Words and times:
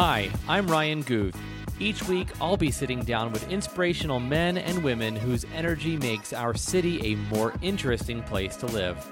Hi, 0.00 0.30
I'm 0.46 0.70
Ryan 0.70 1.02
Guth. 1.02 1.36
Each 1.80 2.06
week, 2.06 2.28
I'll 2.40 2.56
be 2.56 2.70
sitting 2.70 3.00
down 3.00 3.32
with 3.32 3.50
inspirational 3.50 4.20
men 4.20 4.56
and 4.56 4.84
women 4.84 5.16
whose 5.16 5.44
energy 5.56 5.96
makes 5.96 6.32
our 6.32 6.54
city 6.54 7.04
a 7.04 7.16
more 7.34 7.52
interesting 7.62 8.22
place 8.22 8.54
to 8.58 8.66
live. 8.66 9.04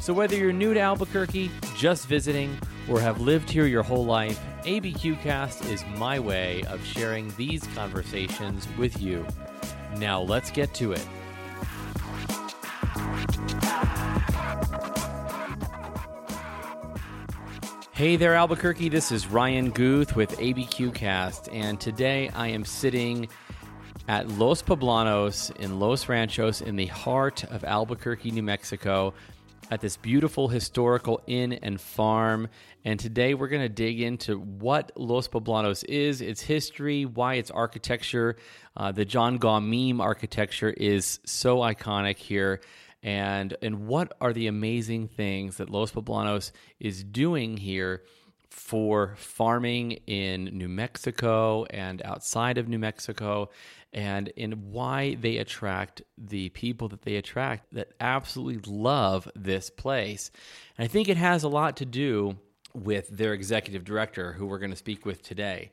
So, 0.00 0.12
whether 0.12 0.34
you're 0.34 0.52
new 0.52 0.74
to 0.74 0.80
Albuquerque, 0.80 1.52
just 1.76 2.08
visiting, 2.08 2.58
or 2.88 2.98
have 2.98 3.20
lived 3.20 3.48
here 3.48 3.66
your 3.66 3.84
whole 3.84 4.04
life, 4.04 4.40
ABQcast 4.64 5.70
is 5.70 5.84
my 5.96 6.18
way 6.18 6.64
of 6.64 6.84
sharing 6.84 7.32
these 7.36 7.64
conversations 7.76 8.66
with 8.76 9.00
you. 9.00 9.24
Now, 9.96 10.22
let's 10.22 10.50
get 10.50 10.74
to 10.74 10.90
it. 10.90 11.06
Hey 17.96 18.16
there, 18.16 18.34
Albuquerque. 18.34 18.90
This 18.90 19.10
is 19.10 19.26
Ryan 19.26 19.70
Guth 19.70 20.16
with 20.16 20.36
ABQ 20.36 20.92
Cast, 20.92 21.48
and 21.48 21.80
today 21.80 22.28
I 22.34 22.48
am 22.48 22.62
sitting 22.66 23.26
at 24.06 24.28
Los 24.28 24.62
Poblanos 24.62 25.50
in 25.56 25.80
Los 25.80 26.06
Ranchos 26.06 26.60
in 26.60 26.76
the 26.76 26.88
heart 26.88 27.44
of 27.44 27.64
Albuquerque, 27.64 28.32
New 28.32 28.42
Mexico, 28.42 29.14
at 29.70 29.80
this 29.80 29.96
beautiful 29.96 30.48
historical 30.48 31.22
inn 31.26 31.54
and 31.54 31.80
farm. 31.80 32.50
And 32.84 33.00
today 33.00 33.32
we're 33.32 33.48
going 33.48 33.62
to 33.62 33.70
dig 33.70 34.02
into 34.02 34.40
what 34.40 34.92
Los 34.94 35.26
Poblanos 35.26 35.82
is, 35.88 36.20
its 36.20 36.42
history, 36.42 37.06
why 37.06 37.36
its 37.36 37.50
architecture, 37.50 38.36
uh, 38.76 38.92
the 38.92 39.06
John 39.06 39.38
Gaw 39.38 39.60
Meem 39.60 40.02
architecture 40.02 40.68
is 40.68 41.18
so 41.24 41.60
iconic 41.60 42.18
here 42.18 42.60
and 43.06 43.56
and 43.62 43.86
what 43.86 44.12
are 44.20 44.32
the 44.32 44.48
amazing 44.48 45.06
things 45.06 45.58
that 45.58 45.70
Los 45.70 45.92
Poblanos 45.92 46.50
is 46.80 47.04
doing 47.04 47.56
here 47.56 48.02
for 48.50 49.14
farming 49.16 49.92
in 50.06 50.44
New 50.46 50.68
Mexico 50.68 51.64
and 51.70 52.02
outside 52.02 52.58
of 52.58 52.68
New 52.68 52.80
Mexico 52.80 53.48
and 53.92 54.28
in 54.28 54.72
why 54.72 55.14
they 55.14 55.36
attract 55.36 56.02
the 56.18 56.48
people 56.48 56.88
that 56.88 57.02
they 57.02 57.14
attract 57.14 57.72
that 57.72 57.92
absolutely 58.00 58.60
love 58.66 59.30
this 59.36 59.70
place. 59.70 60.32
And 60.76 60.84
I 60.84 60.88
think 60.88 61.08
it 61.08 61.16
has 61.16 61.44
a 61.44 61.48
lot 61.48 61.76
to 61.76 61.86
do 61.86 62.36
with 62.74 63.08
their 63.08 63.34
executive 63.34 63.84
director 63.84 64.32
who 64.32 64.46
we're 64.46 64.58
going 64.58 64.70
to 64.70 64.76
speak 64.76 65.06
with 65.06 65.22
today. 65.22 65.70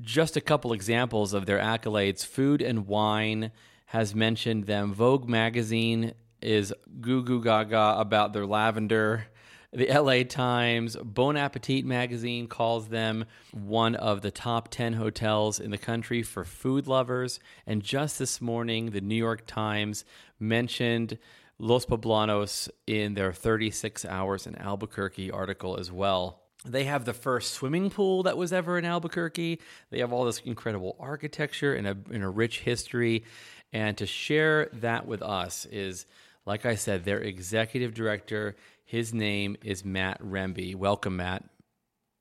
Just 0.00 0.36
a 0.36 0.40
couple 0.40 0.72
examples 0.72 1.32
of 1.32 1.46
their 1.46 1.60
accolades. 1.60 2.26
Food 2.26 2.60
and 2.60 2.88
Wine 2.88 3.52
has 3.86 4.14
mentioned 4.14 4.64
them. 4.66 4.92
Vogue 4.92 5.28
magazine 5.28 6.12
is 6.42 6.72
goo 7.00 7.22
goo 7.22 7.42
gaga 7.42 7.96
about 7.98 8.32
their 8.32 8.46
lavender. 8.46 9.26
The 9.72 9.92
LA 9.92 10.22
Times, 10.22 10.96
Bon 10.96 11.36
Appetit 11.36 11.84
magazine 11.84 12.46
calls 12.46 12.88
them 12.88 13.26
one 13.52 13.94
of 13.94 14.22
the 14.22 14.30
top 14.30 14.68
10 14.70 14.94
hotels 14.94 15.60
in 15.60 15.70
the 15.70 15.78
country 15.78 16.22
for 16.22 16.44
food 16.44 16.86
lovers. 16.86 17.40
And 17.66 17.82
just 17.82 18.18
this 18.18 18.40
morning, 18.40 18.90
the 18.90 19.00
New 19.00 19.16
York 19.16 19.46
Times 19.46 20.04
mentioned 20.38 21.18
Los 21.58 21.84
Poblanos 21.84 22.70
in 22.86 23.14
their 23.14 23.32
36 23.32 24.04
Hours 24.04 24.46
in 24.46 24.56
Albuquerque 24.56 25.30
article 25.30 25.78
as 25.78 25.90
well. 25.90 26.42
They 26.64 26.84
have 26.84 27.04
the 27.04 27.12
first 27.14 27.52
swimming 27.52 27.90
pool 27.90 28.24
that 28.24 28.36
was 28.36 28.52
ever 28.52 28.78
in 28.78 28.84
Albuquerque. 28.84 29.60
They 29.90 29.98
have 30.00 30.12
all 30.12 30.24
this 30.24 30.40
incredible 30.40 30.96
architecture 30.98 31.74
and 31.74 31.86
a, 31.86 31.96
and 32.12 32.22
a 32.22 32.28
rich 32.28 32.60
history. 32.60 33.24
And 33.72 33.96
to 33.98 34.06
share 34.06 34.68
that 34.74 35.06
with 35.06 35.22
us 35.22 35.66
is 35.66 36.06
like 36.46 36.64
I 36.64 36.76
said, 36.76 37.04
their 37.04 37.18
executive 37.18 37.92
director, 37.92 38.56
his 38.84 39.12
name 39.12 39.56
is 39.62 39.84
Matt 39.84 40.22
Rembe. 40.22 40.76
Welcome, 40.76 41.16
Matt. 41.16 41.44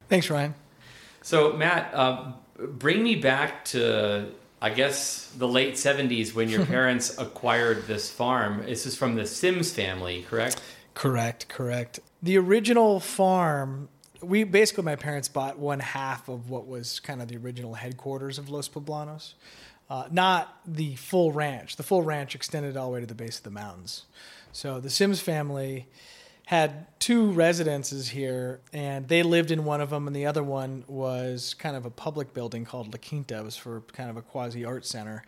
Thanks, 0.09 0.29
Ryan. 0.29 0.55
So, 1.21 1.53
Matt, 1.53 1.93
uh, 1.93 2.33
bring 2.58 3.03
me 3.03 3.15
back 3.15 3.65
to, 3.65 4.31
I 4.61 4.71
guess, 4.71 5.31
the 5.37 5.47
late 5.47 5.75
70s 5.75 6.33
when 6.33 6.49
your 6.49 6.65
parents 6.67 7.17
acquired 7.17 7.85
this 7.87 8.11
farm. 8.11 8.64
This 8.65 8.85
is 8.85 8.95
from 8.95 9.15
the 9.15 9.25
Simms 9.25 9.71
family, 9.71 10.25
correct? 10.27 10.59
Correct, 10.95 11.47
correct. 11.47 11.99
The 12.23 12.37
original 12.37 12.99
farm, 12.99 13.89
we 14.21 14.43
basically, 14.43 14.85
my 14.85 14.95
parents 14.95 15.27
bought 15.27 15.59
one 15.59 15.80
half 15.80 16.30
of 16.30 16.49
what 16.49 16.67
was 16.67 16.99
kind 16.99 17.21
of 17.21 17.27
the 17.27 17.37
original 17.37 17.75
headquarters 17.75 18.39
of 18.39 18.49
Los 18.49 18.69
Poblanos 18.69 19.33
uh, 19.89 20.07
not 20.11 20.59
the 20.65 20.95
full 20.95 21.31
ranch. 21.31 21.75
The 21.75 21.83
full 21.83 22.03
ranch 22.03 22.35
extended 22.35 22.75
all 22.75 22.87
the 22.87 22.93
way 22.93 22.99
to 23.01 23.05
the 23.05 23.15
base 23.15 23.37
of 23.37 23.43
the 23.43 23.51
mountains. 23.51 24.05
So 24.51 24.79
the 24.79 24.89
Simms 24.89 25.19
family 25.21 25.87
had 26.45 26.87
two 26.99 27.31
residences 27.31 28.09
here, 28.09 28.61
and 28.71 29.07
they 29.07 29.23
lived 29.23 29.51
in 29.51 29.65
one 29.65 29.81
of 29.81 29.89
them, 29.89 30.07
and 30.07 30.15
the 30.15 30.25
other 30.27 30.43
one 30.43 30.83
was 30.87 31.53
kind 31.55 31.75
of 31.75 31.85
a 31.85 31.89
public 31.89 32.33
building 32.33 32.65
called 32.65 32.93
La 32.93 32.99
Quinta. 32.99 33.37
It 33.37 33.43
was 33.43 33.57
for 33.57 33.81
kind 33.93 34.09
of 34.09 34.17
a 34.17 34.21
quasi 34.21 34.63
art 34.63 34.85
center. 34.85 35.23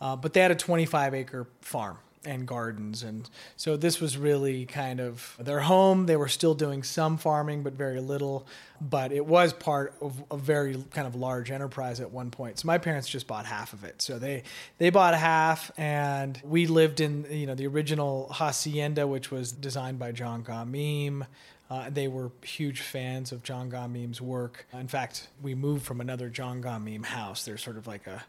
Uh, 0.00 0.14
but 0.14 0.32
they 0.32 0.40
had 0.40 0.50
a 0.50 0.54
25 0.54 1.14
acre 1.14 1.48
farm 1.60 1.98
and 2.24 2.46
gardens. 2.46 3.02
And 3.02 3.28
so 3.56 3.76
this 3.76 4.00
was 4.00 4.16
really 4.16 4.66
kind 4.66 5.00
of 5.00 5.36
their 5.38 5.60
home. 5.60 6.06
They 6.06 6.16
were 6.16 6.28
still 6.28 6.54
doing 6.54 6.82
some 6.82 7.16
farming, 7.16 7.62
but 7.62 7.74
very 7.74 8.00
little. 8.00 8.46
But 8.80 9.12
it 9.12 9.26
was 9.26 9.52
part 9.52 9.94
of 10.00 10.22
a 10.30 10.36
very 10.36 10.82
kind 10.90 11.06
of 11.06 11.14
large 11.14 11.50
enterprise 11.50 12.00
at 12.00 12.10
one 12.10 12.30
point. 12.30 12.58
So 12.58 12.66
my 12.66 12.78
parents 12.78 13.08
just 13.08 13.26
bought 13.26 13.46
half 13.46 13.72
of 13.72 13.84
it. 13.84 14.00
So 14.02 14.18
they 14.18 14.44
they 14.78 14.90
bought 14.90 15.14
half, 15.14 15.70
and 15.76 16.40
we 16.44 16.66
lived 16.66 17.00
in 17.00 17.26
you 17.30 17.46
know 17.46 17.54
the 17.54 17.66
original 17.66 18.28
hacienda, 18.32 19.06
which 19.06 19.30
was 19.30 19.50
designed 19.52 19.98
by 19.98 20.12
John 20.12 20.42
Gaw 20.42 20.64
Meem. 20.64 21.24
Uh, 21.70 21.90
they 21.90 22.08
were 22.08 22.30
huge 22.42 22.80
fans 22.80 23.30
of 23.30 23.42
John 23.42 23.68
Gaw 23.68 23.88
Meem's 23.88 24.22
work. 24.22 24.66
In 24.72 24.88
fact, 24.88 25.28
we 25.42 25.54
moved 25.54 25.84
from 25.84 26.00
another 26.00 26.30
John 26.30 26.62
Gaw 26.62 26.78
Meem 26.78 27.02
house. 27.02 27.44
They're 27.44 27.58
sort 27.58 27.76
of 27.76 27.86
like 27.86 28.06
a 28.06 28.24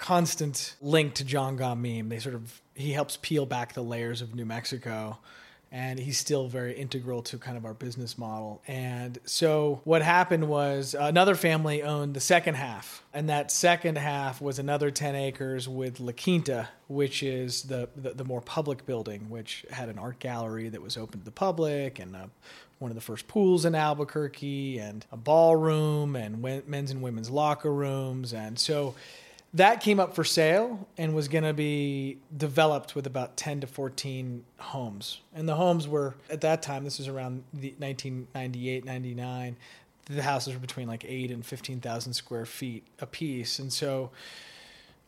constant 0.00 0.74
link 0.80 1.14
to 1.14 1.24
John 1.24 1.56
Meem. 1.80 2.08
They 2.08 2.18
sort 2.18 2.34
of 2.34 2.60
he 2.74 2.92
helps 2.92 3.18
peel 3.20 3.46
back 3.46 3.74
the 3.74 3.82
layers 3.82 4.22
of 4.22 4.34
New 4.34 4.46
Mexico 4.46 5.18
and 5.72 6.00
he's 6.00 6.18
still 6.18 6.48
very 6.48 6.72
integral 6.76 7.22
to 7.22 7.38
kind 7.38 7.56
of 7.56 7.64
our 7.64 7.74
business 7.74 8.18
model. 8.18 8.60
And 8.66 9.18
so 9.24 9.80
what 9.84 10.02
happened 10.02 10.48
was 10.48 10.96
another 10.98 11.36
family 11.36 11.82
owned 11.82 12.14
the 12.14 12.20
second 12.20 12.54
half, 12.56 13.04
and 13.14 13.28
that 13.28 13.52
second 13.52 13.96
half 13.96 14.40
was 14.40 14.58
another 14.58 14.90
10 14.90 15.14
acres 15.14 15.68
with 15.68 16.00
La 16.00 16.12
Quinta, 16.12 16.68
which 16.88 17.22
is 17.22 17.62
the, 17.62 17.88
the, 17.94 18.14
the 18.14 18.24
more 18.24 18.40
public 18.40 18.84
building, 18.84 19.30
which 19.30 19.64
had 19.70 19.88
an 19.88 19.98
art 19.98 20.18
gallery 20.18 20.68
that 20.68 20.82
was 20.82 20.96
open 20.96 21.20
to 21.20 21.24
the 21.24 21.30
public 21.30 22.00
and 22.00 22.16
uh, 22.16 22.26
one 22.80 22.90
of 22.90 22.96
the 22.96 23.00
first 23.00 23.28
pools 23.28 23.64
in 23.64 23.74
Albuquerque 23.74 24.78
and 24.78 25.06
a 25.12 25.16
ballroom 25.16 26.16
and 26.16 26.42
men's 26.66 26.90
and 26.90 27.00
women's 27.00 27.30
locker 27.30 27.72
rooms. 27.72 28.32
And 28.32 28.58
so 28.58 28.94
that 29.54 29.80
came 29.80 29.98
up 29.98 30.14
for 30.14 30.22
sale 30.22 30.88
and 30.96 31.14
was 31.14 31.28
going 31.28 31.44
to 31.44 31.52
be 31.52 32.18
developed 32.36 32.94
with 32.94 33.06
about 33.06 33.36
10 33.36 33.60
to 33.60 33.66
14 33.66 34.44
homes. 34.58 35.20
And 35.34 35.48
the 35.48 35.56
homes 35.56 35.88
were 35.88 36.14
at 36.28 36.42
that 36.42 36.62
time 36.62 36.84
this 36.84 36.98
was 36.98 37.08
around 37.08 37.44
the 37.52 37.74
1998 37.78 38.84
99 38.84 39.56
the 40.06 40.22
houses 40.22 40.54
were 40.54 40.60
between 40.60 40.88
like 40.88 41.04
8 41.04 41.30
and 41.30 41.46
15,000 41.46 42.12
square 42.14 42.44
feet 42.44 42.84
a 42.98 43.06
piece 43.06 43.58
and 43.58 43.72
so 43.72 44.10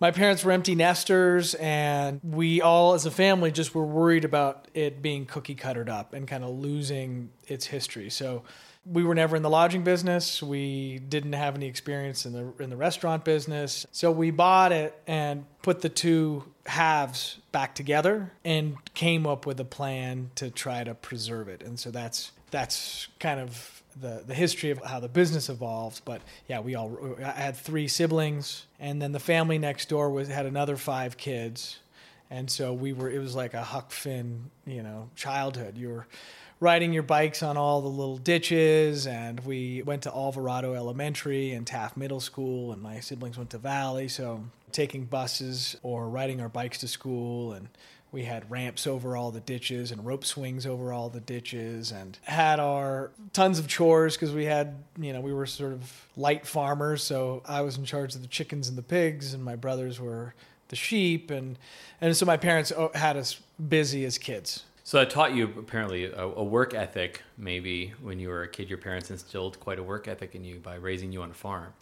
my 0.02 0.10
parents 0.10 0.44
were 0.44 0.50
empty 0.50 0.74
nesters 0.74 1.54
and 1.54 2.20
we 2.24 2.60
all 2.60 2.94
as 2.94 3.06
a 3.06 3.10
family 3.10 3.52
just 3.52 3.72
were 3.72 3.84
worried 3.84 4.24
about 4.24 4.66
it 4.74 5.00
being 5.00 5.26
cookie 5.26 5.54
cuttered 5.54 5.88
up 5.88 6.12
and 6.12 6.26
kind 6.26 6.42
of 6.42 6.50
losing 6.50 7.30
its 7.46 7.66
history. 7.66 8.10
So 8.10 8.42
we 8.84 9.04
were 9.04 9.14
never 9.14 9.36
in 9.36 9.42
the 9.42 9.50
lodging 9.50 9.84
business. 9.84 10.42
We 10.42 10.98
didn't 10.98 11.34
have 11.34 11.54
any 11.54 11.66
experience 11.66 12.26
in 12.26 12.32
the 12.32 12.62
in 12.62 12.70
the 12.70 12.76
restaurant 12.76 13.24
business. 13.24 13.86
So 13.92 14.10
we 14.10 14.30
bought 14.30 14.72
it 14.72 14.98
and 15.06 15.44
put 15.62 15.82
the 15.82 15.88
two 15.88 16.44
halves 16.66 17.38
back 17.52 17.74
together 17.74 18.32
and 18.44 18.76
came 18.94 19.26
up 19.26 19.46
with 19.46 19.60
a 19.60 19.64
plan 19.64 20.30
to 20.36 20.50
try 20.50 20.84
to 20.84 20.94
preserve 20.94 21.48
it. 21.48 21.62
And 21.62 21.78
so 21.78 21.90
that's 21.90 22.32
that's 22.50 23.08
kind 23.20 23.38
of 23.38 23.82
the 24.00 24.24
the 24.26 24.34
history 24.34 24.70
of 24.70 24.78
how 24.78 24.98
the 24.98 25.08
business 25.08 25.48
evolved. 25.48 26.02
But 26.04 26.20
yeah, 26.48 26.60
we 26.60 26.74
all 26.74 27.16
I 27.24 27.30
had 27.30 27.56
three 27.56 27.86
siblings, 27.86 28.66
and 28.80 29.00
then 29.00 29.12
the 29.12 29.20
family 29.20 29.58
next 29.58 29.88
door 29.88 30.10
was 30.10 30.28
had 30.28 30.46
another 30.46 30.76
five 30.76 31.16
kids, 31.16 31.78
and 32.30 32.50
so 32.50 32.72
we 32.72 32.92
were. 32.92 33.10
It 33.10 33.18
was 33.18 33.36
like 33.36 33.54
a 33.54 33.62
Huck 33.62 33.92
Finn, 33.92 34.50
you 34.66 34.82
know, 34.82 35.10
childhood. 35.14 35.76
You 35.76 35.88
were 35.88 36.06
riding 36.62 36.92
your 36.92 37.02
bikes 37.02 37.42
on 37.42 37.56
all 37.56 37.80
the 37.80 37.88
little 37.88 38.16
ditches 38.18 39.08
and 39.08 39.40
we 39.40 39.82
went 39.82 40.00
to 40.02 40.14
Alvarado 40.14 40.74
Elementary 40.74 41.50
and 41.50 41.66
Taft 41.66 41.96
Middle 41.96 42.20
School 42.20 42.70
and 42.70 42.80
my 42.80 43.00
siblings 43.00 43.36
went 43.36 43.50
to 43.50 43.58
Valley 43.58 44.06
so 44.06 44.44
taking 44.70 45.04
buses 45.04 45.76
or 45.82 46.08
riding 46.08 46.40
our 46.40 46.48
bikes 46.48 46.78
to 46.78 46.86
school 46.86 47.52
and 47.52 47.66
we 48.12 48.22
had 48.22 48.48
ramps 48.48 48.86
over 48.86 49.16
all 49.16 49.32
the 49.32 49.40
ditches 49.40 49.90
and 49.90 50.06
rope 50.06 50.24
swings 50.24 50.64
over 50.64 50.92
all 50.92 51.08
the 51.08 51.18
ditches 51.18 51.90
and 51.90 52.16
had 52.22 52.60
our 52.60 53.10
tons 53.32 53.58
of 53.58 53.66
chores 53.66 54.14
because 54.14 54.32
we 54.32 54.44
had 54.44 54.76
you 55.00 55.12
know 55.12 55.20
we 55.20 55.32
were 55.32 55.46
sort 55.46 55.72
of 55.72 56.06
light 56.16 56.46
farmers 56.46 57.02
so 57.02 57.42
i 57.44 57.60
was 57.60 57.76
in 57.76 57.84
charge 57.84 58.14
of 58.14 58.22
the 58.22 58.28
chickens 58.28 58.68
and 58.68 58.78
the 58.78 58.82
pigs 58.82 59.34
and 59.34 59.42
my 59.42 59.56
brothers 59.56 59.98
were 59.98 60.32
the 60.68 60.76
sheep 60.76 61.28
and 61.28 61.58
and 62.00 62.16
so 62.16 62.24
my 62.24 62.36
parents 62.36 62.70
oh, 62.70 62.92
had 62.94 63.16
us 63.16 63.40
busy 63.68 64.04
as 64.04 64.16
kids 64.16 64.62
So 64.92 65.00
I 65.00 65.06
taught 65.06 65.34
you 65.34 65.44
apparently 65.58 66.04
a, 66.04 66.22
a, 66.22 66.44
work 66.44 66.74
ethic. 66.74 67.22
Maybe 67.38 67.94
when 68.02 68.18
you 68.18 68.28
were 68.28 68.42
a 68.42 68.48
kid, 68.48 68.68
your 68.68 68.76
parents 68.76 69.10
instilled 69.10 69.58
quite 69.58 69.78
a 69.78 69.82
work 69.82 70.06
ethic 70.06 70.34
in 70.34 70.44
you 70.44 70.58
by 70.58 70.74
raising 70.74 71.12
you 71.12 71.22
on 71.22 71.30
a 71.30 71.32
farm. 71.32 71.72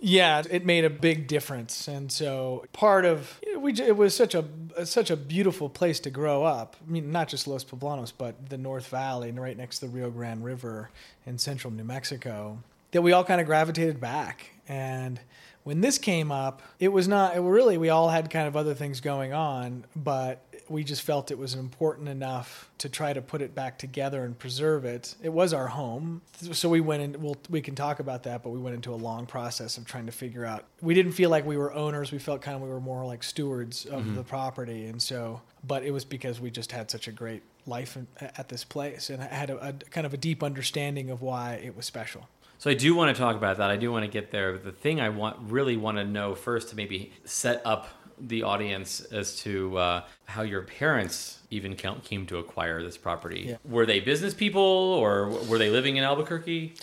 Yeah, 0.00 0.42
it 0.50 0.66
made 0.66 0.84
a 0.84 0.90
big 0.90 1.28
difference, 1.28 1.86
and 1.86 2.10
so 2.10 2.64
part 2.72 3.04
of 3.04 3.40
we 3.56 3.74
it 3.74 3.96
was 3.96 4.16
such 4.16 4.34
a 4.34 4.44
such 4.84 5.08
a 5.08 5.16
beautiful 5.16 5.68
place 5.68 6.00
to 6.00 6.10
grow 6.10 6.42
up. 6.42 6.74
I 6.84 6.90
mean, 6.90 7.12
not 7.12 7.28
just 7.28 7.46
Los 7.46 7.62
Poblanos, 7.62 8.12
but 8.18 8.50
the 8.50 8.58
North 8.58 8.88
Valley, 8.88 9.30
right 9.30 9.56
next 9.56 9.78
to 9.78 9.86
the 9.86 9.92
Rio 9.92 10.10
Grande 10.10 10.42
River 10.42 10.90
in 11.26 11.38
central 11.38 11.72
New 11.72 11.84
Mexico, 11.84 12.58
that 12.90 13.02
we 13.02 13.12
all 13.12 13.22
kind 13.22 13.40
of 13.40 13.46
gravitated 13.46 14.00
back. 14.00 14.50
And 14.66 15.20
when 15.66 15.80
this 15.80 15.98
came 15.98 16.30
up, 16.30 16.62
it 16.78 16.88
was 16.88 17.08
not 17.08 17.36
it 17.36 17.40
really 17.40 17.76
we 17.76 17.88
all 17.88 18.08
had 18.08 18.30
kind 18.30 18.46
of 18.46 18.56
other 18.56 18.72
things 18.72 19.00
going 19.00 19.32
on, 19.32 19.84
but 19.94 20.44
we 20.68 20.84
just 20.84 21.02
felt 21.02 21.30
it 21.30 21.38
was 21.38 21.54
important 21.54 22.08
enough 22.08 22.70
to 22.78 22.88
try 22.88 23.12
to 23.12 23.22
put 23.22 23.42
it 23.42 23.54
back 23.54 23.78
together 23.78 24.24
and 24.24 24.38
preserve 24.38 24.84
it. 24.84 25.14
It 25.22 25.32
was 25.32 25.52
our 25.52 25.68
home, 25.68 26.22
so 26.52 26.68
we 26.68 26.80
went 26.80 27.02
in. 27.02 27.22
We'll, 27.22 27.36
we 27.48 27.60
can 27.60 27.74
talk 27.74 28.00
about 28.00 28.24
that, 28.24 28.42
but 28.42 28.50
we 28.50 28.58
went 28.58 28.74
into 28.74 28.92
a 28.92 28.96
long 28.96 29.26
process 29.26 29.78
of 29.78 29.84
trying 29.84 30.06
to 30.06 30.12
figure 30.12 30.44
out. 30.44 30.64
We 30.80 30.94
didn't 30.94 31.12
feel 31.12 31.30
like 31.30 31.46
we 31.46 31.56
were 31.56 31.72
owners. 31.72 32.12
We 32.12 32.18
felt 32.18 32.42
kind 32.42 32.56
of 32.56 32.62
we 32.62 32.68
were 32.68 32.80
more 32.80 33.04
like 33.04 33.22
stewards 33.22 33.86
of 33.86 34.02
mm-hmm. 34.02 34.14
the 34.16 34.24
property, 34.24 34.86
and 34.86 35.00
so. 35.00 35.40
But 35.66 35.82
it 35.82 35.90
was 35.90 36.04
because 36.04 36.40
we 36.40 36.50
just 36.50 36.70
had 36.70 36.90
such 36.90 37.08
a 37.08 37.12
great 37.12 37.42
life 37.66 37.98
at 38.20 38.48
this 38.48 38.64
place, 38.64 39.10
and 39.10 39.22
I 39.22 39.26
had 39.26 39.50
a, 39.50 39.68
a 39.68 39.72
kind 39.72 40.06
of 40.06 40.14
a 40.14 40.16
deep 40.16 40.42
understanding 40.42 41.10
of 41.10 41.22
why 41.22 41.54
it 41.54 41.76
was 41.76 41.86
special. 41.86 42.28
So 42.58 42.70
I 42.70 42.74
do 42.74 42.94
want 42.94 43.14
to 43.14 43.20
talk 43.20 43.36
about 43.36 43.58
that. 43.58 43.70
I 43.70 43.76
do 43.76 43.92
want 43.92 44.04
to 44.04 44.10
get 44.10 44.30
there. 44.30 44.56
The 44.56 44.72
thing 44.72 45.00
I 45.00 45.10
want 45.10 45.36
really 45.50 45.76
want 45.76 45.98
to 45.98 46.04
know 46.04 46.34
first 46.34 46.70
to 46.70 46.76
maybe 46.76 47.12
set 47.24 47.60
up 47.64 47.88
the 48.20 48.42
audience 48.42 49.00
as 49.00 49.38
to 49.40 49.76
uh, 49.78 50.02
how 50.24 50.42
your 50.42 50.62
parents 50.62 51.40
even 51.50 51.74
came 51.74 52.26
to 52.26 52.38
acquire 52.38 52.82
this 52.82 52.96
property. 52.96 53.46
Yeah. 53.48 53.56
Were 53.64 53.86
they 53.86 54.00
business 54.00 54.34
people 54.34 54.62
or 54.62 55.28
were 55.48 55.58
they 55.58 55.70
living 55.70 55.96
in 55.96 56.04
Albuquerque? 56.04 56.74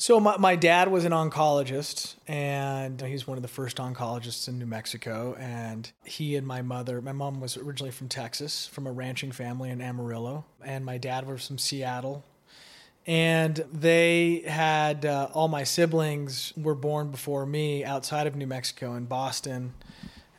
So 0.00 0.18
my, 0.18 0.38
my 0.38 0.56
dad 0.56 0.90
was 0.90 1.04
an 1.04 1.12
oncologist, 1.12 2.14
and 2.26 3.02
he's 3.02 3.26
one 3.26 3.36
of 3.36 3.42
the 3.42 3.48
first 3.48 3.76
oncologists 3.76 4.48
in 4.48 4.58
New 4.58 4.64
Mexico. 4.64 5.36
And 5.38 5.92
he 6.04 6.36
and 6.36 6.46
my 6.46 6.62
mother, 6.62 7.02
my 7.02 7.12
mom 7.12 7.38
was 7.38 7.58
originally 7.58 7.90
from 7.90 8.08
Texas, 8.08 8.66
from 8.66 8.86
a 8.86 8.92
ranching 8.92 9.30
family 9.30 9.68
in 9.68 9.82
Amarillo, 9.82 10.46
and 10.64 10.86
my 10.86 10.96
dad 10.96 11.26
was 11.26 11.46
from 11.46 11.58
Seattle. 11.58 12.24
And 13.06 13.62
they 13.70 14.42
had 14.46 15.04
uh, 15.04 15.28
all 15.34 15.48
my 15.48 15.64
siblings 15.64 16.54
were 16.56 16.74
born 16.74 17.10
before 17.10 17.44
me 17.44 17.84
outside 17.84 18.26
of 18.26 18.34
New 18.34 18.46
Mexico 18.46 18.94
in 18.94 19.04
Boston 19.04 19.74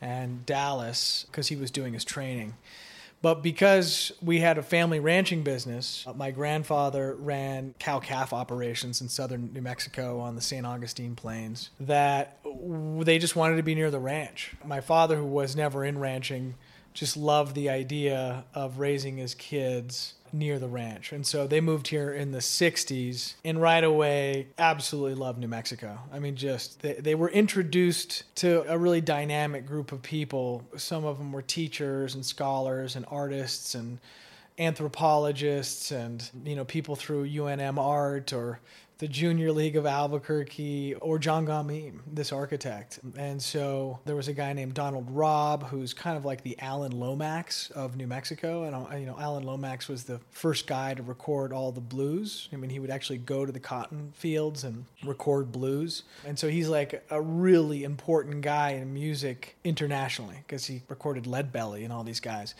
and 0.02 0.44
Dallas 0.44 1.24
because 1.30 1.48
he 1.48 1.56
was 1.56 1.70
doing 1.70 1.94
his 1.94 2.04
training. 2.04 2.54
But 3.22 3.40
because 3.40 4.10
we 4.20 4.40
had 4.40 4.58
a 4.58 4.62
family 4.64 4.98
ranching 4.98 5.44
business, 5.44 6.04
uh, 6.08 6.12
my 6.12 6.32
grandfather 6.32 7.14
ran 7.14 7.72
cow 7.78 8.00
calf 8.00 8.32
operations 8.32 9.00
in 9.00 9.08
southern 9.08 9.52
New 9.52 9.62
Mexico 9.62 10.18
on 10.18 10.34
the 10.34 10.40
St. 10.40 10.66
Augustine 10.66 11.14
Plains, 11.14 11.70
that 11.78 12.38
they 12.44 13.20
just 13.20 13.36
wanted 13.36 13.56
to 13.56 13.62
be 13.62 13.76
near 13.76 13.92
the 13.92 14.00
ranch. 14.00 14.56
My 14.64 14.80
father, 14.80 15.16
who 15.16 15.24
was 15.24 15.54
never 15.54 15.84
in 15.84 15.98
ranching, 15.98 16.56
just 16.94 17.16
loved 17.16 17.54
the 17.54 17.70
idea 17.70 18.44
of 18.54 18.80
raising 18.80 19.18
his 19.18 19.36
kids 19.36 20.14
near 20.32 20.58
the 20.58 20.68
ranch. 20.68 21.12
And 21.12 21.26
so 21.26 21.46
they 21.46 21.60
moved 21.60 21.88
here 21.88 22.12
in 22.12 22.32
the 22.32 22.38
60s 22.38 23.34
and 23.44 23.60
right 23.60 23.84
away 23.84 24.48
absolutely 24.58 25.14
loved 25.14 25.38
New 25.38 25.48
Mexico. 25.48 25.98
I 26.12 26.18
mean, 26.18 26.36
just 26.36 26.80
they, 26.82 26.94
they 26.94 27.14
were 27.14 27.30
introduced 27.30 28.24
to 28.36 28.64
a 28.72 28.78
really 28.78 29.00
dynamic 29.00 29.66
group 29.66 29.92
of 29.92 30.02
people. 30.02 30.64
Some 30.76 31.04
of 31.04 31.18
them 31.18 31.32
were 31.32 31.42
teachers 31.42 32.14
and 32.14 32.24
scholars 32.24 32.96
and 32.96 33.04
artists 33.10 33.74
and 33.74 33.98
anthropologists 34.58 35.90
and 35.92 36.28
you 36.44 36.54
know 36.54 36.64
people 36.64 36.94
through 36.94 37.26
UNM 37.26 37.78
art 37.78 38.34
or 38.34 38.60
the 39.02 39.08
Junior 39.08 39.50
League 39.50 39.74
of 39.74 39.84
Albuquerque, 39.84 40.94
or 41.00 41.18
John 41.18 41.44
Gaw 41.44 41.64
Meem, 41.64 42.04
this 42.06 42.30
architect. 42.30 43.00
And 43.16 43.42
so 43.42 43.98
there 44.04 44.14
was 44.14 44.28
a 44.28 44.32
guy 44.32 44.52
named 44.52 44.74
Donald 44.74 45.10
Robb, 45.10 45.66
who's 45.66 45.92
kind 45.92 46.16
of 46.16 46.24
like 46.24 46.44
the 46.44 46.56
Alan 46.60 46.92
Lomax 46.92 47.72
of 47.72 47.96
New 47.96 48.06
Mexico. 48.06 48.62
And 48.62 48.76
uh, 48.76 48.96
you 48.96 49.04
know, 49.04 49.18
Alan 49.18 49.42
Lomax 49.42 49.88
was 49.88 50.04
the 50.04 50.20
first 50.30 50.68
guy 50.68 50.94
to 50.94 51.02
record 51.02 51.52
all 51.52 51.72
the 51.72 51.80
blues. 51.80 52.48
I 52.52 52.56
mean, 52.56 52.70
he 52.70 52.78
would 52.78 52.90
actually 52.90 53.18
go 53.18 53.44
to 53.44 53.50
the 53.50 53.58
cotton 53.58 54.12
fields 54.14 54.62
and 54.62 54.84
record 55.04 55.50
blues. 55.50 56.04
And 56.24 56.38
so 56.38 56.46
he's 56.46 56.68
like 56.68 57.04
a 57.10 57.20
really 57.20 57.82
important 57.82 58.42
guy 58.42 58.70
in 58.74 58.94
music 58.94 59.56
internationally 59.64 60.36
because 60.46 60.66
he 60.66 60.82
recorded 60.86 61.24
Leadbelly 61.24 61.82
and 61.82 61.92
all 61.92 62.04
these 62.04 62.20
guys. 62.20 62.54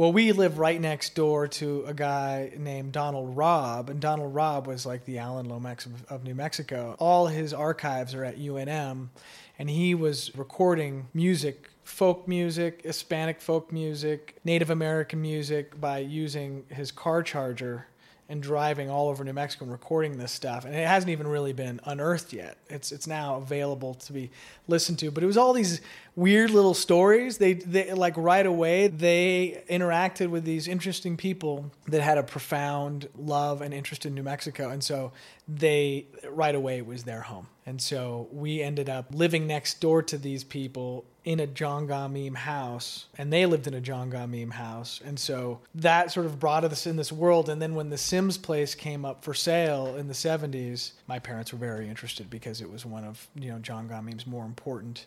Well, 0.00 0.14
we 0.14 0.32
live 0.32 0.58
right 0.58 0.80
next 0.80 1.14
door 1.14 1.46
to 1.46 1.84
a 1.86 1.92
guy 1.92 2.52
named 2.56 2.92
Donald 2.92 3.36
Robb, 3.36 3.90
and 3.90 4.00
Donald 4.00 4.34
Robb 4.34 4.66
was 4.66 4.86
like 4.86 5.04
the 5.04 5.18
Alan 5.18 5.46
Lomax 5.46 5.84
of, 5.84 6.06
of 6.06 6.24
New 6.24 6.34
Mexico. 6.34 6.96
All 6.98 7.26
his 7.26 7.52
archives 7.52 8.14
are 8.14 8.24
at 8.24 8.38
UNM, 8.38 9.08
and 9.58 9.68
he 9.68 9.94
was 9.94 10.34
recording 10.34 11.08
music 11.12 11.68
folk 11.82 12.26
music, 12.26 12.80
Hispanic 12.82 13.42
folk 13.42 13.70
music, 13.70 14.38
Native 14.42 14.70
American 14.70 15.20
music 15.20 15.78
by 15.78 15.98
using 15.98 16.64
his 16.70 16.90
car 16.90 17.22
charger 17.22 17.86
and 18.30 18.40
driving 18.40 18.88
all 18.88 19.08
over 19.08 19.24
New 19.24 19.32
Mexico 19.32 19.64
and 19.64 19.72
recording 19.72 20.16
this 20.16 20.30
stuff. 20.30 20.64
And 20.64 20.72
it 20.72 20.86
hasn't 20.86 21.10
even 21.10 21.26
really 21.26 21.52
been 21.52 21.80
unearthed 21.84 22.32
yet. 22.32 22.56
It's 22.70 22.92
it's 22.92 23.08
now 23.08 23.36
available 23.36 23.94
to 23.94 24.12
be 24.12 24.30
listened 24.68 25.00
to. 25.00 25.10
But 25.10 25.24
it 25.24 25.26
was 25.26 25.36
all 25.36 25.52
these 25.52 25.80
weird 26.14 26.50
little 26.50 26.72
stories. 26.72 27.38
They 27.38 27.54
they 27.54 27.92
like 27.92 28.16
right 28.16 28.46
away 28.46 28.86
they 28.86 29.64
interacted 29.68 30.30
with 30.30 30.44
these 30.44 30.68
interesting 30.68 31.16
people 31.16 31.72
that 31.88 32.02
had 32.02 32.18
a 32.18 32.22
profound 32.22 33.08
love 33.18 33.62
and 33.62 33.74
interest 33.74 34.06
in 34.06 34.14
New 34.14 34.22
Mexico. 34.22 34.70
And 34.70 34.82
so 34.82 35.10
they 35.48 36.06
right 36.28 36.54
away 36.54 36.82
was 36.82 37.02
their 37.02 37.22
home. 37.22 37.48
And 37.66 37.82
so 37.82 38.28
we 38.30 38.62
ended 38.62 38.88
up 38.88 39.06
living 39.10 39.48
next 39.48 39.80
door 39.80 40.02
to 40.04 40.16
these 40.16 40.44
people 40.44 41.04
in 41.24 41.38
a 41.40 41.46
John 41.46 41.86
Gaw 41.86 42.08
Meem 42.08 42.34
house, 42.34 43.06
and 43.18 43.32
they 43.32 43.44
lived 43.44 43.66
in 43.66 43.74
a 43.74 43.80
John 43.80 44.08
Gaw 44.08 44.26
Meem 44.26 44.50
house. 44.50 45.00
And 45.04 45.18
so 45.18 45.60
that 45.74 46.10
sort 46.10 46.26
of 46.26 46.38
brought 46.38 46.64
us 46.64 46.86
in 46.86 46.96
this 46.96 47.12
world. 47.12 47.48
And 47.48 47.60
then 47.60 47.74
when 47.74 47.90
the 47.90 47.98
Simms 47.98 48.38
place 48.38 48.74
came 48.74 49.04
up 49.04 49.22
for 49.22 49.34
sale 49.34 49.96
in 49.96 50.08
the 50.08 50.14
70s, 50.14 50.92
my 51.06 51.18
parents 51.18 51.52
were 51.52 51.58
very 51.58 51.88
interested 51.88 52.30
because 52.30 52.60
it 52.60 52.70
was 52.70 52.86
one 52.86 53.04
of, 53.04 53.28
you 53.34 53.50
know, 53.50 53.58
John 53.58 53.86
Gaw 53.86 54.00
Meem's 54.00 54.26
more 54.26 54.46
important 54.46 55.06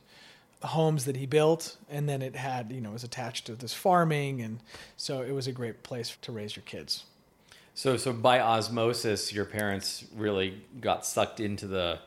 homes 0.68 1.06
that 1.06 1.18
he 1.18 1.26
built 1.26 1.78
and 1.90 2.08
then 2.08 2.22
it 2.22 2.36
had 2.36 2.72
you 2.72 2.80
know 2.80 2.92
was 2.92 3.04
attached 3.04 3.46
to 3.46 3.56
this 3.56 3.74
farming 3.74 4.42
and 4.42 4.60
so 4.96 5.22
it 5.22 5.32
was 5.32 5.48
a 5.48 5.52
great 5.52 5.84
place 5.84 6.18
to 6.22 6.32
raise 6.32 6.56
your 6.56 6.64
kids 6.64 7.04
so 7.74 7.98
so 7.98 8.14
by 8.14 8.40
osmosis 8.40 9.34
your 9.34 9.46
parents 9.46 10.06
really 10.16 10.62
got 10.80 11.06
sucked 11.06 11.42
into 11.42 11.68
the 11.68 12.00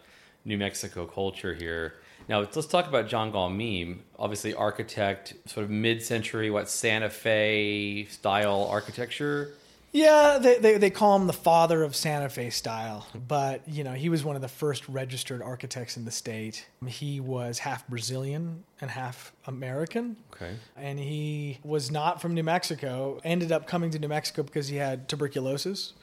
new 0.44 0.56
mexico 0.56 1.04
culture 1.04 1.54
here 1.54 1.94
now 2.28 2.40
let's 2.40 2.66
talk 2.66 2.88
about 2.88 3.08
John 3.08 3.30
Gaw 3.30 3.48
Meem, 3.48 4.00
obviously 4.18 4.54
architect, 4.54 5.34
sort 5.46 5.64
of 5.64 5.70
mid-century, 5.70 6.50
what 6.50 6.68
Santa 6.68 7.10
Fe 7.10 8.06
style 8.06 8.66
architecture. 8.70 9.52
Yeah, 9.92 10.38
they, 10.38 10.58
they, 10.58 10.76
they 10.76 10.90
call 10.90 11.16
him 11.16 11.26
the 11.26 11.32
father 11.32 11.82
of 11.82 11.96
Santa 11.96 12.28
Fe 12.28 12.50
style, 12.50 13.06
but 13.14 13.66
you 13.66 13.82
know 13.82 13.92
he 13.92 14.10
was 14.10 14.22
one 14.24 14.36
of 14.36 14.42
the 14.42 14.48
first 14.48 14.86
registered 14.88 15.40
architects 15.40 15.96
in 15.96 16.04
the 16.04 16.10
state. 16.10 16.66
He 16.86 17.18
was 17.18 17.60
half 17.60 17.88
Brazilian 17.88 18.64
and 18.80 18.90
half 18.90 19.32
American. 19.46 20.16
Okay. 20.34 20.54
And 20.76 20.98
he 20.98 21.58
was 21.64 21.90
not 21.90 22.20
from 22.20 22.34
New 22.34 22.42
Mexico. 22.42 23.20
Ended 23.24 23.52
up 23.52 23.66
coming 23.66 23.90
to 23.92 23.98
New 23.98 24.08
Mexico 24.08 24.42
because 24.42 24.68
he 24.68 24.76
had 24.76 25.08
tuberculosis. 25.08 25.94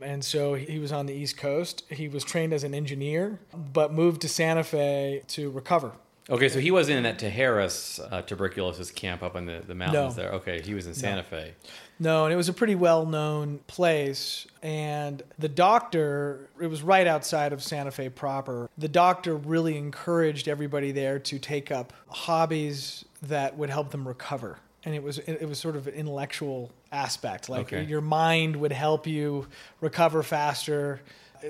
And 0.00 0.24
so 0.24 0.54
he 0.54 0.78
was 0.78 0.92
on 0.92 1.06
the 1.06 1.14
East 1.14 1.36
Coast. 1.36 1.84
He 1.90 2.08
was 2.08 2.24
trained 2.24 2.52
as 2.52 2.64
an 2.64 2.74
engineer, 2.74 3.40
but 3.54 3.92
moved 3.92 4.22
to 4.22 4.28
Santa 4.28 4.64
Fe 4.64 5.22
to 5.28 5.50
recover. 5.50 5.92
Okay, 6.30 6.50
so 6.50 6.60
he 6.60 6.70
wasn't 6.70 6.98
in 6.98 7.02
that 7.04 7.18
Tijeras 7.18 8.06
uh, 8.12 8.20
tuberculosis 8.20 8.90
camp 8.90 9.22
up 9.22 9.34
in 9.34 9.46
the, 9.46 9.62
the 9.66 9.74
mountains 9.74 10.14
no. 10.14 10.22
there. 10.22 10.32
Okay, 10.32 10.60
he 10.60 10.74
was 10.74 10.86
in 10.86 10.92
Santa 10.92 11.22
no. 11.22 11.22
Fe. 11.22 11.54
No, 11.98 12.24
and 12.24 12.32
it 12.34 12.36
was 12.36 12.50
a 12.50 12.52
pretty 12.52 12.74
well 12.74 13.06
known 13.06 13.60
place. 13.66 14.46
And 14.62 15.22
the 15.38 15.48
doctor, 15.48 16.50
it 16.60 16.66
was 16.66 16.82
right 16.82 17.06
outside 17.06 17.54
of 17.54 17.62
Santa 17.62 17.90
Fe 17.90 18.10
proper. 18.10 18.68
The 18.76 18.88
doctor 18.88 19.36
really 19.36 19.78
encouraged 19.78 20.48
everybody 20.48 20.92
there 20.92 21.18
to 21.18 21.38
take 21.38 21.72
up 21.72 21.94
hobbies 22.08 23.06
that 23.22 23.56
would 23.56 23.70
help 23.70 23.90
them 23.90 24.06
recover 24.06 24.58
and 24.88 24.96
it 24.96 25.02
was 25.02 25.18
it 25.18 25.46
was 25.46 25.58
sort 25.58 25.76
of 25.76 25.86
an 25.86 25.92
intellectual 25.92 26.70
aspect 26.90 27.50
like 27.50 27.72
okay. 27.72 27.84
your 27.84 28.00
mind 28.00 28.56
would 28.56 28.72
help 28.72 29.06
you 29.06 29.46
recover 29.82 30.22
faster 30.22 31.02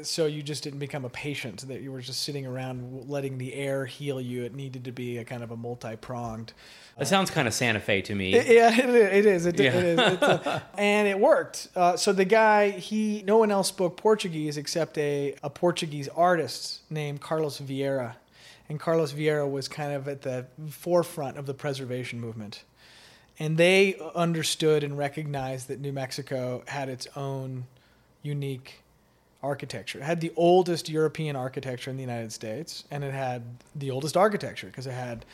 so 0.02 0.26
you 0.26 0.42
just 0.42 0.64
didn't 0.64 0.80
become 0.80 1.04
a 1.04 1.09
patient 1.09 1.66
that 1.68 1.80
you 1.80 1.92
were 1.92 2.00
just 2.00 2.23
sitting 2.23 2.45
around 2.45 3.09
letting 3.09 3.38
the 3.38 3.54
air 3.54 3.87
heal 3.87 4.21
you 4.21 4.42
it 4.42 4.54
needed 4.54 4.85
to 4.85 4.90
be 4.90 5.18
a 5.18 5.25
kind 5.25 5.45
of 5.45 5.52
a 5.52 5.57
multi-pronged 5.57 6.52
it 6.99 7.07
sounds 7.07 7.30
kind 7.30 7.47
of 7.47 7.54
Santa 7.54 7.78
Fe 7.78 8.02
to 8.02 8.14
me. 8.16 8.35
It, 8.35 8.49
yeah, 8.49 8.76
it, 8.76 8.88
it 8.88 9.25
is. 9.25 9.47
It, 9.47 9.61
yeah. 9.61 9.73
it 9.73 9.85
is. 9.85 10.00
A, 10.00 10.62
and 10.76 11.07
it 11.07 11.16
worked. 11.16 11.68
Uh, 11.76 11.97
so 11.97 12.12
the 12.12 12.25
guy, 12.25 12.71
he, 12.71 13.23
no 13.25 13.38
one 13.38 13.52
else 13.52 13.68
spoke 13.68 13.97
Portuguese 13.97 14.57
except 14.57 14.99
a, 14.99 15.37
a 15.45 15.49
Portuguese 15.49 16.09
artist 16.09 16.80
named 16.90 17.21
Carlos 17.21 17.59
Vierra. 17.59 18.16
And 18.68 18.80
Carlos 18.80 19.12
Vierra 19.12 19.47
was 19.47 19.68
kind 19.68 19.92
of 19.92 20.09
at 20.09 20.23
the 20.23 20.47
forefront 20.71 21.38
of 21.38 21.47
the 21.47 21.54
preservation 21.54 22.18
movement 22.21 22.64
and 23.38 23.57
they 23.57 24.00
understood 24.14 24.83
and 24.83 24.99
recognized 24.99 25.68
that 25.68 25.80
New 25.80 25.92
Mexico 25.92 26.62
had 26.66 26.88
its 26.88 27.07
own 27.16 27.66
unique 28.23 28.83
architecture. 29.42 29.99
It 30.00 30.04
had 30.04 30.21
the 30.21 30.33
oldest 30.37 30.88
European 30.88 31.37
architecture 31.37 31.90
in 31.90 31.97
the 31.97 32.02
United 32.02 32.33
States, 32.33 32.85
and 32.90 33.04
it 33.04 33.14
had 33.14 33.42
the 33.76 33.90
oldest 33.90 34.16
architecture 34.16 34.66
because 34.66 34.87
it 34.87 34.92
had 34.92 35.25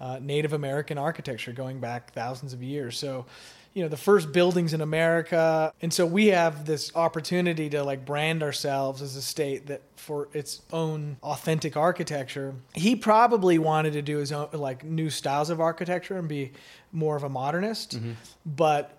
uh, 0.00 0.18
Native 0.20 0.52
American 0.52 0.98
architecture 0.98 1.52
going 1.52 1.80
back 1.80 2.12
thousands 2.12 2.52
of 2.52 2.62
years. 2.62 2.98
So, 2.98 3.24
you 3.72 3.82
know, 3.82 3.88
the 3.88 3.96
first 3.96 4.32
buildings 4.32 4.74
in 4.74 4.82
America, 4.82 5.72
and 5.80 5.92
so 5.92 6.04
we 6.04 6.26
have 6.28 6.66
this 6.66 6.94
opportunity 6.94 7.70
to 7.70 7.82
like 7.82 8.04
brand 8.04 8.42
ourselves 8.42 9.00
as 9.00 9.16
a 9.16 9.22
state 9.22 9.66
that 9.68 9.80
for 9.96 10.28
its 10.34 10.60
own 10.70 11.16
authentic 11.22 11.76
architecture. 11.76 12.54
He 12.74 12.94
probably 12.94 13.58
wanted 13.58 13.94
to 13.94 14.02
do 14.02 14.18
his 14.18 14.30
own 14.32 14.48
like 14.52 14.84
new 14.84 15.08
styles 15.08 15.48
of 15.48 15.60
architecture 15.60 16.18
and 16.18 16.28
be 16.28 16.52
more 16.94 17.16
of 17.16 17.22
a 17.24 17.28
modernist, 17.28 17.98
but 18.46 18.96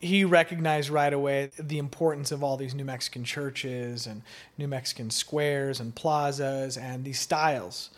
he 0.00 0.24
recognized 0.24 0.90
right 0.90 1.12
away 1.12 1.50
the 1.58 1.78
importance 1.78 2.32
of 2.32 2.42
all 2.44 2.56
these 2.56 2.74
New 2.74 2.84
Mexican 2.84 3.24
churches 3.24 4.06
and 4.06 4.22
New 4.56 4.68
Mexican 4.68 5.10
squares 5.10 5.80
and 5.80 5.94
plazas 5.94 6.76
and 6.76 7.04
these 7.04 7.20
styles. 7.20 7.90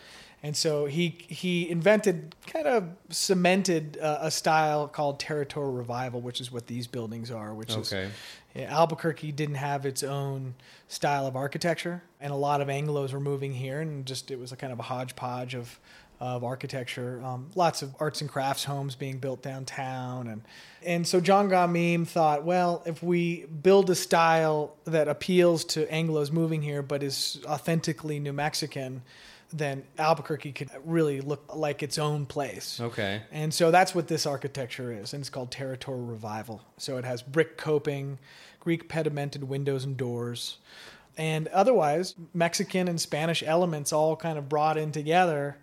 And 0.43 0.57
so 0.57 0.85
he 0.87 1.09
he 1.27 1.69
invented, 1.69 2.35
kind 2.47 2.65
of 2.65 2.89
cemented 3.09 3.99
uh, 4.01 4.17
a 4.21 4.31
style 4.31 4.87
called 4.87 5.19
territorial 5.19 5.71
revival, 5.71 6.19
which 6.19 6.41
is 6.41 6.51
what 6.51 6.65
these 6.65 6.87
buildings 6.87 7.29
are. 7.29 7.53
Which 7.53 7.69
Okay. 7.71 8.05
is 8.05 8.11
Albuquerque 8.55 9.31
didn't 9.31 9.55
have 9.55 9.85
its 9.85 10.03
own 10.03 10.55
style 10.87 11.25
of 11.25 11.35
architecture, 11.35 12.03
and 12.19 12.33
a 12.33 12.35
lot 12.35 12.61
of 12.61 12.69
Anglo's 12.69 13.13
were 13.13 13.19
moving 13.19 13.53
here, 13.53 13.81
and 13.81 14.05
just 14.05 14.31
it 14.31 14.39
was 14.39 14.51
a 14.51 14.55
kind 14.55 14.73
of 14.73 14.79
a 14.79 14.83
hodgepodge 14.83 15.55
of 15.55 15.79
of 16.21 16.43
architecture. 16.43 17.19
Um, 17.25 17.49
lots 17.55 17.81
of 17.81 17.95
arts 17.99 18.21
and 18.21 18.29
crafts 18.29 18.63
homes 18.63 18.93
being 18.93 19.17
built 19.17 19.41
downtown, 19.41 20.27
and 20.27 20.41
and 20.85 21.07
so 21.07 21.19
John 21.19 21.49
Gaw 21.49 21.67
Meem 21.67 22.05
thought, 22.05 22.43
well, 22.43 22.83
if 22.85 23.01
we 23.01 23.45
build 23.45 23.89
a 23.89 23.95
style 23.95 24.75
that 24.85 25.07
appeals 25.07 25.65
to 25.65 25.91
Anglo's 25.91 26.31
moving 26.31 26.61
here, 26.61 26.83
but 26.83 27.01
is 27.01 27.41
authentically 27.45 28.19
New 28.19 28.33
Mexican, 28.33 29.01
then 29.53 29.83
Albuquerque 29.97 30.51
could 30.53 30.69
really 30.85 31.21
look 31.21 31.55
like 31.55 31.83
its 31.83 31.97
own 31.97 32.25
place. 32.25 32.79
Okay. 32.79 33.21
And 33.31 33.53
so 33.53 33.71
that's 33.71 33.93
what 33.93 34.07
this 34.07 34.25
architecture 34.25 34.91
is, 34.91 35.13
and 35.13 35.21
it's 35.21 35.29
called 35.29 35.51
territorial 35.51 36.05
revival. 36.05 36.61
So 36.77 36.97
it 36.97 37.05
has 37.05 37.21
brick 37.21 37.57
coping, 37.57 38.19
Greek 38.59 38.89
pedimented 38.89 39.43
windows 39.43 39.83
and 39.83 39.97
doors, 39.97 40.57
and 41.17 41.47
otherwise 41.49 42.15
Mexican 42.33 42.87
and 42.87 42.99
Spanish 42.99 43.43
elements 43.43 43.91
all 43.91 44.15
kind 44.15 44.37
of 44.37 44.47
brought 44.47 44.77
in 44.77 44.91
together. 44.91 45.57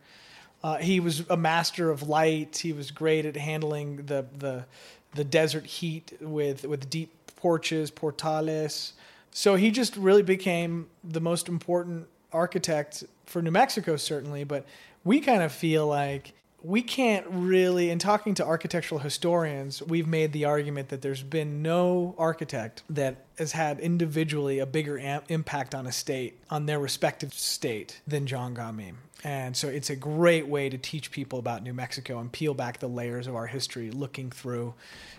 Uh, 0.62 0.76
he 0.76 1.00
was 1.00 1.24
a 1.30 1.36
master 1.36 1.90
of 1.90 2.08
light. 2.08 2.58
He 2.58 2.72
was 2.72 2.90
great 2.90 3.24
at 3.24 3.36
handling 3.36 4.06
the 4.06 4.26
the 4.36 4.66
the 5.14 5.24
desert 5.24 5.64
heat 5.64 6.12
with 6.20 6.64
with 6.64 6.90
deep 6.90 7.14
porches, 7.36 7.90
portales. 7.90 8.92
So 9.30 9.54
he 9.54 9.70
just 9.70 9.96
really 9.96 10.22
became 10.22 10.88
the 11.04 11.20
most 11.20 11.48
important 11.48 12.08
architect 12.32 13.04
for 13.26 13.42
New 13.42 13.50
Mexico, 13.50 13.96
certainly. 13.96 14.44
But 14.44 14.66
we 15.04 15.20
kind 15.20 15.42
of 15.42 15.52
feel 15.52 15.86
like 15.86 16.32
we 16.62 16.82
can't 16.82 17.24
really, 17.28 17.90
in 17.90 17.98
talking 17.98 18.34
to 18.34 18.44
architectural 18.44 19.00
historians, 19.00 19.80
we've 19.82 20.08
made 20.08 20.32
the 20.32 20.44
argument 20.44 20.88
that 20.88 21.02
there's 21.02 21.22
been 21.22 21.62
no 21.62 22.14
architect 22.18 22.82
that 22.90 23.24
has 23.38 23.52
had 23.52 23.78
individually 23.78 24.58
a 24.58 24.66
bigger 24.66 24.98
am- 24.98 25.22
impact 25.28 25.74
on 25.74 25.86
a 25.86 25.92
state, 25.92 26.40
on 26.50 26.66
their 26.66 26.80
respective 26.80 27.32
state, 27.32 28.00
than 28.06 28.26
John 28.26 28.54
Gaw 28.54 28.72
Meem. 28.72 28.98
And 29.22 29.56
so 29.56 29.68
it's 29.68 29.90
a 29.90 29.96
great 29.96 30.48
way 30.48 30.68
to 30.68 30.78
teach 30.78 31.10
people 31.10 31.38
about 31.38 31.62
New 31.62 31.74
Mexico 31.74 32.18
and 32.18 32.30
peel 32.30 32.54
back 32.54 32.78
the 32.78 32.88
layers 32.88 33.26
of 33.26 33.36
our 33.36 33.46
history, 33.46 33.90
looking 33.90 34.30
through, 34.30 34.74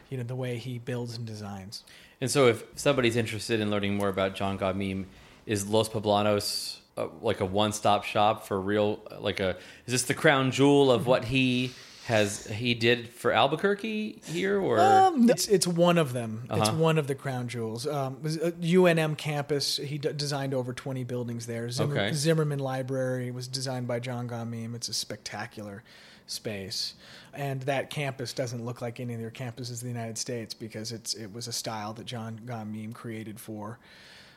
you 0.09 0.17
know, 0.17 0.23
the 0.23 0.35
way 0.35 0.57
he 0.57 0.77
builds 0.77 1.17
and 1.17 1.25
designs. 1.25 1.83
And 2.21 2.29
so, 2.29 2.47
if 2.47 2.63
somebody's 2.75 3.15
interested 3.15 3.61
in 3.61 3.69
learning 3.71 3.95
more 3.95 4.09
about 4.09 4.35
John 4.35 4.57
Gaw 4.57 4.73
Meem, 4.73 5.07
is 5.45 5.67
Los 5.67 5.89
Poblanos 5.89 6.78
uh, 6.97 7.07
like 7.21 7.39
a 7.41 7.45
one-stop 7.45 8.03
shop 8.03 8.45
for 8.47 8.59
real? 8.59 8.99
Like 9.19 9.39
a 9.39 9.57
is 9.85 9.91
this 9.93 10.03
the 10.03 10.13
crown 10.13 10.51
jewel 10.51 10.91
of 10.91 11.07
what 11.07 11.25
he 11.25 11.71
has 12.05 12.47
he 12.47 12.73
did 12.73 13.07
for 13.09 13.31
Albuquerque 13.31 14.19
here, 14.25 14.59
or 14.59 14.79
Um, 14.79 15.29
it's 15.29 15.47
it's 15.47 15.67
one 15.67 15.97
of 15.99 16.11
them. 16.13 16.43
It's 16.49 16.69
Uh-huh. 16.69 16.77
one 16.77 16.97
of 16.97 17.05
the 17.05 17.13
crown 17.15 17.47
jewels. 17.47 17.85
Um, 17.85 18.17
a 18.23 18.51
UNM 18.51 19.15
campus. 19.15 19.77
He 19.77 19.97
d- 19.99 20.13
designed 20.13 20.53
over 20.55 20.73
twenty 20.73 21.03
buildings 21.03 21.45
there. 21.45 21.69
Zimmer, 21.69 21.93
Okay. 21.93 22.13
Zimmerman 22.13 22.57
Library 22.59 23.29
was 23.29 23.47
designed 23.47 23.87
by 23.87 23.99
John 23.99 24.25
Gaw 24.25 24.43
Meem. 24.43 24.73
It's 24.73 24.89
a 24.89 24.93
spectacular 24.93 25.83
space, 26.25 26.93
and 27.33 27.61
that 27.63 27.89
campus 27.91 28.33
doesn't 28.33 28.63
look 28.65 28.81
like 28.81 28.99
any 28.99 29.13
of 29.13 29.19
their 29.19 29.31
campuses 29.31 29.81
in 29.83 29.87
the 29.87 29.93
United 29.93 30.17
States 30.17 30.53
because 30.55 30.91
it's 30.91 31.13
it 31.13 31.31
was 31.31 31.47
a 31.47 31.51
style 31.53 31.93
that 31.93 32.05
John 32.05 32.39
Gaw 32.45 32.63
Meem 32.65 32.91
created 32.93 33.39
for 33.39 33.77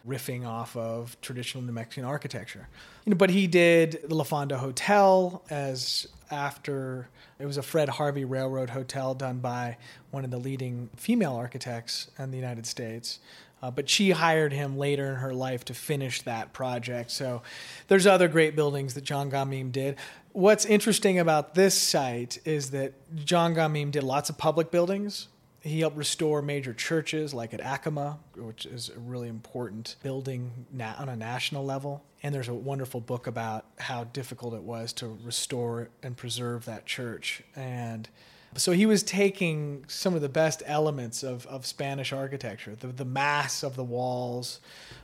riffing 0.06 0.46
off 0.46 0.76
of 0.76 1.20
traditional 1.20 1.62
New 1.62 1.72
Mexican 1.72 2.04
architecture. 2.04 2.68
You 3.04 3.10
know, 3.10 3.16
but 3.16 3.30
he 3.30 3.46
did 3.46 4.00
the 4.08 4.14
La 4.14 4.24
Fonda 4.24 4.58
Hotel 4.58 5.42
as 5.50 6.06
after 6.30 7.08
it 7.38 7.46
was 7.46 7.56
a 7.56 7.62
Fred 7.62 7.88
Harvey 7.88 8.24
Railroad 8.24 8.70
Hotel 8.70 9.14
done 9.14 9.38
by 9.38 9.76
one 10.10 10.24
of 10.24 10.30
the 10.30 10.38
leading 10.38 10.90
female 10.96 11.34
architects 11.34 12.10
in 12.18 12.30
the 12.30 12.36
United 12.36 12.66
States. 12.66 13.20
Uh, 13.62 13.70
but 13.70 13.88
she 13.88 14.10
hired 14.10 14.52
him 14.52 14.76
later 14.76 15.08
in 15.08 15.16
her 15.16 15.32
life 15.32 15.64
to 15.64 15.74
finish 15.74 16.22
that 16.22 16.52
project. 16.52 17.12
So 17.12 17.42
there's 17.86 18.06
other 18.06 18.26
great 18.26 18.56
buildings 18.56 18.94
that 18.94 19.04
John 19.04 19.28
Gaw 19.28 19.44
Meem 19.44 19.70
did. 19.70 19.96
What's 20.32 20.64
interesting 20.64 21.20
about 21.20 21.54
this 21.54 21.74
site 21.74 22.38
is 22.44 22.70
that 22.70 22.94
John 23.14 23.54
Gaw 23.54 23.68
Meem 23.68 23.92
did 23.92 24.02
lots 24.02 24.30
of 24.30 24.36
public 24.36 24.72
buildings. 24.72 25.28
He 25.62 25.80
helped 25.80 25.96
restore 25.96 26.42
major 26.42 26.74
churches 26.74 27.32
like 27.32 27.54
at 27.54 27.60
Acoma, 27.60 28.18
which 28.36 28.66
is 28.66 28.90
a 28.90 28.98
really 28.98 29.28
important 29.28 29.96
building 30.02 30.66
na- 30.72 30.94
on 30.98 31.08
a 31.08 31.16
national 31.16 31.64
level. 31.64 32.02
And 32.22 32.34
there's 32.34 32.48
a 32.48 32.54
wonderful 32.54 33.00
book 33.00 33.26
about 33.28 33.64
how 33.78 34.04
difficult 34.04 34.54
it 34.54 34.62
was 34.62 34.92
to 34.94 35.16
restore 35.24 35.88
and 36.02 36.16
preserve 36.16 36.64
that 36.64 36.84
church. 36.86 37.42
And 37.54 38.08
so 38.56 38.72
he 38.72 38.86
was 38.86 39.02
taking 39.02 39.84
some 39.88 40.14
of 40.14 40.20
the 40.20 40.28
best 40.28 40.62
elements 40.66 41.22
of, 41.22 41.46
of 41.46 41.64
Spanish 41.64 42.12
architecture, 42.12 42.74
the, 42.74 42.88
the 42.88 43.04
mass 43.04 43.62
of 43.62 43.76
the 43.76 43.84
walls, 43.84 44.60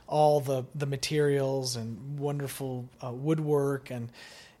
all 0.07 0.39
the, 0.39 0.65
the 0.75 0.85
materials 0.85 1.75
and 1.75 2.19
wonderful 2.19 2.87
uh, 3.03 3.11
woodwork, 3.11 3.89
and, 3.89 4.11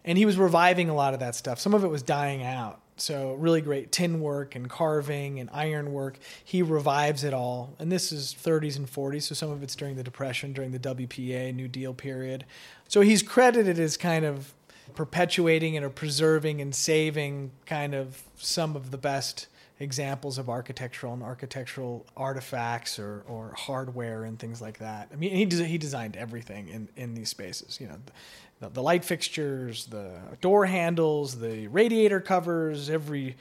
and 0.05 0.17
he 0.17 0.25
was 0.25 0.37
reviving 0.37 0.89
a 0.89 0.95
lot 0.95 1.13
of 1.13 1.19
that 1.19 1.35
stuff. 1.35 1.59
Some 1.59 1.73
of 1.73 1.83
it 1.83 1.87
was 1.87 2.01
dying 2.01 2.41
out. 2.43 2.81
So 3.01 3.33
really 3.33 3.61
great 3.61 3.91
tin 3.91 4.19
work 4.19 4.55
and 4.55 4.69
carving 4.69 5.39
and 5.39 5.49
iron 5.53 5.93
work. 5.93 6.19
He 6.43 6.61
revives 6.61 7.23
it 7.23 7.33
all. 7.33 7.73
And 7.79 7.91
this 7.91 8.11
is 8.11 8.35
30s 8.41 8.77
and 8.77 8.87
40s, 8.87 9.23
so 9.23 9.35
some 9.35 9.49
of 9.49 9.63
it's 9.63 9.75
during 9.75 9.95
the 9.95 10.03
Depression, 10.03 10.53
during 10.53 10.71
the 10.71 10.79
WPA, 10.79 11.53
New 11.55 11.67
Deal 11.67 11.93
period. 11.93 12.45
So 12.87 13.01
he's 13.01 13.23
credited 13.23 13.79
as 13.79 13.97
kind 13.97 14.25
of 14.25 14.53
perpetuating 14.95 15.77
and 15.77 15.85
or 15.85 15.89
preserving 15.89 16.61
and 16.61 16.73
saving 16.73 17.51
kind 17.65 17.93
of 17.93 18.23
some 18.37 18.75
of 18.75 18.91
the 18.91 18.97
best 18.97 19.47
examples 19.79 20.37
of 20.37 20.49
architectural 20.49 21.13
and 21.13 21.23
architectural 21.23 22.05
artifacts 22.17 22.99
or, 22.99 23.23
or 23.27 23.53
hardware 23.57 24.25
and 24.25 24.37
things 24.37 24.61
like 24.61 24.79
that. 24.79 25.09
I 25.11 25.15
mean, 25.15 25.31
he, 25.31 25.63
he 25.63 25.77
designed 25.77 26.17
everything 26.17 26.67
in, 26.67 26.89
in 26.97 27.13
these 27.13 27.29
spaces, 27.29 27.79
you 27.79 27.87
know, 27.87 27.95
the, 28.59 28.69
the 28.69 28.81
light 28.81 29.05
fixtures, 29.05 29.85
the 29.87 30.11
door 30.41 30.65
handles, 30.65 31.39
the 31.39 31.67
radiator 31.67 32.19
covers, 32.19 32.89
every, 32.89 33.35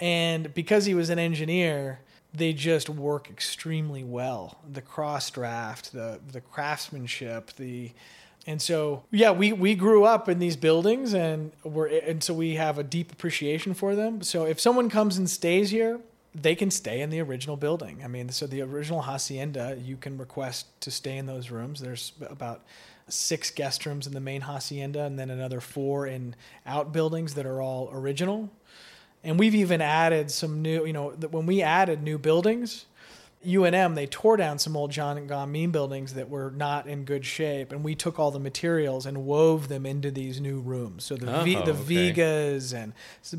and 0.00 0.52
because 0.54 0.84
he 0.84 0.94
was 0.94 1.10
an 1.10 1.18
engineer, 1.18 2.00
they 2.32 2.52
just 2.52 2.88
work 2.88 3.30
extremely 3.30 4.02
well. 4.02 4.58
The 4.72 4.82
cross 4.82 5.30
draft, 5.30 5.92
the, 5.92 6.20
the 6.32 6.40
craftsmanship, 6.40 7.52
the, 7.52 7.92
and 8.46 8.60
so, 8.60 9.04
yeah, 9.10 9.30
we, 9.30 9.52
we 9.52 9.74
grew 9.74 10.04
up 10.04 10.28
in 10.28 10.38
these 10.38 10.56
buildings, 10.56 11.14
and 11.14 11.52
we're 11.62 11.86
and 11.86 12.22
so 12.22 12.34
we 12.34 12.56
have 12.56 12.78
a 12.78 12.82
deep 12.82 13.10
appreciation 13.10 13.72
for 13.72 13.94
them. 13.94 14.22
So 14.22 14.44
if 14.44 14.60
someone 14.60 14.90
comes 14.90 15.16
and 15.16 15.30
stays 15.30 15.70
here, 15.70 15.98
they 16.34 16.54
can 16.54 16.70
stay 16.70 17.00
in 17.00 17.08
the 17.08 17.20
original 17.20 17.56
building. 17.56 18.02
I 18.04 18.08
mean, 18.08 18.28
so 18.28 18.46
the 18.46 18.60
original 18.60 19.02
hacienda, 19.02 19.78
you 19.82 19.96
can 19.96 20.18
request 20.18 20.66
to 20.82 20.90
stay 20.90 21.16
in 21.16 21.24
those 21.24 21.50
rooms. 21.50 21.80
There's 21.80 22.12
about 22.28 22.64
six 23.08 23.50
guest 23.50 23.84
rooms 23.86 24.06
in 24.06 24.14
the 24.14 24.20
main 24.20 24.42
hacienda, 24.42 25.02
and 25.04 25.18
then 25.18 25.30
another 25.30 25.60
four 25.60 26.06
in 26.06 26.34
outbuildings 26.66 27.34
that 27.34 27.46
are 27.46 27.60
all 27.60 27.90
original. 27.92 28.50
And 29.22 29.38
we've 29.38 29.54
even 29.54 29.80
added 29.80 30.30
some 30.30 30.60
new, 30.62 30.84
you 30.86 30.92
know, 30.92 31.10
when 31.30 31.46
we 31.46 31.62
added 31.62 32.02
new 32.02 32.18
buildings, 32.18 32.86
UNM, 33.46 33.94
they 33.94 34.06
tore 34.06 34.38
down 34.38 34.58
some 34.58 34.74
old 34.74 34.90
John 34.90 35.26
Gaw 35.26 35.44
Meem 35.44 35.70
buildings 35.70 36.14
that 36.14 36.30
were 36.30 36.50
not 36.50 36.86
in 36.86 37.04
good 37.04 37.26
shape, 37.26 37.72
and 37.72 37.84
we 37.84 37.94
took 37.94 38.18
all 38.18 38.30
the 38.30 38.38
materials 38.38 39.04
and 39.04 39.26
wove 39.26 39.68
them 39.68 39.84
into 39.84 40.10
these 40.10 40.40
new 40.40 40.60
rooms. 40.60 41.04
So 41.04 41.16
the 41.16 41.42
v, 41.42 41.56
Oh, 41.56 41.64
the 41.64 41.72
okay. 41.72 42.12
vigas 42.12 42.72
and 42.72 42.94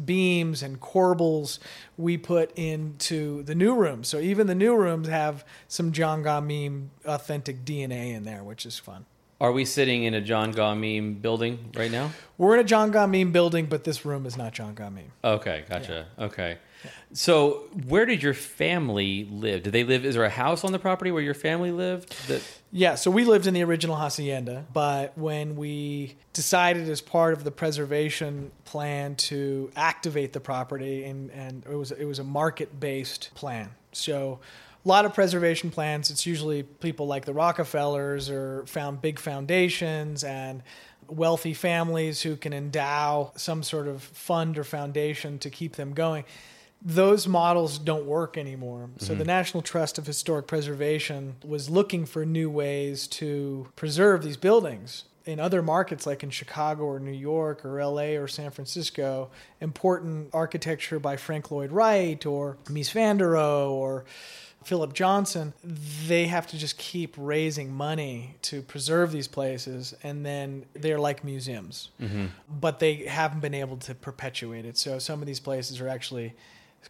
beams 0.06 0.62
and 0.62 0.80
corbels 0.80 1.58
we 1.98 2.18
put 2.18 2.52
into 2.56 3.42
the 3.44 3.56
new 3.56 3.74
rooms. 3.74 4.08
So 4.08 4.20
even 4.20 4.46
the 4.46 4.54
new 4.56 4.76
rooms 4.76 5.08
have 5.08 5.44
some 5.68 5.92
John 5.92 6.22
Gaw 6.22 6.40
Meem 6.42 6.92
authentic 7.06 7.66
DNA 7.66 8.14
in 8.14 8.24
there, 8.26 8.44
which 8.44 8.66
is 8.68 8.78
fun. 8.78 9.06
Are 9.42 9.52
we 9.52 9.66
sitting 9.66 10.06
in 10.06 10.14
a 10.14 10.22
John 10.22 10.52
Gaw 10.52 10.76
Meem 10.76 11.16
building 11.16 11.72
right 11.76 11.92
now? 11.92 12.12
We're 12.38 12.54
in 12.54 12.62
a 12.62 12.64
John 12.64 12.92
Gaw 12.92 13.06
Meem 13.06 13.34
building, 13.34 13.66
but 13.66 13.84
this 13.84 14.06
room 14.06 14.26
is 14.26 14.38
not 14.38 14.54
John 14.54 14.74
Gaw 14.74 14.90
Meem. 14.90 15.12
Okay, 15.24 15.66
gotcha. 15.70 16.08
Okay. 16.18 16.58
So, 17.12 17.64
where 17.88 18.06
did 18.06 18.24
your 18.24 18.34
family 18.34 19.28
live? 19.30 19.64
Did 19.64 19.74
they 19.74 19.84
live? 19.84 20.06
Is 20.06 20.16
there 20.16 20.24
a 20.24 20.30
house 20.30 20.64
on 20.64 20.72
the 20.72 20.80
property 20.80 21.12
where 21.12 21.22
your 21.22 21.34
family 21.34 21.72
lived? 21.72 22.16
That 22.28 22.42
Yeah, 22.72 22.96
so 22.96 23.12
we 23.12 23.26
lived 23.26 23.46
in 23.46 23.54
the 23.54 23.64
original 23.64 23.98
hacienda, 23.98 24.66
but 24.72 25.18
when 25.18 25.58
we 25.58 26.16
decided 26.32 26.88
as 26.90 27.02
part 27.02 27.34
of 27.34 27.44
the 27.44 27.52
preservation 27.52 28.52
plan 28.64 29.16
to 29.16 29.70
activate 29.76 30.32
the 30.32 30.40
property, 30.40 31.04
and, 31.04 31.30
and 31.32 31.64
it 31.70 31.76
was 31.76 31.92
it 31.92 32.06
was 32.06 32.20
a 32.20 32.24
market 32.24 32.80
based 32.80 33.32
plan. 33.36 33.72
So 33.92 34.40
a 34.86 34.88
lot 34.88 35.06
of 35.06 35.14
preservation 35.14 35.72
plans, 35.72 36.12
it's 36.12 36.26
usually 36.26 36.64
people 36.64 37.08
like 37.08 37.26
the 37.26 37.34
Rockefellers 37.34 38.30
or 38.30 38.66
found 38.68 39.02
big 39.02 39.20
foundations 39.20 40.24
and 40.24 40.62
wealthy 41.08 41.54
families 41.54 42.22
who 42.22 42.36
can 42.36 42.54
endow 42.54 43.32
some 43.36 43.64
sort 43.64 43.88
of 43.88 44.04
fund 44.04 44.58
or 44.58 44.64
foundation 44.64 45.40
to 45.40 45.50
keep 45.50 45.76
them 45.76 45.94
going 45.94 46.24
those 46.86 47.28
models 47.28 47.80
don't 47.80 48.06
work 48.06 48.38
anymore. 48.38 48.92
So 48.98 49.10
mm-hmm. 49.10 49.20
the 49.20 49.26
National 49.26 49.64
Trust 49.64 49.98
of 49.98 50.06
Historic 50.06 50.46
Preservation 50.46 51.36
was 51.44 51.68
looking 51.68 52.06
for 52.06 52.26
new 52.26 52.48
ways 52.48 53.08
to 53.08 53.68
preserve 53.76 54.24
these 54.24 54.38
buildings. 54.38 55.06
In 55.26 55.40
other 55.40 55.64
markets 55.64 56.06
like 56.06 56.22
in 56.22 56.30
Chicago 56.30 56.84
or 56.84 57.00
New 57.00 57.12
York 57.12 57.66
or 57.66 57.84
LA 57.84 58.14
or 58.14 58.28
San 58.28 58.52
Francisco, 58.52 59.32
important 59.60 60.30
architecture 60.32 61.00
by 61.00 61.18
Frank 61.18 61.50
Lloyd 61.50 61.72
Wright 61.72 62.24
or 62.24 62.58
Mies 62.66 62.92
van 62.92 63.18
der 63.18 63.34
Rohe 63.34 63.72
or 63.72 64.06
Philip 64.66 64.94
Johnson, 64.94 65.54
they 66.08 66.26
have 66.26 66.48
to 66.48 66.58
just 66.58 66.78
keep 66.80 67.14
raising 67.18 67.72
money 67.72 68.36
to 68.42 68.64
preserve 68.64 69.12
these 69.12 69.28
places, 69.28 69.94
and 70.02 70.26
then 70.26 70.66
they're 70.74 71.00
like 71.00 71.24
museums. 71.24 71.90
Mm-hmm. 72.02 72.26
But 72.50 72.80
they 72.80 72.96
haven't 73.06 73.42
been 73.42 73.54
able 73.54 73.78
to 73.78 73.94
perpetuate 73.94 74.66
it. 74.66 74.76
So 74.78 74.98
some 74.98 75.22
of 75.22 75.28
these 75.28 75.40
places 75.40 75.80
are 75.82 75.88
actually 75.88 76.34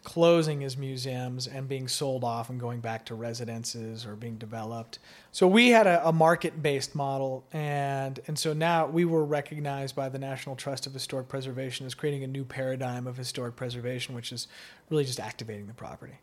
closing 0.04 0.64
as 0.64 0.76
museums 0.76 1.46
and 1.46 1.68
being 1.68 1.88
sold 1.88 2.24
off 2.24 2.50
and 2.50 2.58
going 2.60 2.80
back 2.80 3.04
to 3.06 3.14
residences 3.14 4.06
or 4.06 4.14
being 4.14 4.36
developed. 4.36 4.98
So 5.32 5.46
we 5.46 5.70
had 5.70 5.86
a, 5.86 6.08
a 6.08 6.12
market-based 6.12 6.94
model, 6.94 7.44
and 7.52 8.20
and 8.26 8.38
so 8.38 8.54
now 8.54 8.86
we 8.86 9.04
were 9.04 9.24
recognized 9.24 9.94
by 9.94 10.08
the 10.08 10.18
National 10.18 10.56
Trust 10.56 10.86
of 10.86 10.94
Historic 10.94 11.28
Preservation 11.28 11.84
as 11.84 11.94
creating 11.94 12.24
a 12.24 12.26
new 12.26 12.44
paradigm 12.44 13.06
of 13.06 13.18
historic 13.18 13.54
preservation, 13.54 14.14
which 14.14 14.32
is 14.32 14.48
really 14.88 15.04
just 15.04 15.20
activating 15.20 15.66
the 15.66 15.74
property. 15.74 16.14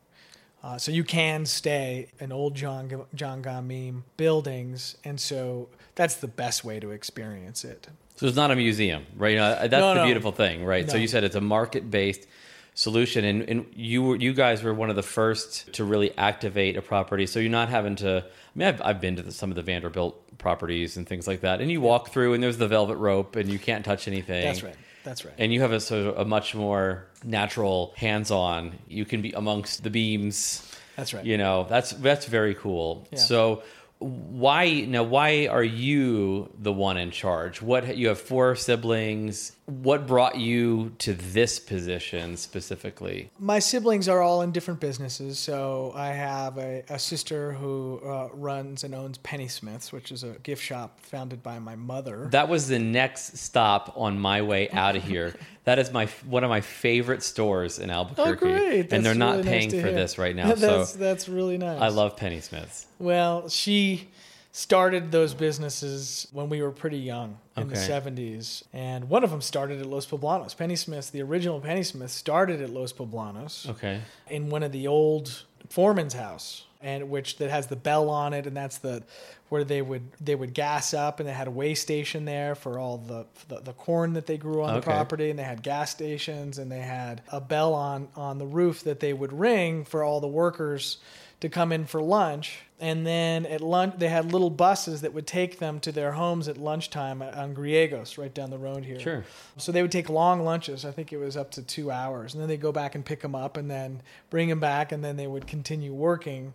Uh, 0.64 0.78
so 0.78 0.92
you 0.92 1.04
can 1.04 1.46
stay 1.46 2.08
in 2.20 2.32
old 2.32 2.56
John 2.56 3.06
John 3.14 3.42
Gaw 3.42 3.62
Meem 3.62 4.06
buildings, 4.16 4.96
and 5.04 5.20
so 5.20 5.68
that's 5.96 6.16
the 6.16 6.28
best 6.28 6.64
way 6.64 6.80
to 6.80 6.92
experience 6.92 7.66
it. 7.66 7.88
So 8.16 8.28
it's 8.28 8.36
not 8.36 8.50
a 8.52 8.56
museum, 8.56 9.06
right? 9.18 9.38
Uh, 9.38 9.68
that's 9.68 9.72
No, 9.82 9.90
the 9.94 10.02
no. 10.02 10.06
beautiful 10.06 10.32
thing, 10.32 10.64
right? 10.64 10.90
So 10.90 10.98
you 10.98 11.08
said 11.08 11.24
it's 11.24 11.36
a 11.36 11.42
market-based 11.42 12.28
solution, 12.76 13.26
and, 13.26 13.42
and 13.50 13.66
you 13.76 14.04
were, 14.04 14.16
you 14.16 14.34
guys 14.34 14.64
were 14.64 14.74
one 14.74 14.90
of 14.90 14.96
the 14.96 15.04
first 15.04 15.74
to 15.74 15.84
really 15.84 16.16
activate 16.18 16.78
a 16.78 16.82
property. 16.82 17.26
So 17.26 17.40
you're 17.40 17.52
not 17.52 17.70
having 17.70 17.96
to. 17.98 18.24
I 18.24 18.58
mean, 18.58 18.68
I've, 18.68 18.82
I've 18.82 19.02
been 19.02 19.16
to 19.18 19.22
the, 19.24 19.32
some 19.32 19.50
of 19.50 19.56
the 19.56 19.64
Vanderbilt 19.64 20.38
properties 20.38 20.96
and 20.96 21.06
things 21.08 21.28
like 21.28 21.42
that, 21.42 21.60
and 21.60 21.70
you 21.70 21.82
walk 21.82 22.10
through, 22.10 22.34
and 22.36 22.42
there's 22.42 22.58
the 22.58 22.68
velvet 22.68 22.96
rope, 22.98 23.36
and 23.36 23.50
you 23.50 23.60
can't 23.60 23.84
touch 23.84 24.08
anything. 24.08 24.46
That's 24.46 24.64
right. 24.64 24.76
That's 25.04 25.26
right. 25.26 25.34
And 25.38 25.54
you 25.54 25.62
have 25.62 25.72
a 25.72 25.80
sort 25.80 26.08
of 26.08 26.18
a 26.18 26.26
much 26.26 26.56
more 26.56 27.06
natural, 27.24 27.94
hands-on. 27.96 28.80
You 28.88 29.06
can 29.06 29.22
be 29.22 29.32
amongst 29.34 29.84
the 29.84 29.90
beams. 29.90 30.70
That's 30.96 31.14
right. 31.14 31.26
You 31.26 31.38
know, 31.38 31.66
that's 31.70 31.92
that's 31.92 32.26
very 32.26 32.56
cool. 32.56 33.08
Yeah. 33.12 33.20
So 33.20 33.64
why 34.04 34.82
now 34.82 35.04
why 35.04 35.48
are 35.48 35.64
you 35.64 36.50
the 36.60 36.74
one 36.74 36.98
in 36.98 37.12
charge? 37.12 37.62
What 37.62 37.98
you 37.98 38.10
have 38.10 38.20
four 38.20 38.56
siblings. 38.56 39.54
What 39.66 40.06
brought 40.06 40.38
you 40.38 40.94
to 41.00 41.14
this 41.14 41.58
position 41.58 42.36
specifically? 42.36 43.30
my 43.40 43.60
siblings 43.60 44.10
are 44.10 44.22
all 44.22 44.42
in 44.42 44.52
different 44.52 44.80
businesses. 44.82 45.40
So 45.40 45.94
I 45.96 46.08
have 46.08 46.58
a, 46.58 46.84
a 46.90 47.00
sister 47.00 47.54
who 47.54 48.02
uh, 48.06 48.30
runs 48.34 48.84
and 48.84 48.94
owns 48.94 49.18
Penny 49.20 49.48
Smiths, 49.48 49.94
which 49.94 50.12
is 50.12 50.24
a 50.24 50.34
gift 50.44 50.64
shop 50.64 51.00
founded 51.00 51.42
by 51.42 51.60
my 51.60 51.76
mother. 51.76 52.28
That 52.32 52.50
was 52.50 52.68
the 52.68 52.80
next 52.80 53.38
stop 53.38 53.94
on 53.96 54.20
my 54.20 54.42
way 54.42 54.70
out 54.72 54.96
of 54.96 55.04
here. 55.04 55.34
That 55.66 55.80
is 55.80 55.92
my 55.92 56.08
one 56.26 56.44
of 56.44 56.50
my 56.50 56.62
favorite 56.62 57.24
stores 57.24 57.80
in 57.80 57.90
oh, 57.90 57.94
Albuquerque. 57.94 58.46
oh, 58.46 58.58
great! 58.58 58.94
and 58.94 59.06
they're 59.06 59.16
not 59.16 59.38
really 59.38 59.44
nice 59.44 59.50
paying 59.52 59.70
to 59.72 59.82
for 59.82 59.88
hear. 59.88 59.96
this 59.96 60.18
right 60.18 60.36
now. 60.42 60.54
that's 60.54 60.92
so 60.92 60.98
that's 60.98 61.30
really 61.30 61.58
nice. 61.58 61.82
I 61.82 61.88
love 61.88 62.18
Penny 62.18 62.42
Smiths. 62.42 62.86
Well, 63.00 63.48
she 63.50 64.10
started 64.52 65.12
those 65.12 65.34
businesses 65.34 66.28
when 66.32 66.48
we 66.48 66.62
were 66.62 66.70
pretty 66.72 67.00
young 67.00 67.38
in 67.58 67.68
the 67.70 67.76
70s. 67.76 68.62
And 68.72 69.10
one 69.10 69.24
of 69.24 69.32
them 69.32 69.42
started 69.42 69.80
at 69.80 69.88
Los 69.88 70.06
Poblanos. 70.06 70.56
Penny 70.56 70.76
Smiths, 70.76 71.10
the 71.10 71.24
original 71.24 71.60
Penny 71.60 71.82
Smiths, 71.82 72.14
started 72.14 72.62
at 72.62 72.70
Los 72.70 72.94
Poblanos 72.94 73.68
Okay. 73.68 74.02
in 74.30 74.50
one 74.52 74.62
of 74.62 74.72
the 74.72 74.86
old 74.86 75.44
foreman's 75.70 76.14
house. 76.14 76.66
And 76.84 77.10
which 77.10 77.38
that 77.38 77.50
has 77.50 77.68
the 77.68 77.78
bell 77.78 78.10
on 78.10 78.34
it, 78.34 78.46
and 78.46 78.56
that's 78.56 78.78
the 78.78 79.04
where 79.50 79.64
they 79.64 79.82
would 79.82 80.04
they 80.20 80.36
would 80.36 80.54
gas 80.54 80.94
up, 80.94 81.20
and 81.20 81.30
they 81.30 81.34
had 81.34 81.48
a 81.48 81.52
way 81.52 81.76
station 81.76 82.26
there 82.26 82.56
for 82.56 82.78
all 82.78 82.98
the 82.98 83.26
the, 83.48 83.62
the 83.62 83.74
corn 83.74 84.14
that 84.14 84.26
they 84.26 84.38
grew 84.38 84.64
on 84.64 84.76
the 84.76 84.82
property, 84.82 85.30
and 85.30 85.40
they 85.40 85.44
had 85.44 85.64
gas 85.64 85.92
stations, 85.92 86.58
and 86.58 86.70
they 86.72 86.82
had 86.82 87.22
a 87.32 87.40
bell 87.40 87.74
on 87.74 88.10
on 88.16 88.38
the 88.38 88.46
roof 88.46 88.84
that 88.84 89.00
they 89.00 89.14
would 89.14 89.32
ring 89.32 89.86
for 89.86 90.04
all 90.04 90.20
the 90.20 90.28
workers 90.28 90.98
to 91.44 91.50
come 91.50 91.74
in 91.74 91.86
for 91.86 92.02
lunch. 92.02 92.60
And 92.80 93.06
then 93.06 93.46
at 93.46 93.60
lunch, 93.60 93.96
they 93.98 94.08
had 94.08 94.32
little 94.32 94.50
buses 94.50 95.02
that 95.02 95.14
would 95.14 95.28
take 95.28 95.60
them 95.60 95.82
to 95.82 95.92
their 95.92 96.14
homes 96.14 96.48
at 96.48 96.58
lunchtime 96.58 97.22
on 97.22 97.54
Griegos, 97.54 98.18
right 98.18 98.34
down 98.34 98.50
the 98.50 98.58
road 98.58 98.86
here. 98.86 98.98
Sure. 98.98 99.26
So 99.58 99.74
they 99.74 99.82
would 99.82 99.92
take 99.92 100.08
long 100.08 100.46
lunches. 100.46 100.86
I 100.86 100.92
think 100.92 101.12
it 101.12 101.18
was 101.18 101.36
up 101.36 101.52
to 101.52 101.62
two 101.62 101.92
hours, 101.92 102.34
and 102.34 102.42
then 102.42 102.48
they'd 102.48 102.62
go 102.62 102.72
back 102.72 102.96
and 102.96 103.04
pick 103.04 103.20
them 103.20 103.36
up, 103.36 103.58
and 103.58 103.70
then 103.70 104.02
bring 104.30 104.48
them 104.48 104.62
back, 104.62 104.94
and 104.94 105.04
then 105.04 105.18
they 105.18 105.28
would 105.28 105.46
continue 105.46 105.94
working. 105.94 106.54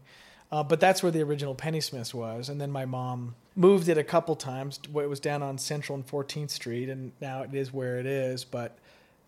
Uh, 0.50 0.62
but 0.62 0.80
that's 0.80 1.02
where 1.02 1.12
the 1.12 1.20
original 1.20 1.54
Penny 1.54 1.82
Smiths 1.82 2.14
was, 2.14 2.48
and 2.48 2.58
then 2.58 2.70
my 2.70 2.86
mom 2.86 3.34
moved 3.56 3.90
it 3.90 3.98
a 3.98 4.04
couple 4.04 4.36
times. 4.36 4.80
It 4.82 4.94
was 4.94 5.20
down 5.20 5.42
on 5.42 5.58
Central 5.58 5.96
and 5.96 6.06
14th 6.06 6.48
Street, 6.48 6.88
and 6.88 7.12
now 7.20 7.42
it 7.42 7.52
is 7.52 7.74
where 7.74 7.98
it 7.98 8.06
is. 8.06 8.42
But 8.42 8.78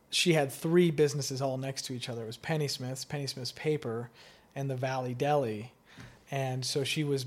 she 0.08 0.32
had 0.32 0.50
three 0.50 0.90
businesses 0.90 1.42
all 1.42 1.58
next 1.58 1.82
to 1.82 1.92
each 1.92 2.08
other. 2.08 2.22
It 2.22 2.28
was 2.28 2.38
Penny 2.38 2.66
Smith's, 2.66 3.04
Penny 3.04 3.26
Smith's 3.26 3.52
Paper, 3.52 4.08
and 4.54 4.70
the 4.70 4.76
Valley 4.76 5.14
Deli. 5.14 5.72
And 6.30 6.64
so 6.64 6.84
she 6.84 7.02
was 7.02 7.26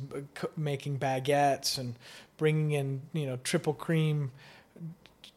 making 0.55 0.99
baguettes 0.99 1.77
and 1.77 1.95
bringing 2.37 2.71
in, 2.71 3.01
you 3.11 3.25
know, 3.25 3.37
triple 3.43 3.73
cream 3.73 4.31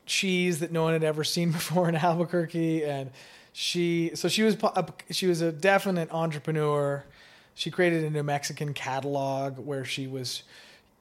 cheese 0.07 0.61
that 0.61 0.71
no 0.71 0.85
one 0.85 0.93
had 0.93 1.05
ever 1.05 1.25
seen 1.25 1.51
before 1.53 1.89
in 1.89 1.97
Albuquerque. 1.97 2.85
And 2.85 3.11
she, 3.53 4.13
so 4.15 4.29
she 4.29 4.43
was, 4.43 4.57
she 5.11 5.27
was 5.27 5.41
a 5.41 5.51
definite 5.51 6.13
entrepreneur. 6.13 7.05
She 7.55 7.71
created 7.71 8.05
a 8.05 8.11
New 8.11 8.23
Mexican 8.23 8.73
catalog 8.75 9.59
where 9.59 9.85
she 9.85 10.07
was 10.07 10.43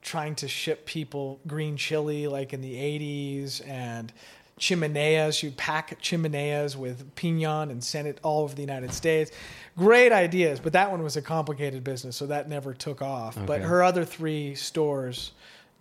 trying 0.02 0.34
to 0.36 0.48
ship 0.48 0.86
people 0.86 1.40
green 1.46 1.76
chili 1.76 2.28
like 2.28 2.52
in 2.52 2.60
the 2.60 2.74
80s 2.74 3.66
and 3.68 4.12
chimeneas. 4.58 5.42
You 5.42 5.50
pack 5.52 6.00
chimeneas 6.00 6.76
with 6.76 7.14
pinon 7.14 7.70
and 7.70 7.82
send 7.82 8.08
it 8.08 8.18
all 8.22 8.42
over 8.42 8.54
the 8.54 8.62
United 8.62 8.92
States. 8.92 9.30
Great 9.76 10.12
ideas, 10.12 10.60
but 10.60 10.72
that 10.72 10.90
one 10.90 11.02
was 11.02 11.16
a 11.16 11.22
complicated 11.22 11.84
business, 11.84 12.16
so 12.16 12.26
that 12.26 12.48
never 12.48 12.72
took 12.72 13.02
off. 13.02 13.38
But 13.46 13.60
her 13.60 13.82
other 13.82 14.04
three 14.04 14.54
stores 14.54 15.32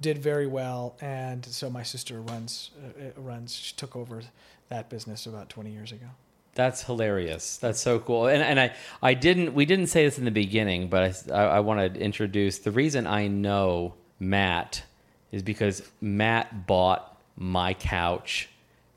did 0.01 0.17
very 0.17 0.47
well, 0.47 0.97
and 0.99 1.45
so 1.45 1.69
my 1.69 1.83
sister 1.83 2.21
runs 2.21 2.71
uh, 2.83 3.05
uh, 3.05 3.21
runs. 3.21 3.55
She 3.55 3.73
took 3.75 3.95
over 3.95 4.21
that 4.69 4.89
business 4.89 5.25
about 5.25 5.47
20 5.49 5.71
years 5.71 5.91
ago. 5.91 6.07
That's 6.55 6.83
hilarious. 6.83 7.57
That's 7.57 7.79
so 7.79 7.99
cool. 7.99 8.27
And 8.27 8.41
and 8.43 8.59
I 8.59 8.73
I 9.01 9.13
didn't 9.13 9.53
we 9.53 9.65
didn't 9.65 9.87
say 9.87 10.05
this 10.05 10.17
in 10.17 10.25
the 10.25 10.31
beginning, 10.31 10.89
but 10.89 11.27
I 11.31 11.33
I, 11.33 11.43
I 11.43 11.59
want 11.61 11.93
to 11.93 11.99
introduce 11.99 12.59
the 12.59 12.71
reason 12.71 13.07
I 13.07 13.27
know 13.27 13.93
Matt 14.19 14.83
is 15.31 15.43
because 15.43 15.81
Matt 16.01 16.65
bought 16.65 17.21
my 17.37 17.73
couch 17.73 18.49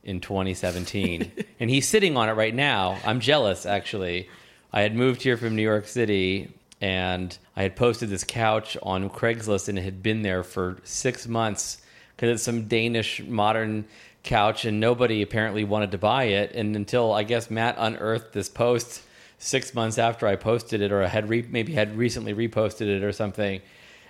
in 0.09 0.21
2017 0.21 1.31
and 1.61 1.69
he's 1.69 1.87
sitting 1.87 2.17
on 2.17 2.29
it 2.29 2.33
right 2.33 2.55
now. 2.55 2.99
I'm 3.05 3.21
jealous 3.21 3.67
actually. 3.67 4.29
I 4.73 4.81
had 4.81 4.95
moved 4.95 5.23
here 5.23 5.37
from 5.37 5.55
New 5.55 5.63
York 5.63 5.87
City 5.87 6.53
and 6.81 7.37
I 7.55 7.63
had 7.63 7.77
posted 7.77 8.09
this 8.09 8.25
couch 8.25 8.77
on 8.83 9.11
Craigslist 9.11 9.69
and 9.69 9.79
it 9.79 9.83
had 9.83 10.03
been 10.03 10.23
there 10.23 10.43
for 10.43 10.79
6 10.83 11.29
months 11.29 11.83
because 12.17 12.31
it's 12.31 12.43
some 12.43 12.67
Danish 12.69 13.23
modern 13.23 13.85
couch 14.23 14.65
and 14.65 14.81
nobody 14.81 15.23
apparently 15.23 15.65
wanted 15.65 15.91
to 15.91 15.99
buy 15.99 16.25
it 16.25 16.53
and 16.53 16.75
until 16.75 17.13
I 17.13 17.23
guess 17.23 17.51
Matt 17.51 17.77
unearthed 17.79 18.33
this 18.33 18.49
post 18.49 19.03
6 19.39 19.75
months 19.75 19.99
after 19.99 20.27
I 20.27 20.37
posted 20.37 20.81
it 20.81 20.91
or 20.91 21.07
had 21.07 21.29
re- 21.29 21.47
maybe 21.49 21.75
had 21.75 21.97
recently 21.97 22.33
reposted 22.33 22.89
it 22.89 23.05
or 23.05 23.13
something 23.13 23.61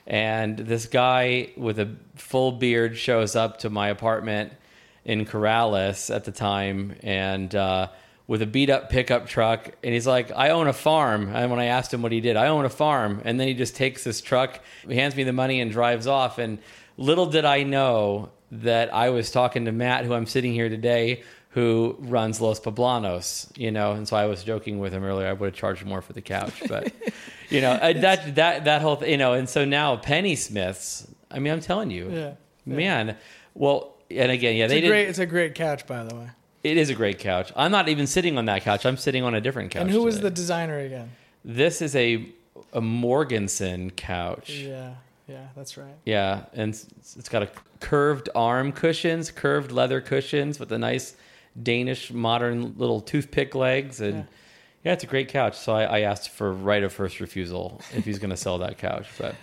and 0.06 0.56
this 0.56 0.86
guy 0.86 1.50
with 1.56 1.78
a 1.80 1.94
full 2.14 2.52
beard 2.52 2.96
shows 2.96 3.34
up 3.34 3.58
to 3.58 3.70
my 3.70 3.88
apartment 3.88 4.52
in 5.08 5.24
Corrales 5.24 6.14
at 6.14 6.24
the 6.24 6.32
time 6.32 6.94
and 7.02 7.54
uh, 7.54 7.88
with 8.26 8.42
a 8.42 8.46
beat 8.46 8.68
up 8.68 8.90
pickup 8.90 9.26
truck 9.26 9.70
and 9.82 9.94
he's 9.94 10.06
like 10.06 10.30
I 10.30 10.50
own 10.50 10.68
a 10.68 10.72
farm 10.74 11.34
and 11.34 11.50
when 11.50 11.58
I 11.58 11.64
asked 11.66 11.92
him 11.94 12.02
what 12.02 12.12
he 12.12 12.20
did 12.20 12.36
I 12.36 12.48
own 12.48 12.64
a 12.66 12.68
farm 12.68 13.22
and 13.24 13.40
then 13.40 13.48
he 13.48 13.54
just 13.54 13.74
takes 13.74 14.04
this 14.04 14.20
truck 14.20 14.60
he 14.86 14.94
hands 14.96 15.16
me 15.16 15.24
the 15.24 15.32
money 15.32 15.60
and 15.62 15.70
drives 15.72 16.06
off 16.06 16.36
and 16.38 16.58
little 16.98 17.24
did 17.26 17.46
I 17.46 17.62
know 17.62 18.28
that 18.52 18.92
I 18.94 19.08
was 19.10 19.30
talking 19.30 19.64
to 19.64 19.72
Matt 19.72 20.04
who 20.04 20.12
I'm 20.12 20.26
sitting 20.26 20.52
here 20.52 20.68
today 20.68 21.22
who 21.52 21.96
runs 22.00 22.40
Los 22.42 22.60
Poblanos, 22.60 23.50
you 23.56 23.70
know, 23.70 23.92
and 23.92 24.06
so 24.06 24.14
I 24.16 24.26
was 24.26 24.44
joking 24.44 24.78
with 24.78 24.92
him 24.92 25.02
earlier. 25.02 25.26
I 25.26 25.32
would 25.32 25.46
have 25.46 25.54
charged 25.54 25.84
more 25.86 26.02
for 26.02 26.12
the 26.12 26.20
couch, 26.20 26.62
but 26.68 26.92
you 27.48 27.62
know 27.62 27.70
uh, 27.72 27.94
that 27.94 28.34
that 28.36 28.64
that 28.66 28.82
whole 28.82 28.98
th- 28.98 29.10
you 29.10 29.16
know, 29.16 29.32
and 29.32 29.48
so 29.48 29.64
now 29.64 29.96
Penny 29.96 30.36
Smiths. 30.36 31.08
I 31.30 31.38
mean, 31.40 31.52
I'm 31.54 31.60
telling 31.60 31.90
you, 31.90 32.10
Yeah. 32.12 32.32
man. 32.66 33.16
Well, 33.54 33.94
and 34.10 34.30
again, 34.32 34.56
yeah, 34.56 34.64
It's 34.64 34.72
they 34.72 34.78
a 34.78 34.82
did. 34.82 34.88
great. 34.88 35.08
It's 35.08 35.18
a 35.18 35.26
great 35.26 35.54
couch, 35.54 35.86
by 35.86 36.04
the 36.04 36.14
way. 36.14 36.28
It 36.64 36.76
is 36.76 36.90
a 36.90 36.94
great 36.94 37.18
couch. 37.18 37.52
I'm 37.56 37.70
not 37.70 37.88
even 37.88 38.06
sitting 38.06 38.36
on 38.36 38.46
that 38.46 38.62
couch. 38.62 38.84
I'm 38.84 38.96
sitting 38.96 39.22
on 39.22 39.34
a 39.34 39.40
different 39.40 39.70
couch. 39.70 39.82
And 39.82 39.90
who 39.90 40.02
was 40.02 40.16
today. 40.16 40.24
the 40.28 40.34
designer 40.34 40.78
again? 40.78 41.10
This 41.44 41.80
is 41.82 41.94
a 41.96 42.28
a 42.72 42.80
Mogensen 42.80 43.94
couch. 43.96 44.50
Yeah, 44.50 44.94
yeah, 45.28 45.46
that's 45.56 45.76
right. 45.76 45.94
Yeah, 46.04 46.44
and 46.54 46.70
it's, 46.70 46.86
it's 47.16 47.28
got 47.28 47.42
a 47.44 47.50
curved 47.80 48.28
arm 48.34 48.72
cushions, 48.72 49.30
curved 49.30 49.70
leather 49.72 50.00
cushions 50.00 50.58
with 50.58 50.72
a 50.72 50.78
nice 50.78 51.14
Danish 51.62 52.12
modern 52.12 52.74
little 52.76 53.00
toothpick 53.00 53.54
legs, 53.54 54.00
and 54.00 54.14
Yeah. 54.18 54.24
yeah, 54.84 54.92
it's 54.94 55.04
a 55.04 55.06
great 55.06 55.28
couch. 55.28 55.56
So 55.56 55.72
I, 55.72 55.84
I 55.84 56.00
asked 56.00 56.30
for 56.30 56.52
right 56.52 56.82
of 56.82 56.92
first 56.92 57.20
refusal 57.20 57.80
if 57.94 58.04
he's 58.04 58.18
going 58.18 58.30
to 58.30 58.36
sell 58.36 58.58
that 58.58 58.78
couch. 58.78 59.06
But 59.18 59.36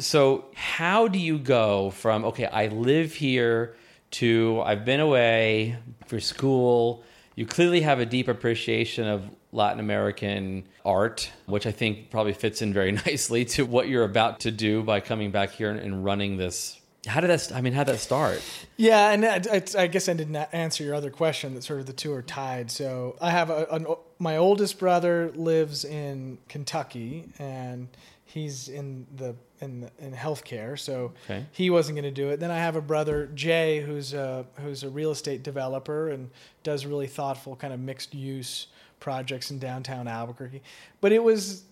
so 0.00 0.44
how 0.54 1.08
do 1.08 1.18
you 1.18 1.38
go 1.38 1.90
from 1.90 2.24
okay, 2.26 2.46
I 2.46 2.66
live 2.66 3.14
here 3.14 3.76
to 4.12 4.62
I've 4.64 4.84
been 4.84 5.00
away 5.00 5.76
for 6.06 6.20
school? 6.20 7.02
You 7.34 7.46
clearly 7.46 7.82
have 7.82 8.00
a 8.00 8.06
deep 8.06 8.28
appreciation 8.28 9.06
of 9.06 9.30
Latin 9.52 9.80
American 9.80 10.64
art, 10.84 11.30
which 11.46 11.66
I 11.66 11.70
think 11.70 12.10
probably 12.10 12.32
fits 12.32 12.62
in 12.62 12.72
very 12.72 12.92
nicely 13.06 13.44
to 13.46 13.64
what 13.64 13.88
you're 13.88 14.04
about 14.04 14.40
to 14.40 14.50
do 14.50 14.82
by 14.82 15.00
coming 15.00 15.30
back 15.30 15.52
here 15.52 15.70
and, 15.70 16.04
running 16.04 16.36
this. 16.36 16.80
How 17.06 17.20
did 17.20 17.30
that? 17.30 17.52
I 17.54 17.60
mean, 17.60 17.72
how 17.72 17.84
did 17.84 17.94
that 17.94 18.00
start? 18.00 18.42
Yeah, 18.76 19.10
and 19.10 19.24
I, 19.24 19.40
I, 19.50 19.84
I 19.84 19.86
guess 19.86 20.08
I 20.08 20.14
didn't 20.14 20.36
answer 20.36 20.84
your 20.84 20.94
other 20.94 21.10
question. 21.10 21.54
That 21.54 21.64
sort 21.64 21.80
of 21.80 21.86
the 21.86 21.92
two 21.92 22.12
are 22.12 22.22
tied. 22.22 22.70
So 22.70 23.16
I 23.20 23.30
have 23.30 23.50
a, 23.50 23.66
an, 23.70 23.86
my 24.18 24.36
oldest 24.36 24.78
brother 24.78 25.30
lives 25.34 25.84
in 25.84 26.38
Kentucky, 26.48 27.30
and 27.38 27.88
he's 28.24 28.68
in 28.68 29.06
the 29.14 29.36
in 29.60 29.90
in 29.98 30.12
healthcare. 30.12 30.78
So 30.78 31.12
Okay. 31.24 31.44
he 31.52 31.70
wasn't 31.70 31.96
going 31.96 32.12
to 32.14 32.22
do 32.22 32.30
it. 32.30 32.40
Then 32.40 32.50
I 32.50 32.58
have 32.58 32.76
a 32.76 32.80
brother 32.80 33.26
Jay, 33.34 33.80
who's 33.80 34.14
a 34.14 34.44
who's 34.60 34.82
a 34.82 34.88
real 34.88 35.10
estate 35.10 35.42
developer 35.42 36.10
and 36.10 36.30
does 36.62 36.86
really 36.86 37.06
thoughtful 37.06 37.56
kind 37.56 37.72
of 37.72 37.80
mixed 37.80 38.14
use 38.14 38.66
projects 39.00 39.50
in 39.50 39.58
downtown 39.58 40.08
Albuquerque. 40.08 40.62
But 41.00 41.12
it 41.12 41.22
was, 41.22 41.62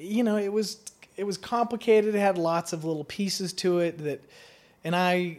you 0.00 0.22
know, 0.22 0.36
it 0.36 0.52
was 0.52 0.78
it 1.16 1.24
was 1.24 1.36
complicated. 1.38 2.14
It 2.14 2.18
had 2.18 2.38
lots 2.38 2.72
of 2.72 2.84
little 2.84 3.04
pieces 3.04 3.52
to 3.54 3.80
it 3.80 3.98
that, 4.04 4.20
and 4.84 4.94
I 4.94 5.38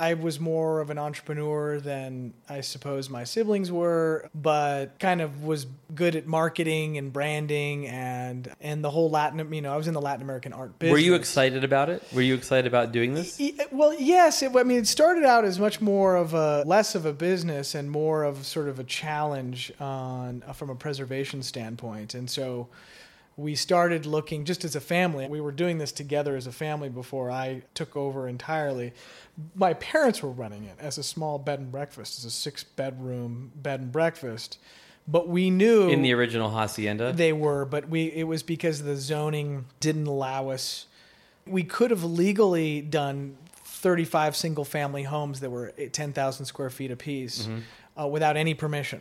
I 0.00 0.14
was 0.14 0.40
more 0.40 0.80
of 0.80 0.88
an 0.88 0.96
entrepreneur 0.96 1.78
than 1.78 2.32
I 2.48 2.62
suppose 2.62 3.10
my 3.10 3.24
siblings 3.24 3.70
were, 3.70 4.30
but 4.34 4.98
kind 4.98 5.20
of 5.20 5.44
was 5.44 5.66
good 5.94 6.16
at 6.16 6.26
marketing 6.26 6.96
and 6.96 7.12
branding 7.12 7.86
and 7.86 8.50
and 8.62 8.82
the 8.82 8.88
whole 8.88 9.10
Latin. 9.10 9.52
You 9.52 9.60
know, 9.60 9.74
I 9.74 9.76
was 9.76 9.88
in 9.88 9.92
the 9.92 10.00
Latin 10.00 10.22
American 10.22 10.54
art 10.54 10.78
business. 10.78 10.92
Were 10.92 10.98
you 10.98 11.14
excited 11.14 11.64
about 11.64 11.90
it? 11.90 12.02
Were 12.14 12.22
you 12.22 12.34
excited 12.34 12.66
about 12.66 12.92
doing 12.92 13.12
this? 13.12 13.38
Well, 13.70 13.92
yes. 13.92 14.42
It, 14.42 14.56
I 14.56 14.62
mean, 14.62 14.78
it 14.78 14.86
started 14.86 15.24
out 15.24 15.44
as 15.44 15.58
much 15.58 15.82
more 15.82 16.16
of 16.16 16.32
a 16.32 16.64
less 16.66 16.94
of 16.94 17.04
a 17.04 17.12
business 17.12 17.74
and 17.74 17.90
more 17.90 18.24
of 18.24 18.46
sort 18.46 18.68
of 18.68 18.78
a 18.78 18.84
challenge 18.84 19.70
on 19.78 20.42
from 20.54 20.70
a 20.70 20.74
preservation 20.74 21.42
standpoint, 21.42 22.14
and 22.14 22.30
so 22.30 22.68
we 23.36 23.54
started 23.54 24.04
looking 24.06 24.44
just 24.44 24.64
as 24.64 24.76
a 24.76 24.80
family. 24.80 25.26
We 25.26 25.40
were 25.40 25.52
doing 25.52 25.78
this 25.78 25.92
together 25.92 26.36
as 26.36 26.46
a 26.46 26.52
family 26.52 26.88
before 26.88 27.30
I 27.30 27.62
took 27.74 27.96
over 27.96 28.28
entirely. 28.28 28.92
My 29.54 29.74
parents 29.74 30.22
were 30.22 30.30
running 30.30 30.64
it 30.64 30.76
as 30.78 30.98
a 30.98 31.02
small 31.02 31.38
bed 31.38 31.58
and 31.60 31.72
breakfast, 31.72 32.18
as 32.18 32.24
a 32.24 32.30
six 32.30 32.64
bedroom 32.64 33.52
bed 33.56 33.80
and 33.80 33.92
breakfast, 33.92 34.58
but 35.08 35.28
we 35.28 35.48
knew 35.50 35.88
In 35.88 36.02
the 36.02 36.12
original 36.12 36.50
hacienda? 36.50 37.12
they 37.12 37.32
were, 37.32 37.64
but 37.64 37.88
we 37.88 38.04
it 38.12 38.24
was 38.24 38.42
because 38.42 38.82
the 38.82 38.96
zoning 38.96 39.64
didn't 39.80 40.06
allow 40.06 40.50
us. 40.50 40.86
We 41.46 41.62
could 41.64 41.90
have 41.90 42.04
legally 42.04 42.82
done 42.82 43.36
35 43.54 44.36
single 44.36 44.64
family 44.64 45.04
homes 45.04 45.40
that 45.40 45.50
were 45.50 45.70
10,000 45.70 46.44
square 46.44 46.68
feet 46.68 46.90
apiece 46.90 47.48
uh, 47.98 48.06
without 48.06 48.36
any 48.36 48.52
permission. 48.52 49.00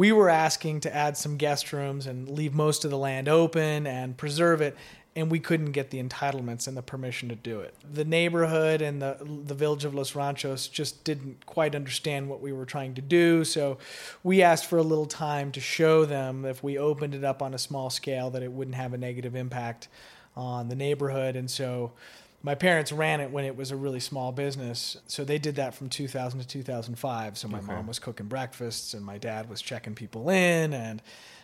We 0.00 0.12
were 0.12 0.30
asking 0.30 0.80
to 0.80 0.96
add 0.96 1.18
some 1.18 1.36
guest 1.36 1.74
rooms 1.74 2.06
and 2.06 2.26
leave 2.26 2.54
most 2.54 2.86
of 2.86 2.90
the 2.90 2.96
land 2.96 3.28
open 3.28 3.86
and 3.86 4.16
preserve 4.16 4.62
it, 4.62 4.74
and 5.14 5.30
we 5.30 5.40
couldn't 5.40 5.72
get 5.72 5.90
the 5.90 6.02
entitlements 6.02 6.66
and 6.66 6.74
the 6.74 6.80
permission 6.80 7.28
to 7.28 7.34
do 7.34 7.60
it. 7.60 7.74
The 7.92 8.06
neighborhood 8.06 8.80
and 8.80 9.02
the 9.02 9.18
the 9.44 9.54
village 9.54 9.84
of 9.84 9.92
Los 9.94 10.14
Ranchos 10.14 10.68
just 10.68 11.04
didn't 11.04 11.44
quite 11.44 11.74
understand 11.74 12.30
what 12.30 12.40
we 12.40 12.50
were 12.50 12.64
trying 12.64 12.94
to 12.94 13.02
do, 13.02 13.44
so 13.44 13.76
we 14.22 14.40
asked 14.40 14.64
for 14.64 14.78
a 14.78 14.82
little 14.82 15.04
time 15.04 15.52
to 15.52 15.60
show 15.60 16.06
them 16.06 16.46
if 16.46 16.64
we 16.64 16.78
opened 16.78 17.14
it 17.14 17.22
up 17.22 17.42
on 17.42 17.52
a 17.52 17.58
small 17.58 17.90
scale 17.90 18.30
that 18.30 18.42
it 18.42 18.50
wouldn't 18.50 18.76
have 18.76 18.94
a 18.94 18.98
negative 18.98 19.36
impact 19.36 19.88
on 20.34 20.68
the 20.70 20.76
neighborhood, 20.76 21.36
and 21.36 21.50
so 21.50 21.92
my 22.42 22.54
parents 22.54 22.90
ran 22.90 23.20
it 23.20 23.30
when 23.30 23.44
it 23.44 23.56
was 23.56 23.70
a 23.70 23.76
really 23.76 24.00
small 24.00 24.32
business. 24.32 24.96
So 25.06 25.24
they 25.24 25.38
did 25.38 25.56
that 25.56 25.74
from 25.74 25.88
2000 25.90 26.40
to 26.40 26.46
2005. 26.46 27.36
So 27.36 27.48
my 27.48 27.58
Okay. 27.58 27.66
mom 27.66 27.86
was 27.86 27.98
cooking 27.98 28.26
breakfasts 28.26 28.94
and 28.94 29.04
my 29.04 29.18
dad 29.18 29.48
was 29.50 29.60
checking 29.60 29.94
people 29.94 30.30
in 30.30 30.72
and 30.72 31.02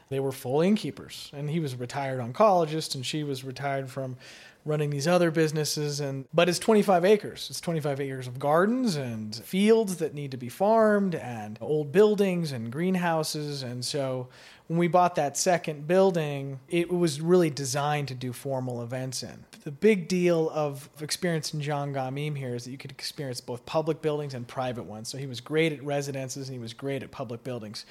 they 0.09 0.21
were 0.21 0.33
full 0.33 0.61
innkeepers. 0.63 1.31
And 1.35 1.51
he 1.51 1.61
was 1.61 1.75
a 1.75 1.77
retired 1.77 2.21
oncologist 2.21 2.95
and 2.95 3.05
she 3.05 3.25
was 3.25 3.45
retired 3.45 3.91
from 3.91 4.17
running 4.65 4.91
these 4.91 5.07
other 5.07 5.31
businesses 5.31 6.01
and 6.01 6.27
but 6.35 6.49
it's 6.49 6.59
25 6.59 7.05
acres. 7.05 7.47
It's 7.51 7.61
25 7.61 8.01
acres 8.01 8.27
of 8.27 8.39
gardens 8.39 8.97
and 8.97 9.35
fields 9.37 9.99
that 9.99 10.13
need 10.15 10.31
to 10.33 10.37
be 10.37 10.49
farmed 10.49 11.15
and 11.15 11.57
old 11.61 11.93
buildings 11.93 12.51
and 12.53 12.73
greenhouses 12.73 13.63
and 13.63 13.85
so 13.85 14.29
when 14.69 14.79
we 14.79 14.89
bought 14.89 15.15
that 15.15 15.37
second 15.37 15.87
building, 15.87 16.59
it 16.69 16.91
was 16.91 17.21
really 17.21 17.51
designed 17.51 18.09
to 18.09 18.15
do 18.15 18.33
formal 18.33 18.83
events 18.83 19.23
in. 19.23 19.45
The 19.63 19.71
big 19.71 20.09
deal 20.09 20.51
of 20.51 20.89
experiencing 21.01 21.61
John 21.61 21.93
Gaw 21.93 22.11
Meem 22.11 22.35
here 22.35 22.55
is 22.55 22.65
that 22.65 22.71
you 22.71 22.79
could 22.79 22.91
experience 22.91 23.41
both 23.41 23.65
public 23.67 24.01
buildings 24.03 24.35
and 24.35 24.47
private 24.47 24.85
ones. 24.85 25.09
So 25.09 25.19
he 25.19 25.27
was 25.27 25.41
great 25.41 25.73
at 25.73 25.83
residences 25.85 26.49
and 26.49 26.55
he 26.55 26.61
was 26.61 26.73
great 26.73 27.03
at 27.03 27.11
public 27.11 27.43
buildings. 27.45 27.85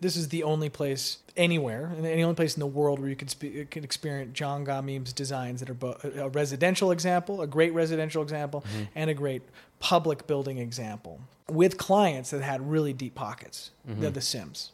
This 0.00 0.16
is 0.16 0.28
the 0.28 0.42
only 0.42 0.68
place 0.68 1.18
anywhere, 1.36 1.86
and 1.96 2.04
the 2.04 2.22
only 2.22 2.34
place 2.34 2.54
in 2.54 2.60
the 2.60 2.66
world 2.66 2.98
where 2.98 3.08
you 3.08 3.16
could, 3.16 3.30
spe- 3.30 3.70
could 3.70 3.84
experience 3.84 4.32
John 4.34 4.64
Gaw 4.64 4.82
Meem's 4.82 5.12
designs 5.12 5.60
that 5.60 5.70
are 5.70 5.74
both 5.74 6.04
a 6.04 6.28
residential 6.28 6.90
example, 6.90 7.40
a 7.40 7.46
great 7.46 7.72
residential 7.72 8.22
example, 8.22 8.62
mm-hmm. 8.62 8.84
and 8.94 9.08
a 9.08 9.14
great 9.14 9.42
public 9.80 10.26
building 10.26 10.58
example 10.58 11.20
with 11.48 11.76
clients 11.76 12.30
that 12.30 12.42
had 12.42 12.70
really 12.70 12.92
deep 12.92 13.14
pockets. 13.14 13.70
They're 13.84 13.96
mm-hmm. 13.96 14.12
the 14.12 14.20
Simms. 14.20 14.72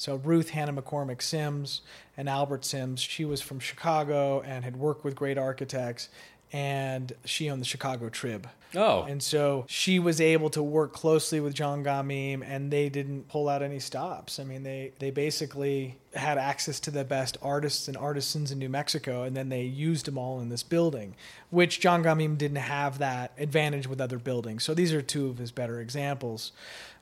So 0.00 0.16
Ruth 0.16 0.48
Hanna 0.48 0.72
McCormick 0.72 1.20
Simms 1.20 1.82
and 2.16 2.26
Albert 2.26 2.64
Simms, 2.64 3.02
she 3.02 3.26
was 3.26 3.42
from 3.42 3.60
Chicago 3.60 4.40
and 4.40 4.64
had 4.64 4.78
worked 4.78 5.04
with 5.04 5.14
great 5.14 5.36
architects, 5.36 6.08
and 6.54 7.12
she 7.26 7.50
owned 7.50 7.60
the 7.60 7.66
Chicago 7.66 8.08
Trib. 8.08 8.48
Oh. 8.74 9.02
And 9.02 9.22
so 9.22 9.66
she 9.68 9.98
was 9.98 10.18
able 10.18 10.48
to 10.50 10.62
work 10.62 10.94
closely 10.94 11.38
with 11.38 11.52
John 11.52 11.82
Gaw 11.82 12.02
Meem, 12.02 12.42
and 12.42 12.70
they 12.70 12.88
didn't 12.88 13.28
pull 13.28 13.46
out 13.46 13.62
any 13.62 13.78
stops. 13.78 14.40
I 14.40 14.44
mean, 14.44 14.62
they, 14.62 14.92
they 15.00 15.10
basically 15.10 15.98
had 16.14 16.38
access 16.38 16.80
to 16.80 16.90
the 16.90 17.04
best 17.04 17.36
artists 17.42 17.86
and 17.86 17.96
artisans 17.96 18.50
in 18.50 18.58
New 18.58 18.70
Mexico, 18.70 19.24
and 19.24 19.36
then 19.36 19.50
they 19.50 19.64
used 19.64 20.06
them 20.06 20.16
all 20.16 20.40
in 20.40 20.48
this 20.48 20.62
building, 20.62 21.14
which 21.50 21.78
John 21.78 22.00
Gaw 22.00 22.14
Meem 22.14 22.36
didn't 22.36 22.56
have 22.56 22.98
that 23.00 23.32
advantage 23.36 23.86
with 23.86 24.00
other 24.00 24.18
buildings. 24.18 24.64
So 24.64 24.72
these 24.72 24.94
are 24.94 25.02
two 25.02 25.28
of 25.28 25.36
his 25.36 25.52
better 25.52 25.78
examples. 25.78 26.52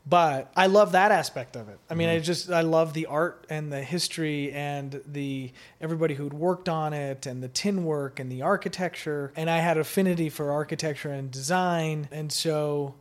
But 0.08 0.50
I 0.56 0.68
love 0.68 0.92
that 0.92 1.12
aspect 1.12 1.54
of 1.54 1.68
it. 1.68 1.78
I 1.90 1.94
mean, 1.94 2.08
I 2.08 2.16
mm-hmm. 2.16 2.22
just 2.22 2.50
I 2.50 2.62
love 2.62 2.94
the 2.94 3.06
art 3.06 3.46
and 3.50 3.70
the 3.70 3.82
history 3.82 4.52
and 4.52 5.02
the 5.06 5.52
everybody 5.80 6.14
who'd 6.14 6.32
worked 6.32 6.68
on 6.68 6.94
it 6.94 7.26
and 7.26 7.42
the 7.42 7.48
tin 7.48 7.84
work 7.84 8.18
and 8.18 8.32
the 8.32 8.42
architecture. 8.42 9.32
And 9.36 9.50
I 9.50 9.58
had 9.58 9.76
affinity 9.76 10.30
for 10.30 10.50
architecture 10.50 11.10
and 11.10 11.30
design. 11.30 12.08
And 12.10 12.32
so 12.32 12.94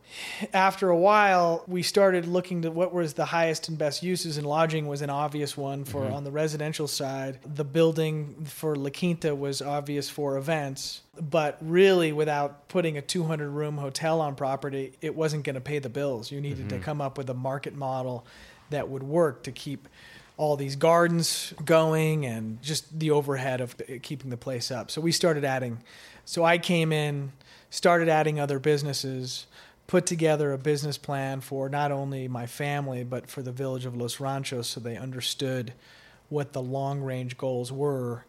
after 0.52 0.90
a 0.90 0.96
while, 0.96 1.64
we 1.66 1.82
started 1.82 2.26
looking 2.26 2.62
to 2.62 2.70
what 2.70 2.92
was 2.92 3.14
the 3.14 3.26
highest 3.26 3.68
and 3.68 3.78
best 3.78 4.02
uses, 4.02 4.36
and 4.36 4.46
lodging 4.46 4.86
was 4.86 5.00
an 5.00 5.10
obvious 5.10 5.56
one 5.56 5.84
for 5.84 6.02
mm-hmm. 6.02 6.14
on 6.14 6.24
the 6.24 6.30
residential 6.30 6.88
side. 6.88 7.38
The 7.54 7.64
building 7.64 8.44
for 8.44 8.76
La 8.76 8.90
Quinta 8.90 9.34
was 9.34 9.62
obvious 9.62 10.10
for 10.10 10.36
events, 10.36 11.02
but 11.20 11.58
really 11.60 12.12
without 12.12 12.68
putting 12.68 12.98
a 12.98 13.02
200 13.02 13.48
room 13.48 13.76
hotel 13.76 14.20
on 14.20 14.34
property, 14.34 14.92
it 15.00 15.14
wasn't 15.14 15.44
going 15.44 15.54
to 15.54 15.60
pay 15.60 15.78
the 15.78 15.88
bills. 15.88 16.30
You 16.30 16.40
needed 16.40 16.68
to 16.68 16.76
mm-hmm. 16.76 16.84
come 16.84 17.00
up 17.00 17.18
with 17.18 17.28
a 17.30 17.34
market 17.34 17.74
model 17.74 18.26
that 18.70 18.88
would 18.88 19.02
work 19.02 19.42
to 19.44 19.52
keep 19.52 19.88
all 20.36 20.56
these 20.56 20.76
gardens 20.76 21.52
going 21.64 22.24
and 22.24 22.62
just 22.62 22.98
the 22.98 23.10
overhead 23.10 23.60
of 23.60 23.74
keeping 24.02 24.30
the 24.30 24.36
place 24.36 24.70
up. 24.70 24.90
So 24.90 25.00
we 25.00 25.10
started 25.10 25.44
adding. 25.44 25.78
So 26.24 26.44
I 26.44 26.58
came 26.58 26.92
in, 26.92 27.32
started 27.70 28.08
adding 28.08 28.38
other 28.38 28.60
businesses, 28.60 29.46
put 29.88 30.06
together 30.06 30.52
a 30.52 30.58
business 30.58 30.96
plan 30.96 31.40
for 31.40 31.68
not 31.68 31.90
only 31.90 32.28
my 32.28 32.46
family 32.46 33.02
but 33.02 33.28
for 33.28 33.42
the 33.42 33.50
village 33.50 33.84
of 33.84 33.96
Los 33.96 34.20
Ranchos 34.20 34.68
so 34.68 34.80
they 34.80 34.96
understood 34.96 35.72
what 36.28 36.52
the 36.52 36.62
long 36.62 37.00
range 37.00 37.36
goals 37.36 37.72
were 37.72 38.24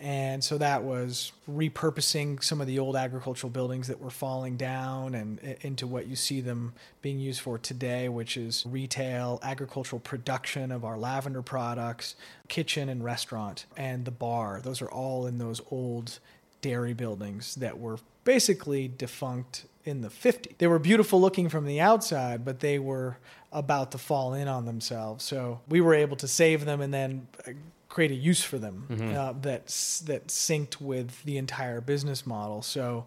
And 0.00 0.42
so 0.42 0.56
that 0.56 0.82
was 0.82 1.32
repurposing 1.48 2.42
some 2.42 2.62
of 2.62 2.66
the 2.66 2.78
old 2.78 2.96
agricultural 2.96 3.50
buildings 3.50 3.86
that 3.88 4.00
were 4.00 4.08
falling 4.10 4.56
down 4.56 5.14
and 5.14 5.38
into 5.60 5.86
what 5.86 6.06
you 6.06 6.16
see 6.16 6.40
them 6.40 6.72
being 7.02 7.18
used 7.18 7.42
for 7.42 7.58
today, 7.58 8.08
which 8.08 8.38
is 8.38 8.64
retail, 8.66 9.38
agricultural 9.42 10.00
production 10.00 10.72
of 10.72 10.86
our 10.86 10.96
lavender 10.96 11.42
products, 11.42 12.16
kitchen 12.48 12.88
and 12.88 13.04
restaurant, 13.04 13.66
and 13.76 14.06
the 14.06 14.10
bar. 14.10 14.62
Those 14.62 14.80
are 14.80 14.90
all 14.90 15.26
in 15.26 15.36
those 15.36 15.60
old 15.70 16.18
dairy 16.62 16.94
buildings 16.94 17.54
that 17.56 17.78
were 17.78 17.98
basically 18.24 18.88
defunct 18.88 19.66
in 19.84 20.00
the 20.00 20.08
50s. 20.08 20.56
They 20.56 20.66
were 20.66 20.78
beautiful 20.78 21.20
looking 21.20 21.50
from 21.50 21.66
the 21.66 21.80
outside, 21.80 22.42
but 22.42 22.60
they 22.60 22.78
were 22.78 23.18
about 23.52 23.92
to 23.92 23.98
fall 23.98 24.32
in 24.32 24.48
on 24.48 24.64
themselves. 24.64 25.24
So 25.24 25.60
we 25.68 25.82
were 25.82 25.94
able 25.94 26.16
to 26.18 26.28
save 26.28 26.64
them 26.64 26.80
and 26.80 26.94
then 26.94 27.26
create 27.90 28.10
a 28.12 28.14
use 28.14 28.42
for 28.42 28.56
them 28.56 28.86
uh, 29.14 29.32
that 29.42 29.66
that 30.06 30.28
synced 30.28 30.80
with 30.80 31.22
the 31.24 31.36
entire 31.36 31.82
business 31.82 32.26
model. 32.26 32.62
So 32.62 33.04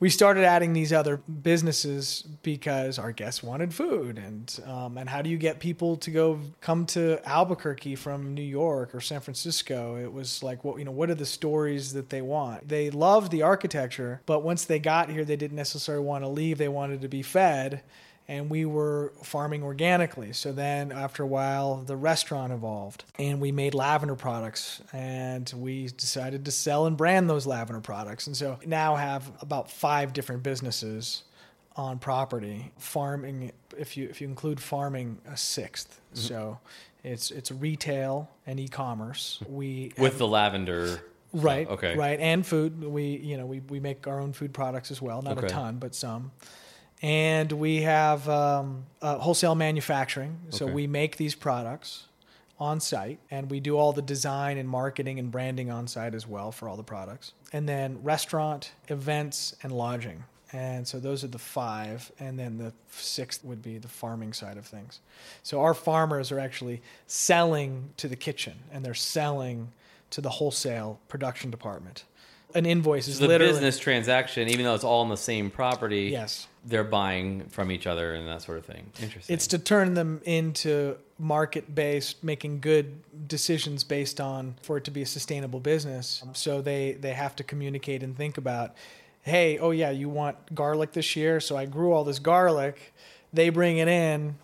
we 0.00 0.10
started 0.10 0.44
adding 0.44 0.72
these 0.74 0.92
other 0.92 1.16
businesses 1.16 2.22
because 2.42 2.98
our 2.98 3.10
guests 3.10 3.42
wanted 3.42 3.72
food 3.74 4.18
and 4.18 4.60
um, 4.66 4.98
and 4.98 5.08
how 5.08 5.22
do 5.22 5.30
you 5.30 5.38
get 5.38 5.58
people 5.60 5.96
to 5.98 6.10
go 6.10 6.40
come 6.60 6.84
to 6.86 7.20
Albuquerque 7.28 7.96
from 7.96 8.34
New 8.34 8.42
York 8.42 8.94
or 8.94 9.00
San 9.00 9.20
Francisco? 9.20 9.96
It 9.96 10.12
was 10.12 10.42
like 10.42 10.62
what 10.64 10.78
you 10.78 10.84
know 10.84 10.92
what 10.92 11.10
are 11.10 11.16
the 11.16 11.26
stories 11.26 11.92
that 11.94 12.10
they 12.10 12.22
want? 12.22 12.68
They 12.68 12.90
loved 12.90 13.30
the 13.32 13.42
architecture 13.42 14.20
but 14.26 14.42
once 14.42 14.64
they 14.64 14.78
got 14.78 15.10
here 15.10 15.24
they 15.24 15.36
didn't 15.36 15.56
necessarily 15.56 16.04
want 16.04 16.24
to 16.24 16.28
leave. 16.28 16.58
They 16.58 16.68
wanted 16.68 17.00
to 17.02 17.08
be 17.08 17.22
fed 17.22 17.82
and 18.28 18.50
we 18.50 18.66
were 18.66 19.14
farming 19.22 19.62
organically. 19.62 20.34
So 20.34 20.52
then, 20.52 20.92
after 20.92 21.22
a 21.22 21.26
while, 21.26 21.76
the 21.76 21.96
restaurant 21.96 22.52
evolved, 22.52 23.04
and 23.18 23.40
we 23.40 23.50
made 23.50 23.74
lavender 23.74 24.14
products, 24.14 24.82
and 24.92 25.50
we 25.56 25.88
decided 25.88 26.44
to 26.44 26.50
sell 26.50 26.86
and 26.86 26.96
brand 26.96 27.30
those 27.30 27.46
lavender 27.46 27.80
products. 27.80 28.26
And 28.26 28.36
so 28.36 28.58
now 28.66 28.96
have 28.96 29.32
about 29.40 29.70
five 29.70 30.12
different 30.12 30.42
businesses 30.42 31.24
on 31.74 31.98
property, 31.98 32.70
farming. 32.78 33.52
If 33.78 33.96
you 33.96 34.08
if 34.08 34.20
you 34.20 34.28
include 34.28 34.60
farming, 34.60 35.18
a 35.26 35.32
6th 35.32 35.86
mm-hmm. 35.86 36.18
So 36.20 36.58
it's 37.02 37.30
it's 37.30 37.50
retail 37.50 38.28
and 38.46 38.60
e-commerce. 38.60 39.40
We 39.48 39.92
with 39.96 40.18
the 40.18 40.28
lavender. 40.28 41.02
Right. 41.32 41.68
Okay. 41.68 41.94
Right. 41.94 42.18
And 42.20 42.44
food. 42.46 42.82
We 42.82 43.16
you 43.16 43.36
know 43.38 43.46
we, 43.46 43.60
we 43.60 43.80
make 43.80 44.06
our 44.06 44.20
own 44.20 44.32
food 44.32 44.52
products 44.52 44.90
as 44.90 45.00
well. 45.00 45.22
Not 45.22 45.38
Okay. 45.38 45.46
a 45.46 45.50
ton, 45.50 45.78
but 45.78 45.94
some. 45.94 46.32
And 47.02 47.52
we 47.52 47.82
have 47.82 48.28
um, 48.28 48.84
uh, 49.00 49.18
wholesale 49.18 49.54
manufacturing. 49.54 50.38
So 50.50 50.64
Okay. 50.66 50.74
we 50.74 50.86
make 50.86 51.16
these 51.16 51.34
products 51.34 52.04
on 52.60 52.80
site, 52.80 53.20
and 53.30 53.48
we 53.50 53.60
do 53.60 53.76
all 53.78 53.92
the 53.92 54.02
design 54.02 54.58
and 54.58 54.68
marketing 54.68 55.18
and 55.20 55.30
branding 55.30 55.70
on 55.70 55.86
site 55.86 56.12
as 56.12 56.26
well 56.26 56.50
for 56.50 56.68
all 56.68 56.76
the 56.76 56.82
products. 56.82 57.32
And 57.52 57.68
then 57.68 58.02
restaurant, 58.02 58.72
events, 58.88 59.54
and 59.62 59.70
lodging. 59.72 60.24
And 60.52 60.88
so 60.88 60.98
those 60.98 61.22
are 61.22 61.28
the 61.28 61.38
five. 61.38 62.10
And 62.18 62.36
then 62.36 62.58
the 62.58 62.72
sixth 62.90 63.44
would 63.44 63.62
be 63.62 63.78
the 63.78 63.86
farming 63.86 64.32
side 64.32 64.56
of 64.56 64.66
things. 64.66 64.98
So 65.44 65.60
our 65.60 65.74
farmers 65.74 66.32
are 66.32 66.40
actually 66.40 66.82
selling 67.06 67.90
to 67.98 68.08
the 68.08 68.16
kitchen 68.16 68.54
and 68.72 68.84
they're 68.84 68.94
selling 68.94 69.72
to 70.10 70.20
the 70.20 70.30
wholesale 70.30 70.98
production 71.06 71.50
department. 71.50 72.04
An 72.54 72.64
invoice 72.64 73.06
is 73.08 73.16
So 73.18 73.24
the 73.24 73.28
literally 73.28 73.52
business 73.52 73.78
transaction, 73.78 74.48
even 74.48 74.64
though 74.64 74.74
it's 74.74 74.84
all 74.84 75.02
on 75.02 75.10
the 75.10 75.16
same 75.18 75.50
property, 75.50 76.04
Yes. 76.10 76.47
They're 76.64 76.84
buying 76.84 77.46
from 77.48 77.70
each 77.70 77.86
other 77.86 78.14
and 78.14 78.26
that 78.28 78.42
sort 78.42 78.58
of 78.58 78.66
thing. 78.66 78.90
Interesting. 79.00 79.34
It's 79.34 79.46
to 79.48 79.58
turn 79.58 79.94
them 79.94 80.20
into 80.24 80.96
market 81.18 81.74
based, 81.74 82.22
making 82.22 82.60
good 82.60 83.02
decisions 83.28 83.84
based 83.84 84.20
on 84.20 84.54
for 84.62 84.76
it 84.76 84.84
to 84.84 84.90
be 84.90 85.02
a 85.02 85.06
sustainable 85.06 85.60
business. 85.60 86.22
So 86.34 86.60
they 86.60 86.92
they 86.92 87.12
have 87.12 87.36
to 87.36 87.44
communicate 87.44 88.02
and 88.02 88.16
think 88.16 88.38
about, 88.38 88.74
hey, 89.22 89.58
oh 89.58 89.70
yeah, 89.70 89.90
you 89.90 90.08
want 90.08 90.54
garlic 90.54 90.92
this 90.92 91.16
year, 91.16 91.40
so 91.40 91.56
I 91.56 91.66
grew 91.66 91.92
all 91.92 92.04
this 92.04 92.18
garlic. 92.18 92.94
They 93.32 93.50
bring 93.50 93.78
it 93.78 93.88
in. 93.88 94.36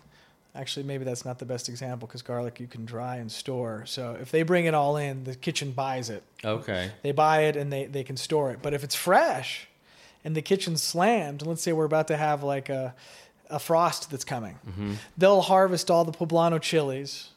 Actually, 0.53 0.83
maybe 0.83 1.03
that's 1.03 1.25
not 1.25 1.37
the 1.37 1.45
best 1.45 1.67
example 1.67 2.07
because 2.07 2.21
garlic 2.21 2.61
you 2.61 2.67
can 2.67 2.85
dry 2.85 3.17
and 3.17 3.29
store. 3.29 3.83
So 3.85 4.17
if 4.21 4.31
they 4.31 4.43
bring 4.43 4.65
it 4.65 4.73
all 4.73 4.95
in, 4.95 5.25
the 5.25 5.35
kitchen 5.35 5.71
buys 5.71 6.09
it. 6.09 6.23
okay. 6.45 6.91
They 7.03 7.11
buy 7.11 7.43
it 7.43 7.57
and 7.57 7.73
they, 7.73 7.87
they 7.87 8.05
can 8.05 8.15
store 8.15 8.51
it. 8.51 8.59
But 8.61 8.73
if 8.73 8.81
it's 8.81 8.95
fresh 8.95 9.67
and 10.25 10.35
the 10.35 10.41
kitchen's 10.41 10.81
slammed, 10.81 11.41
and 11.41 11.47
let's 11.47 11.61
say 11.61 11.71
we're 11.71 11.85
about 11.85 12.07
to 12.09 12.17
have 12.17 12.43
like 12.43 12.67
a, 12.67 12.93
a 13.49 13.59
frost 13.59 14.09
that's 14.09 14.25
coming, 14.25 14.59
mm-hmm. 14.67 14.93
they'll 15.17 15.41
harvest 15.41 15.89
all 15.89 16.03
the 16.03 16.11
poblano 16.11 16.59
chilies. 16.59 17.29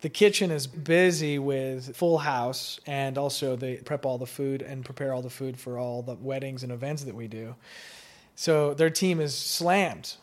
The 0.00 0.08
kitchen 0.08 0.50
is 0.50 0.66
busy 0.66 1.38
with 1.38 1.96
full 1.96 2.18
house, 2.18 2.80
and 2.84 3.16
also 3.16 3.54
they 3.54 3.76
prep 3.76 4.04
all 4.04 4.18
the 4.18 4.26
food 4.26 4.60
and 4.60 4.84
prepare 4.84 5.14
all 5.14 5.22
the 5.22 5.30
food 5.30 5.56
for 5.56 5.78
all 5.78 6.02
the 6.02 6.16
weddings 6.16 6.64
and 6.64 6.72
events 6.72 7.04
that 7.04 7.14
we 7.14 7.28
do. 7.28 7.54
So 8.34 8.74
their 8.74 8.90
team 8.90 9.20
is 9.20 9.34
slammed. 9.34 10.14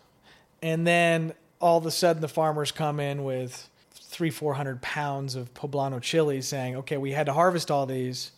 And 0.61 0.85
then 0.85 1.33
all 1.61 1.77
of 1.77 1.85
a 1.85 1.91
sudden, 1.91 2.21
the 2.21 2.27
farmers 2.27 2.73
come 2.73 2.99
in 2.99 3.23
with 3.23 3.69
three, 3.93 4.29
four 4.29 4.55
hundred 4.55 4.81
pounds 4.81 5.35
of 5.35 5.53
poblano 5.53 6.01
chilies, 6.01 6.45
saying, 6.49 6.75
"Okay, 6.75 6.97
we 6.97 7.13
had 7.13 7.27
to 7.27 7.33
harvest 7.33 7.71
all 7.71 7.85
these 7.85 8.31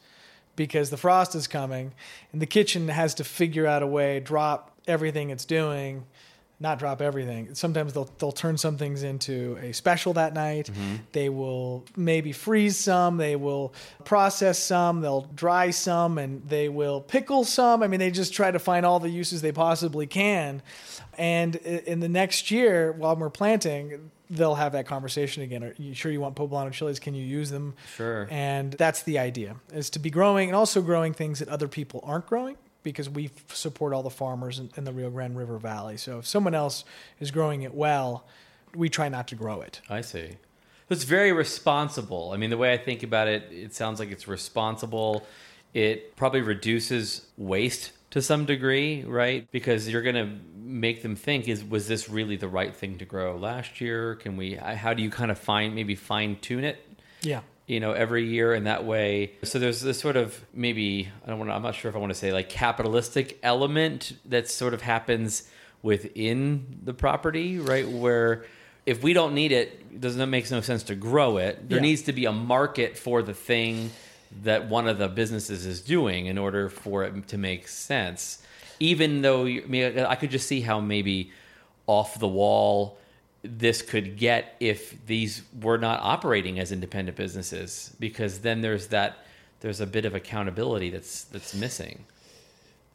because 0.56 0.90
the 0.90 0.98
frost 0.98 1.36
is 1.36 1.48
coming, 1.48 1.94
and 2.32 2.42
the 2.42 2.46
kitchen 2.46 2.88
has 2.88 3.14
to 3.16 3.24
figure 3.24 3.66
out 3.66 3.84
a 3.84 3.88
way, 3.88 4.20
drop 4.20 4.72
everything 4.88 5.30
it's 5.30 5.46
doing, 5.46 6.06
not 6.60 6.78
drop 6.78 7.02
everything. 7.02 7.56
Sometimes 7.56 7.94
they'll 7.94 8.10
they'll 8.20 8.32
turn 8.32 8.56
some 8.58 8.78
things 8.78 9.02
into 9.02 9.58
a 9.62 9.72
special 9.72 10.14
that 10.14 10.34
night. 10.34 10.70
Mm-hmm. 10.72 10.96
They 11.12 11.28
will 11.28 11.86
maybe 11.96 12.32
freeze 12.32 12.78
some. 12.78 13.18
They 13.18 13.36
will 13.36 13.74
process 14.06 14.60
some. 14.60 15.02
They'll 15.02 15.28
dry 15.34 15.72
some, 15.72 16.20
and 16.20 16.48
they 16.48 16.70
will 16.70 17.02
pickle 17.02 17.46
some. 17.46 17.82
I 17.82 17.88
mean, 17.88 18.00
they 18.00 18.12
just 18.12 18.34
try 18.34 18.52
to 18.52 18.60
find 18.60 18.86
all 18.86 19.00
the 19.00 19.10
uses 19.10 19.42
they 19.42 19.52
possibly 19.52 20.06
can. 20.06 20.62
And 21.18 21.56
in 21.56 22.00
the 22.00 22.10
next 22.10 22.52
year, 22.52 22.92
while 22.92 23.16
we're 23.16 23.32
planting, 23.32 24.12
they'll 24.32 24.56
have 24.56 24.72
that 24.72 24.86
conversation 24.88 25.44
again. 25.44 25.64
Are 25.64 25.76
you 25.78 25.94
sure 25.94 26.12
you 26.12 26.22
want 26.22 26.36
poblano 26.36 26.72
chilies? 26.72 27.00
Can 27.00 27.14
you 27.14 27.24
use 27.24 27.52
them? 27.52 27.76
Sure. 27.98 28.28
And 28.32 28.72
that's 28.74 29.04
the 29.04 29.20
idea 29.20 29.58
is 29.74 29.90
to 29.92 30.00
be 30.00 30.10
growing 30.10 30.50
and 30.50 30.56
also 30.56 30.82
growing 30.82 31.14
things 31.14 31.40
that 31.40 31.50
other 31.50 31.68
people 31.68 32.00
aren't 32.04 32.28
growing 32.28 32.56
because 32.82 33.10
we 33.10 33.30
support 33.50 33.94
all 33.94 34.02
the 34.02 34.10
farmers 34.10 34.58
in, 34.58 34.72
in 34.78 34.86
the 34.86 34.94
Rio 34.94 35.10
Grande 35.10 35.38
River 35.38 35.58
Valley. 35.58 35.98
So 35.98 36.20
if 36.20 36.26
someone 36.26 36.56
else 36.56 36.86
is 37.20 37.30
growing 37.30 37.62
it 37.64 37.76
well, 37.76 38.26
we 38.74 38.90
try 38.90 39.10
not 39.10 39.28
to 39.28 39.36
grow 39.36 39.62
it. 39.62 39.82
I 39.90 40.02
see. 40.02 40.38
It's 40.90 41.04
very 41.04 41.32
responsible. 41.32 42.32
I 42.34 42.38
mean, 42.38 42.50
the 42.50 42.58
way 42.58 42.74
I 42.74 42.78
think 42.78 43.04
about 43.04 43.28
it, 43.28 43.44
it 43.52 43.74
sounds 43.74 44.00
like 44.00 44.12
it's 44.12 44.28
responsible. 44.28 45.26
It 45.74 46.16
probably 46.16 46.42
reduces 46.42 47.28
waste 47.38 47.92
to 48.12 48.22
some 48.22 48.46
degree, 48.46 49.04
right? 49.04 49.50
Because 49.52 49.90
you're 49.90 50.02
going 50.02 50.16
to 50.16 50.30
make 50.64 51.02
them 51.02 51.16
think: 51.16 51.48
Is 51.48 51.64
was 51.64 51.88
this 51.88 52.10
really 52.10 52.36
the 52.38 52.48
right 52.48 52.76
thing 52.76 52.98
to 53.00 53.06
grow 53.06 53.36
last 53.36 53.82
year? 53.82 54.16
Can 54.16 54.38
we? 54.38 54.54
How 54.56 54.94
do 54.94 55.02
you 55.04 55.10
kind 55.10 55.32
of 55.32 55.38
find 55.40 55.74
maybe 55.76 55.96
fine 55.96 56.38
tune 56.42 56.64
it? 56.64 56.78
Yeah. 57.24 57.42
you 57.68 57.80
know 57.80 57.92
every 57.92 58.26
year 58.28 58.56
in 58.56 58.64
that 58.64 58.84
way 58.84 59.34
so 59.44 59.60
there's 59.60 59.80
this 59.82 60.00
sort 60.00 60.16
of 60.18 60.44
maybe 60.56 61.08
i 61.24 61.30
don't 61.30 61.38
want 61.38 61.52
to 61.52 61.54
i'm 61.54 61.62
not 61.62 61.76
sure 61.76 61.88
if 61.90 61.96
i 61.96 62.00
want 62.00 62.10
to 62.12 62.18
say 62.18 62.34
like 62.34 62.50
capitalistic 62.50 63.38
element 63.44 64.14
that 64.26 64.50
sort 64.50 64.74
of 64.74 64.82
happens 64.82 65.44
within 65.84 66.80
the 66.84 66.94
property 66.96 67.60
right 67.60 67.88
where 67.88 68.44
if 68.88 69.04
we 69.04 69.14
don't 69.14 69.34
need 69.36 69.52
it 69.52 70.02
doesn't 70.02 70.20
it 70.22 70.26
makes 70.26 70.50
no 70.50 70.62
sense 70.62 70.82
to 70.84 70.96
grow 70.96 71.38
it 71.38 71.70
there 71.70 71.78
Yeah. 71.78 71.82
needs 71.84 72.02
to 72.04 72.12
be 72.14 72.26
a 72.26 72.32
market 72.32 72.98
for 72.98 73.22
the 73.22 73.36
thing 73.36 73.92
that 74.44 74.68
one 74.68 74.88
of 74.88 74.98
the 74.98 75.08
businesses 75.08 75.66
is 75.66 75.82
doing 75.82 76.26
in 76.26 76.38
order 76.40 76.70
for 76.70 77.04
it 77.04 77.28
to 77.28 77.38
make 77.38 77.68
sense 77.68 78.42
even 78.82 79.22
though 79.22 79.46
I, 79.46 79.62
mean, 79.68 80.00
I 80.00 80.16
could 80.16 80.32
just 80.32 80.48
see 80.48 80.60
how 80.60 80.82
maybe 80.82 81.32
off 81.86 82.20
the 82.20 82.28
wall 82.28 82.98
this 83.44 83.82
could 83.82 84.18
get 84.18 84.56
if 84.60 85.06
these 85.06 85.44
were 85.62 85.78
not 85.78 86.00
operating 86.02 86.60
as 86.60 86.72
independent 86.72 87.16
businesses 87.16 87.96
because 88.00 88.40
then 88.40 88.62
there's 88.62 88.88
that 88.88 89.20
there's 89.62 89.82
a 89.82 89.86
bit 89.86 90.06
of 90.06 90.16
accountability 90.16 90.90
that's 90.90 91.24
that's 91.26 91.54
missing 91.54 92.06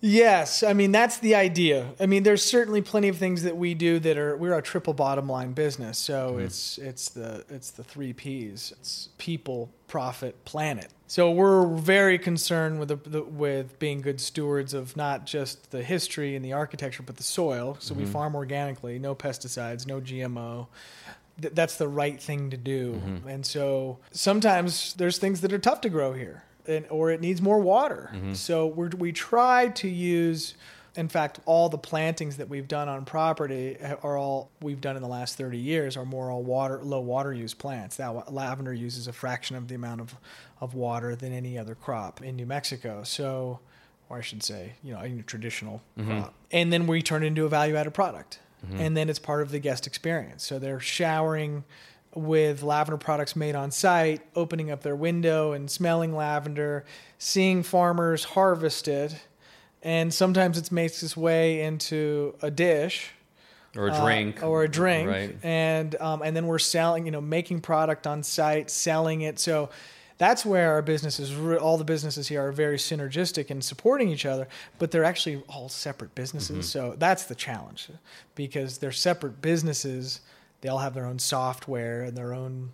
Yes, 0.00 0.62
I 0.62 0.74
mean 0.74 0.92
that's 0.92 1.18
the 1.18 1.34
idea. 1.34 1.86
I 1.98 2.04
mean, 2.04 2.22
there's 2.22 2.42
certainly 2.42 2.82
plenty 2.82 3.08
of 3.08 3.16
things 3.16 3.44
that 3.44 3.56
we 3.56 3.72
do 3.72 3.98
that 4.00 4.18
are 4.18 4.36
we're 4.36 4.56
a 4.56 4.60
triple 4.60 4.92
bottom 4.92 5.26
line 5.26 5.52
business. 5.52 5.98
So 5.98 6.32
mm-hmm. 6.32 6.44
it's 6.44 6.76
it's 6.78 7.08
the 7.08 7.44
it's 7.48 7.70
the 7.70 7.82
three 7.82 8.12
P's. 8.12 8.74
It's 8.78 9.08
people, 9.16 9.70
profit, 9.88 10.44
planet. 10.44 10.88
So 11.08 11.30
we're 11.30 11.66
very 11.66 12.18
concerned 12.18 12.80
with 12.80 12.88
the, 12.88 12.96
the 12.96 13.22
with 13.22 13.78
being 13.78 14.00
good 14.00 14.20
stewards 14.20 14.74
of 14.74 14.96
not 14.96 15.24
just 15.24 15.70
the 15.70 15.82
history 15.82 16.34
and 16.34 16.44
the 16.44 16.52
architecture, 16.52 17.02
but 17.02 17.16
the 17.16 17.22
soil. 17.22 17.76
So 17.78 17.94
we 17.94 18.02
mm-hmm. 18.02 18.12
farm 18.12 18.34
organically, 18.34 18.98
no 18.98 19.14
pesticides, 19.14 19.86
no 19.86 20.00
GMO. 20.00 20.66
Th- 21.40 21.54
That's 21.54 21.76
the 21.76 21.88
right 21.88 22.20
thing 22.20 22.50
to 22.50 22.56
do. 22.56 22.94
Mm-hmm. 22.94 23.28
And 23.28 23.46
so 23.46 23.98
sometimes 24.10 24.94
there's 24.94 25.18
things 25.18 25.42
that 25.42 25.52
are 25.52 25.58
tough 25.58 25.80
to 25.82 25.88
grow 25.88 26.12
here 26.12 26.42
and, 26.68 26.86
or 26.90 27.10
it 27.10 27.20
needs 27.20 27.40
more 27.40 27.60
water. 27.60 28.10
Mm-hmm. 28.12 28.34
So 28.34 28.66
we 28.66 28.88
we 28.88 29.12
try 29.12 29.68
to 29.68 29.88
use 29.88 30.54
In 30.96 31.08
fact, 31.08 31.40
all 31.44 31.68
the 31.68 31.78
plantings 31.78 32.38
that 32.38 32.48
we've 32.48 32.68
done 32.68 32.88
on 32.88 33.04
property 33.04 33.76
are 34.02 34.16
all 34.16 34.50
we've 34.62 34.80
done 34.80 34.96
in 34.96 35.02
the 35.02 35.08
last 35.08 35.36
30 35.36 35.58
years 35.58 35.96
are 35.96 36.04
more 36.04 36.30
all 36.30 36.42
water, 36.42 36.80
low 36.82 37.00
water 37.00 37.32
use 37.32 37.54
plants. 37.54 37.96
That 37.96 38.32
lavender 38.32 38.72
uses 38.72 39.06
a 39.06 39.12
fraction 39.12 39.56
of 39.56 39.68
the 39.68 39.74
amount 39.74 40.00
of, 40.00 40.14
of 40.60 40.74
water 40.74 41.14
than 41.14 41.32
any 41.32 41.58
other 41.58 41.74
crop 41.74 42.22
in 42.22 42.36
New 42.36 42.46
Mexico. 42.46 43.02
So, 43.04 43.60
or 44.08 44.18
I 44.18 44.20
should 44.22 44.42
say, 44.42 44.74
you 44.82 44.94
know, 44.94 45.00
a 45.00 45.22
traditional 45.22 45.82
mm-hmm. 45.98 46.10
crop. 46.10 46.34
And 46.50 46.72
then 46.72 46.86
we 46.86 47.02
turn 47.02 47.22
it 47.22 47.26
into 47.26 47.44
a 47.44 47.48
value 47.48 47.76
added 47.76 47.94
product. 47.94 48.38
Mm-hmm. 48.64 48.80
And 48.80 48.96
then 48.96 49.08
it's 49.08 49.18
part 49.18 49.42
of 49.42 49.50
the 49.50 49.58
guest 49.58 49.86
experience. 49.86 50.44
So 50.44 50.58
they're 50.58 50.80
showering 50.80 51.64
with 52.14 52.62
lavender 52.62 52.96
products 52.96 53.36
made 53.36 53.54
on 53.54 53.70
site, 53.70 54.22
opening 54.34 54.70
up 54.70 54.82
their 54.82 54.96
window 54.96 55.52
and 55.52 55.70
smelling 55.70 56.16
lavender, 56.16 56.84
seeing 57.18 57.62
farmers 57.62 58.24
harvest 58.24 58.88
it, 58.88 59.26
and 59.86 60.12
sometimes 60.12 60.58
it 60.58 60.72
makes 60.72 61.00
its 61.04 61.16
way 61.16 61.62
into 61.62 62.34
a 62.42 62.50
dish 62.50 63.12
or 63.76 63.86
a 63.86 63.94
drink 63.94 64.42
uh, 64.42 64.48
or 64.48 64.64
a 64.64 64.68
drink, 64.68 65.08
right. 65.08 65.36
and 65.44 65.94
um, 66.00 66.22
and 66.22 66.36
then 66.36 66.48
we're 66.48 66.58
selling, 66.58 67.06
you 67.06 67.12
know, 67.12 67.20
making 67.20 67.60
product 67.60 68.04
on 68.04 68.24
site, 68.24 68.68
selling 68.68 69.20
it. 69.20 69.38
So 69.38 69.70
that's 70.18 70.44
where 70.44 70.72
our 70.72 70.82
businesses, 70.82 71.32
all 71.58 71.78
the 71.78 71.84
businesses 71.84 72.26
here, 72.26 72.48
are 72.48 72.50
very 72.50 72.78
synergistic 72.78 73.48
and 73.48 73.62
supporting 73.62 74.08
each 74.08 74.26
other, 74.26 74.48
but 74.80 74.90
they're 74.90 75.04
actually 75.04 75.44
all 75.48 75.68
separate 75.68 76.16
businesses. 76.16 76.66
Mm-hmm. 76.66 76.90
So 76.90 76.96
that's 76.98 77.24
the 77.24 77.36
challenge 77.36 77.88
because 78.34 78.78
they're 78.78 78.90
separate 78.90 79.40
businesses 79.40 80.20
they 80.60 80.68
all 80.68 80.78
have 80.78 80.94
their 80.94 81.06
own 81.06 81.18
software 81.18 82.02
and 82.02 82.16
their 82.16 82.34
own 82.34 82.72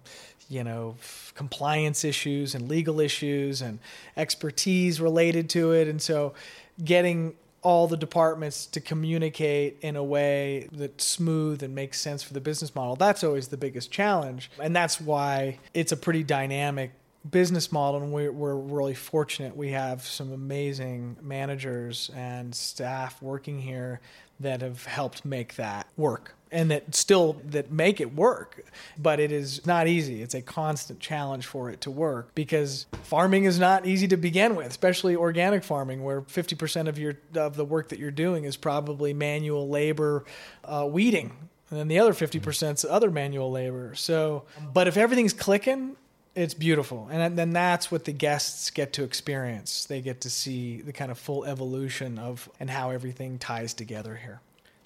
you 0.49 0.65
know 0.65 0.97
compliance 1.35 2.05
issues 2.05 2.55
and 2.55 2.69
legal 2.69 3.01
issues 3.01 3.63
and 3.63 3.79
expertise 4.17 5.01
related 5.01 5.49
to 5.51 5.73
it 5.73 5.89
and 5.89 6.01
so 6.01 6.35
getting 6.83 7.35
all 7.63 7.87
the 7.87 7.97
departments 7.97 8.67
to 8.67 8.81
communicate 8.81 9.79
in 9.83 9.95
a 9.95 10.03
way 10.03 10.69
that's 10.73 11.05
smooth 11.05 11.63
and 11.63 11.75
makes 11.75 12.01
sense 12.01 12.23
for 12.23 12.35
the 12.35 12.41
business 12.41 12.75
model. 12.75 12.97
That's 12.97 13.23
always 13.23 13.49
the 13.49 13.57
biggest 13.57 13.91
challenge. 13.91 14.51
And 14.61 14.75
that's 14.75 15.01
why 15.01 15.59
it's 15.73 15.93
a 15.93 15.97
pretty 15.97 16.25
dynamic 16.25 16.91
business 17.31 17.71
model 17.71 18.03
and 18.03 18.13
we're, 18.13 18.33
we're 18.33 18.57
really 18.57 18.95
fortunate 18.95 19.57
we 19.57 19.71
have 19.71 20.03
some 20.05 20.33
amazing 20.33 21.17
managers 21.23 22.11
and 22.17 22.55
staff 22.55 23.23
working 23.23 23.61
here 23.61 24.01
that 24.41 24.61
have 24.61 24.85
helped 24.87 25.25
make 25.25 25.55
that 25.55 25.87
work 25.97 26.35
and 26.53 26.71
that 26.71 26.95
still 26.95 27.41
that 27.47 27.73
make 27.73 28.01
it 28.01 28.15
work. 28.15 28.65
But 28.99 29.19
it 29.19 29.33
is 29.33 29.67
not 29.67 29.89
easy. 29.89 30.23
It's 30.23 30.35
a 30.35 30.43
constant 30.43 31.01
challenge 31.01 31.47
for 31.47 31.71
it 31.71 31.81
to 31.83 31.91
work 31.91 32.35
because 32.35 32.87
farming 33.05 33.45
is 33.45 33.59
not 33.59 33.87
easy 33.87 34.07
to 34.09 34.17
begin 34.17 34.55
with 34.55 34.67
especially 34.67 35.17
organic 35.17 35.65
farming 35.65 36.05
where 36.05 36.21
50% 36.21 36.89
of 36.89 36.99
your 36.99 37.15
of 37.35 37.57
the 37.57 37.65
work 37.65 37.89
that 37.89 37.99
you're 37.99 38.11
doing 38.11 38.45
is 38.45 38.57
probably 38.57 39.15
manual 39.15 39.69
labor 39.69 40.25
uh, 40.65 40.87
weeding 40.89 41.35
and 41.71 41.79
then 41.81 41.89
the 41.89 41.99
other 41.99 42.13
50% 42.13 42.75
is 42.75 42.85
other 42.85 43.11
manual 43.11 43.51
labor. 43.51 43.95
So 43.95 44.45
but 44.75 44.87
if 44.87 44.97
everything's 44.97 45.33
clicking 45.33 45.97
it's 46.35 46.55
beautiful 46.55 47.09
and 47.11 47.37
then 47.37 47.53
that's 47.53 47.91
what 47.91 48.05
the 48.05 48.13
guests 48.13 48.71
get 48.71 48.93
to 48.93 49.03
experience 49.03 49.85
they 49.87 50.01
get 50.01 50.23
to 50.23 50.31
see 50.31 50.81
the 50.81 50.93
kind 50.93 51.11
of 51.11 51.19
full 51.19 51.45
evolution 51.45 52.19
of 52.19 52.49
and 52.59 52.71
how 52.71 52.91
everything 52.91 53.39
ties 53.39 53.75
together 53.75 54.17
here 54.17 54.41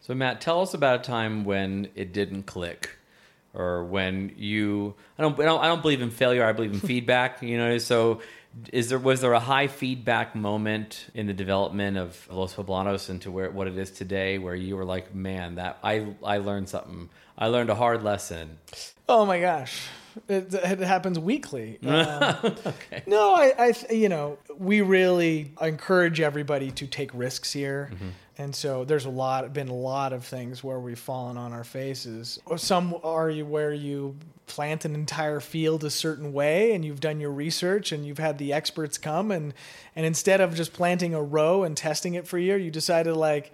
so 0.06 0.14
Matt, 0.14 0.40
tell 0.40 0.60
us 0.60 0.72
about 0.72 1.00
a 1.00 1.02
time 1.02 1.44
when 1.44 1.88
it 1.96 2.12
didn't 2.12 2.44
click, 2.44 2.90
or 3.52 3.82
when 3.82 4.30
you. 4.36 4.94
I 5.18 5.22
don't. 5.22 5.36
I 5.40 5.44
don't, 5.44 5.60
I 5.64 5.66
don't 5.66 5.82
believe 5.82 6.00
in 6.00 6.10
failure. 6.10 6.44
I 6.44 6.52
believe 6.52 6.74
in 6.74 6.78
feedback. 6.94 7.42
You 7.42 7.58
know. 7.58 7.78
So, 7.78 8.20
is 8.72 8.88
there 8.88 9.00
was 9.00 9.20
there 9.20 9.32
a 9.32 9.40
high 9.40 9.66
feedback 9.66 10.36
moment 10.36 11.08
in 11.12 11.26
the 11.26 11.32
development 11.32 11.96
of 11.98 12.28
Los 12.30 12.54
Poblanos 12.54 13.10
into 13.10 13.32
where 13.32 13.50
what 13.50 13.66
it 13.66 13.76
is 13.76 13.90
today, 13.90 14.38
where 14.38 14.54
you 14.54 14.76
were 14.76 14.84
like, 14.84 15.12
man, 15.12 15.56
that 15.56 15.80
I 15.82 16.06
I 16.22 16.38
learned 16.38 16.68
something. 16.68 17.10
I 17.36 17.48
learned 17.48 17.70
a 17.70 17.74
hard 17.74 18.04
lesson. 18.04 18.58
Oh 19.08 19.26
my 19.26 19.40
gosh. 19.40 19.88
It, 20.28 20.52
it 20.54 20.80
happens 20.80 21.18
weekly. 21.18 21.78
Um, 21.86 22.56
okay. 22.66 23.02
No, 23.06 23.34
I, 23.34 23.52
I, 23.58 23.92
you 23.92 24.08
know, 24.08 24.38
we 24.58 24.80
really 24.80 25.52
encourage 25.60 26.20
everybody 26.20 26.70
to 26.72 26.86
take 26.86 27.10
risks 27.14 27.52
here. 27.52 27.90
Mm-hmm 27.92 28.08
and 28.38 28.54
so 28.54 28.84
there's 28.84 29.06
a 29.06 29.10
lot 29.10 29.50
been 29.52 29.68
a 29.68 29.74
lot 29.74 30.12
of 30.12 30.24
things 30.24 30.62
where 30.62 30.78
we've 30.78 30.98
fallen 30.98 31.36
on 31.38 31.52
our 31.52 31.64
faces. 31.64 32.38
Some 32.56 32.94
are 33.02 33.30
you 33.30 33.46
where 33.46 33.72
you 33.72 34.16
plant 34.46 34.84
an 34.84 34.94
entire 34.94 35.40
field 35.40 35.82
a 35.84 35.90
certain 35.90 36.32
way 36.32 36.72
and 36.72 36.84
you've 36.84 37.00
done 37.00 37.18
your 37.18 37.32
research 37.32 37.92
and 37.92 38.06
you've 38.06 38.18
had 38.18 38.38
the 38.38 38.52
experts 38.52 38.98
come 38.98 39.30
and 39.30 39.54
and 39.94 40.04
instead 40.04 40.40
of 40.40 40.54
just 40.54 40.74
planting 40.74 41.14
a 41.14 41.22
row 41.22 41.64
and 41.64 41.76
testing 41.76 42.14
it 42.14 42.28
for 42.28 42.36
a 42.36 42.42
year, 42.42 42.58
you 42.58 42.70
decided 42.70 43.14
like 43.16 43.52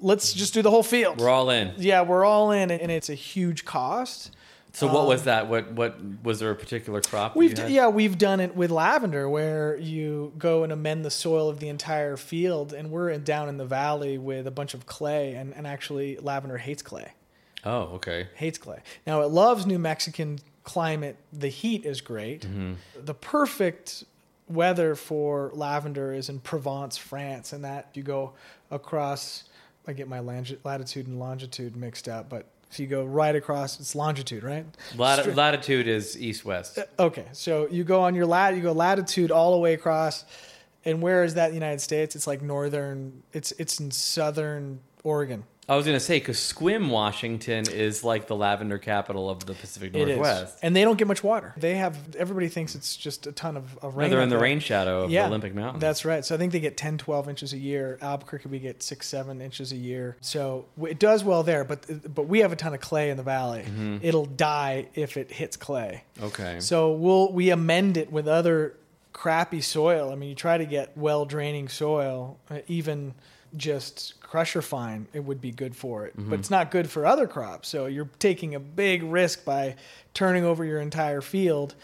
let's 0.00 0.34
just 0.34 0.52
do 0.52 0.60
the 0.60 0.70
whole 0.70 0.82
field. 0.82 1.18
We're 1.18 1.30
all 1.30 1.48
in. 1.48 1.72
Yeah, 1.78 2.02
we're 2.02 2.24
all 2.24 2.50
in 2.50 2.70
and 2.70 2.92
it's 2.92 3.08
a 3.08 3.14
huge 3.14 3.64
cost. 3.64 4.36
So 4.72 4.86
what 4.86 5.00
um, 5.00 5.06
was 5.06 5.24
that? 5.24 5.48
What 5.48 5.72
what 5.72 5.98
was 6.22 6.38
there 6.38 6.50
a 6.50 6.54
particular 6.54 7.00
crop? 7.00 7.36
We've 7.36 7.58
yeah 7.68 7.88
we've 7.88 8.16
done 8.18 8.40
it 8.40 8.54
with 8.54 8.70
lavender 8.70 9.28
where 9.28 9.76
you 9.76 10.32
go 10.38 10.62
and 10.62 10.72
amend 10.72 11.04
the 11.04 11.10
soil 11.10 11.48
of 11.48 11.60
the 11.60 11.68
entire 11.68 12.16
field, 12.16 12.72
and 12.72 12.90
we're 12.90 13.10
in, 13.10 13.24
down 13.24 13.48
in 13.48 13.56
the 13.56 13.64
valley 13.64 14.18
with 14.18 14.46
a 14.46 14.50
bunch 14.50 14.74
of 14.74 14.86
clay, 14.86 15.34
and, 15.34 15.54
and 15.54 15.66
actually 15.66 16.16
lavender 16.18 16.58
hates 16.58 16.82
clay. 16.82 17.12
Oh, 17.64 17.94
okay. 17.94 18.28
Hates 18.34 18.58
clay. 18.58 18.80
Now 19.06 19.22
it 19.22 19.30
loves 19.30 19.66
New 19.66 19.78
Mexican 19.78 20.38
climate. 20.64 21.16
The 21.32 21.48
heat 21.48 21.84
is 21.84 22.00
great. 22.00 22.42
Mm-hmm. 22.42 22.74
The 23.04 23.14
perfect 23.14 24.04
weather 24.48 24.94
for 24.94 25.50
lavender 25.54 26.12
is 26.12 26.28
in 26.28 26.40
Provence, 26.40 26.96
France, 26.96 27.52
and 27.52 27.64
that 27.64 27.88
you 27.94 28.02
go 28.02 28.32
across. 28.70 29.44
I 29.86 29.92
get 29.92 30.08
my 30.08 30.20
latitude 30.20 31.06
and 31.06 31.18
longitude 31.18 31.76
mixed 31.76 32.08
up, 32.08 32.28
but 32.28 32.46
if 32.70 32.78
you 32.78 32.86
go 32.86 33.04
right 33.04 33.34
across, 33.34 33.80
it's 33.80 33.94
longitude, 33.94 34.42
right? 34.44 34.64
Lat- 34.96 35.34
latitude 35.34 35.88
is 35.88 36.20
east 36.20 36.44
west. 36.44 36.78
Uh, 36.78 36.84
okay, 36.98 37.26
so 37.32 37.66
you 37.68 37.82
go 37.84 38.02
on 38.02 38.14
your 38.14 38.26
lat, 38.26 38.54
you 38.54 38.62
go 38.62 38.72
latitude 38.72 39.30
all 39.30 39.52
the 39.52 39.58
way 39.58 39.74
across, 39.74 40.24
and 40.84 41.02
where 41.02 41.24
is 41.24 41.34
that 41.34 41.46
in 41.46 41.50
the 41.50 41.56
United 41.56 41.80
States? 41.80 42.14
It's 42.14 42.26
like 42.26 42.42
northern. 42.42 43.22
It's 43.32 43.52
it's 43.52 43.80
in 43.80 43.90
southern 43.90 44.80
Oregon. 45.02 45.44
I 45.70 45.76
was 45.76 45.86
going 45.86 45.94
to 45.96 46.04
say 46.04 46.18
because 46.18 46.36
Sequim, 46.36 46.88
Washington, 46.88 47.64
is 47.70 48.02
like 48.02 48.26
the 48.26 48.34
lavender 48.34 48.76
capital 48.76 49.30
of 49.30 49.46
the 49.46 49.54
Pacific 49.54 49.94
Northwest, 49.94 50.58
and 50.62 50.74
they 50.74 50.82
don't 50.82 50.98
get 50.98 51.06
much 51.06 51.22
water. 51.22 51.54
They 51.56 51.76
have 51.76 52.16
everybody 52.16 52.48
thinks 52.48 52.74
it's 52.74 52.96
just 52.96 53.28
a 53.28 53.32
ton 53.32 53.56
of, 53.56 53.78
of 53.78 53.96
rain. 53.96 54.10
They're 54.10 54.20
in 54.20 54.30
the 54.30 54.38
rain 54.38 54.58
shadow 54.58 55.04
of 55.04 55.12
yeah, 55.12 55.22
the 55.22 55.28
Olympic 55.28 55.54
Mountain. 55.54 55.78
That's 55.78 56.04
right. 56.04 56.24
So 56.24 56.34
I 56.34 56.38
think 56.38 56.50
they 56.50 56.58
get 56.58 56.76
10, 56.76 56.98
12 56.98 57.28
inches 57.28 57.52
a 57.52 57.56
year. 57.56 57.98
Albuquerque, 58.02 58.48
we 58.48 58.58
get 58.58 58.82
six, 58.82 59.06
seven 59.06 59.40
inches 59.40 59.70
a 59.70 59.76
year. 59.76 60.16
So 60.20 60.66
it 60.82 60.98
does 60.98 61.22
well 61.22 61.44
there, 61.44 61.62
but 61.62 61.86
but 62.12 62.26
we 62.26 62.40
have 62.40 62.50
a 62.50 62.56
ton 62.56 62.74
of 62.74 62.80
clay 62.80 63.10
in 63.10 63.16
the 63.16 63.22
valley. 63.22 63.62
Mm-hmm. 63.62 63.98
It'll 64.02 64.26
die 64.26 64.88
if 64.96 65.16
it 65.16 65.30
hits 65.30 65.56
clay. 65.56 66.02
Okay. 66.20 66.58
So 66.58 66.94
we'll 66.94 67.32
we 67.32 67.50
amend 67.50 67.96
it 67.96 68.10
with 68.10 68.26
other 68.26 68.74
crappy 69.12 69.60
soil. 69.60 70.10
I 70.10 70.16
mean, 70.16 70.30
you 70.30 70.34
try 70.34 70.58
to 70.58 70.66
get 70.66 70.96
well 70.96 71.26
draining 71.26 71.68
soil, 71.68 72.38
uh, 72.50 72.58
even 72.66 73.14
just 73.56 74.20
crusher 74.20 74.62
fine, 74.62 75.08
it 75.12 75.24
would 75.24 75.40
be 75.40 75.50
good 75.50 75.74
for 75.74 76.06
it. 76.06 76.16
Mm-hmm. 76.16 76.30
But 76.30 76.38
it's 76.38 76.50
not 76.50 76.70
good 76.70 76.88
for 76.88 77.04
other 77.04 77.26
crops. 77.26 77.68
So 77.68 77.86
you're 77.86 78.08
taking 78.18 78.54
a 78.54 78.60
big 78.60 79.02
risk 79.02 79.44
by 79.44 79.76
turning 80.14 80.44
over 80.44 80.64
your 80.64 80.80
entire 80.80 81.20
field. 81.20 81.74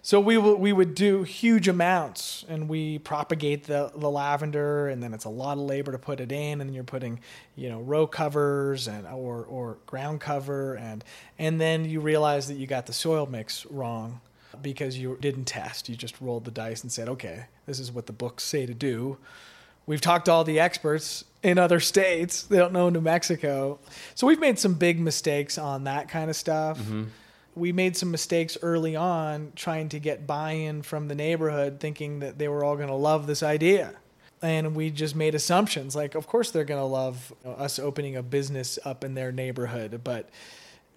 So 0.00 0.20
we 0.20 0.38
will, 0.38 0.54
we 0.54 0.72
would 0.72 0.94
do 0.94 1.24
huge 1.24 1.68
amounts 1.68 2.44
and 2.48 2.68
we 2.68 2.98
propagate 2.98 3.64
the, 3.64 3.90
the 3.94 4.08
lavender 4.08 4.88
and 4.88 5.02
then 5.02 5.12
it's 5.12 5.24
a 5.24 5.28
lot 5.28 5.58
of 5.58 5.64
labor 5.64 5.92
to 5.92 5.98
put 5.98 6.20
it 6.20 6.32
in 6.32 6.60
and 6.60 6.70
then 6.70 6.72
you're 6.72 6.84
putting, 6.84 7.20
you 7.56 7.68
know, 7.68 7.80
row 7.80 8.06
covers 8.06 8.86
and 8.86 9.06
or 9.06 9.44
or 9.44 9.78
ground 9.86 10.20
cover 10.20 10.76
and 10.76 11.04
and 11.38 11.60
then 11.60 11.84
you 11.84 12.00
realize 12.00 12.48
that 12.48 12.54
you 12.54 12.66
got 12.66 12.86
the 12.86 12.92
soil 12.92 13.26
mix 13.26 13.66
wrong 13.66 14.20
because 14.62 14.96
you 14.96 15.18
didn't 15.20 15.44
test. 15.44 15.88
You 15.88 15.96
just 15.96 16.20
rolled 16.20 16.44
the 16.44 16.50
dice 16.50 16.82
and 16.82 16.90
said, 16.90 17.08
"Okay, 17.08 17.46
this 17.66 17.78
is 17.78 17.92
what 17.92 18.06
the 18.06 18.12
books 18.12 18.44
say 18.44 18.66
to 18.66 18.74
do." 18.74 19.18
We've 19.88 20.02
talked 20.02 20.26
to 20.26 20.32
all 20.32 20.44
the 20.44 20.60
experts 20.60 21.24
in 21.42 21.56
other 21.56 21.80
states. 21.80 22.42
They 22.42 22.58
don't 22.58 22.74
know 22.74 22.90
New 22.90 23.00
Mexico. 23.00 23.78
So 24.14 24.26
we've 24.26 24.38
made 24.38 24.58
some 24.58 24.74
big 24.74 25.00
mistakes 25.00 25.56
on 25.56 25.84
that 25.84 26.10
kind 26.10 26.28
of 26.28 26.36
stuff. 26.36 26.78
Mm-hmm. 26.78 27.04
We 27.54 27.72
made 27.72 27.96
some 27.96 28.10
mistakes 28.10 28.58
early 28.60 28.96
on 28.96 29.52
trying 29.56 29.88
to 29.88 29.98
get 29.98 30.26
buy 30.26 30.52
in 30.52 30.82
from 30.82 31.08
the 31.08 31.14
neighborhood, 31.14 31.80
thinking 31.80 32.18
that 32.18 32.36
they 32.36 32.48
were 32.48 32.64
all 32.64 32.76
going 32.76 32.88
to 32.88 32.94
love 32.94 33.26
this 33.26 33.42
idea. 33.42 33.94
And 34.42 34.76
we 34.76 34.90
just 34.90 35.16
made 35.16 35.34
assumptions 35.34 35.96
like, 35.96 36.14
of 36.14 36.26
course, 36.26 36.50
they're 36.50 36.64
going 36.64 36.82
to 36.82 36.84
love 36.84 37.32
us 37.46 37.78
opening 37.78 38.14
a 38.14 38.22
business 38.22 38.78
up 38.84 39.04
in 39.04 39.14
their 39.14 39.32
neighborhood. 39.32 40.02
But 40.04 40.28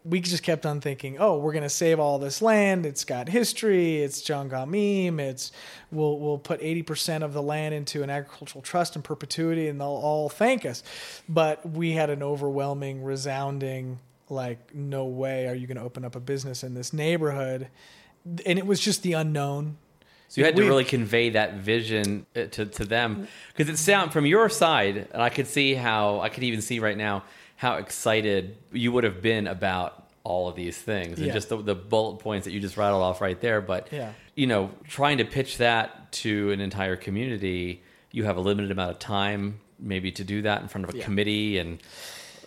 we 0.03 0.19
just 0.19 0.43
kept 0.43 0.65
on 0.65 0.81
thinking, 0.81 1.17
oh, 1.19 1.37
we're 1.37 1.51
going 1.51 1.63
to 1.63 1.69
save 1.69 1.99
all 1.99 2.17
this 2.17 2.41
land. 2.41 2.85
It's 2.85 3.05
got 3.05 3.29
history. 3.29 4.01
It's 4.01 4.21
John 4.21 4.47
Gaw 4.47 4.65
Meem. 4.65 5.19
It's 5.19 5.51
we'll 5.91 6.17
we'll 6.19 6.39
put 6.39 6.59
eighty 6.61 6.81
percent 6.81 7.23
of 7.23 7.33
the 7.33 7.41
land 7.41 7.75
into 7.75 8.01
an 8.01 8.09
agricultural 8.09 8.61
trust 8.63 8.95
in 8.95 9.01
perpetuity, 9.01 9.67
and 9.67 9.79
they'll 9.79 9.87
all 9.87 10.27
thank 10.29 10.65
us. 10.65 10.83
But 11.29 11.69
we 11.69 11.91
had 11.91 12.09
an 12.09 12.23
overwhelming, 12.23 13.03
resounding 13.03 13.99
like, 14.29 14.73
no 14.73 15.05
way 15.05 15.47
are 15.47 15.53
you 15.53 15.67
going 15.67 15.77
to 15.77 15.83
open 15.83 16.05
up 16.05 16.15
a 16.15 16.19
business 16.19 16.63
in 16.63 16.73
this 16.73 16.93
neighborhood, 16.93 17.67
and 18.45 18.57
it 18.57 18.65
was 18.65 18.79
just 18.79 19.03
the 19.03 19.13
unknown. 19.13 19.77
So 20.29 20.39
you 20.39 20.45
had 20.45 20.55
to 20.55 20.61
We- 20.61 20.67
really 20.69 20.85
convey 20.85 21.31
that 21.31 21.55
vision 21.55 22.25
uh, 22.35 22.45
to, 22.45 22.65
to 22.65 22.85
them 22.85 23.27
because 23.55 23.69
it 23.69 23.77
sound 23.77 24.13
from 24.13 24.25
your 24.25 24.47
side, 24.47 25.09
and 25.11 25.21
I 25.21 25.29
could 25.29 25.47
see 25.47 25.73
how 25.73 26.21
I 26.21 26.29
could 26.29 26.43
even 26.43 26.61
see 26.61 26.79
right 26.79 26.97
now 26.97 27.23
how 27.61 27.75
excited 27.75 28.57
you 28.71 28.91
would 28.91 29.03
have 29.03 29.21
been 29.21 29.45
about 29.45 30.07
all 30.23 30.47
of 30.47 30.55
these 30.55 30.75
things 30.75 31.19
and 31.19 31.27
Yeah. 31.27 31.33
just 31.33 31.49
the, 31.49 31.57
the 31.57 31.75
bullet 31.75 32.17
points 32.17 32.45
that 32.45 32.51
you 32.53 32.59
just 32.59 32.75
rattled 32.75 33.03
off 33.03 33.21
right 33.21 33.39
there. 33.39 33.61
But 33.61 33.89
Yeah. 33.91 34.13
you 34.33 34.47
know, 34.47 34.71
trying 34.87 35.19
to 35.19 35.25
pitch 35.25 35.59
that 35.59 36.11
to 36.23 36.49
an 36.49 36.59
entire 36.59 36.95
community, 36.95 37.83
you 38.11 38.23
have 38.23 38.35
a 38.37 38.41
limited 38.41 38.71
amount 38.71 38.89
of 38.93 38.97
time 38.97 39.59
maybe 39.77 40.11
to 40.13 40.23
do 40.23 40.41
that 40.41 40.63
in 40.63 40.69
front 40.69 40.85
of 40.89 40.95
a 40.95 40.97
Yeah. 40.97 41.03
committee 41.03 41.59
and. 41.59 41.77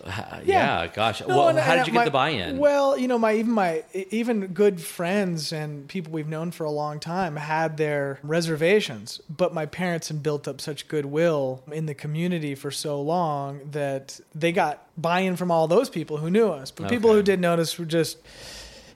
Uh, 0.05 0.41
yeah. 0.43 0.87
gosh. 0.87 1.21
No, 1.21 1.27
well, 1.27 1.47
and- 1.49 1.59
how 1.59 1.75
did 1.75 1.87
you 1.87 1.93
my- 1.93 2.01
get 2.01 2.05
the 2.05 2.11
buy-in? 2.11 2.57
Well, 2.57 2.97
you 2.97 3.07
know, 3.07 3.17
my 3.17 3.33
even 3.33 3.51
my 3.51 3.83
even 4.11 4.47
good 4.47 4.79
friends 4.81 5.51
and 5.51 5.87
people 5.87 6.13
we've 6.13 6.27
known 6.27 6.51
for 6.51 6.63
a 6.63 6.71
long 6.71 6.99
time 6.99 7.35
had 7.35 7.77
their 7.77 8.19
reservations, 8.23 9.19
but 9.29 9.53
my 9.53 9.65
parents 9.65 10.07
had 10.09 10.21
built 10.21 10.47
up 10.47 10.61
such 10.61 10.87
goodwill 10.87 11.63
in 11.71 11.85
the 11.85 11.95
community 11.95 12.55
for 12.55 12.71
so 12.71 13.01
long 13.01 13.61
that 13.71 14.19
they 14.33 14.51
got 14.51 14.83
buy-in 14.97 15.35
from 15.35 15.51
all 15.51 15.67
those 15.67 15.89
people 15.89 16.17
who 16.17 16.29
knew 16.29 16.49
us. 16.49 16.71
But 16.71 16.89
people 16.89 17.11
who 17.11 17.23
didn't 17.23 17.45
us 17.45 17.77
were 17.77 17.85
just 17.85 18.17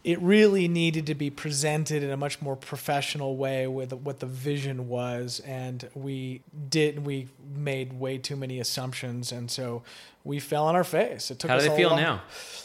it 0.04 0.22
really 0.22 0.68
needed 0.68 1.06
to 1.08 1.16
be 1.16 1.30
presented 1.30 2.04
in 2.04 2.10
a 2.10 2.18
much 2.18 2.42
more 2.42 2.56
professional 2.56 3.36
way 3.36 3.68
with 3.68 3.92
what 3.94 4.20
the 4.20 4.26
vision 4.26 4.88
was 4.88 5.40
and 5.42 5.90
we 5.94 6.42
did 6.70 7.06
we 7.06 7.28
made 7.56 7.94
way 8.00 8.18
too 8.18 8.36
many 8.36 8.60
assumptions 8.60 9.32
and 9.32 9.52
so 9.52 9.84
we 10.24 10.40
fell 10.40 10.66
on 10.66 10.76
our 10.76 10.84
face 10.84 11.32
it 11.32 11.40
took 11.40 11.50
how 11.50 11.58
do 11.58 11.68
they 11.68 11.76
feel 11.76 11.90
long- 11.90 12.02
now? 12.02 12.22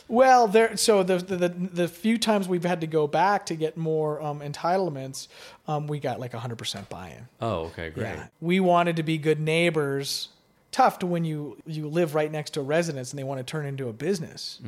well, 0.07 0.47
there. 0.49 0.76
So 0.76 1.03
the, 1.03 1.16
the 1.18 1.37
the 1.37 1.49
the 1.49 1.89
few 1.89 2.18
times 2.18 2.47
we've 2.47 2.64
had 2.64 2.80
to 2.82 2.87
go 2.87 3.07
back 3.07 3.47
to 3.47 3.55
get 3.55 3.76
more 3.76 4.20
um, 4.20 4.41
entitlements, 4.41 5.28
um, 5.66 5.87
we 5.87 5.99
got 5.99 6.20
like 6.20 6.32
hundred 6.35 6.57
percent 6.59 6.89
buy-in. 6.91 7.26
Oh, 7.41 7.66
okay, 7.66 7.89
great. 7.91 8.05
Yeah, 8.05 8.26
we 8.41 8.61
wanted 8.61 8.97
to 8.97 9.03
be 9.03 9.16
good 9.18 9.41
neighbors. 9.41 10.28
Tough 10.72 10.99
to 10.99 11.07
when 11.07 11.24
you 11.24 11.57
you 11.66 11.89
live 11.89 12.14
right 12.14 12.30
next 12.30 12.51
to 12.51 12.61
a 12.61 12.64
residence 12.64 13.12
and 13.12 13.18
they 13.18 13.24
want 13.24 13.39
to 13.39 13.45
turn 13.45 13.64
into 13.64 13.89
a 13.89 13.93
business. 13.93 14.61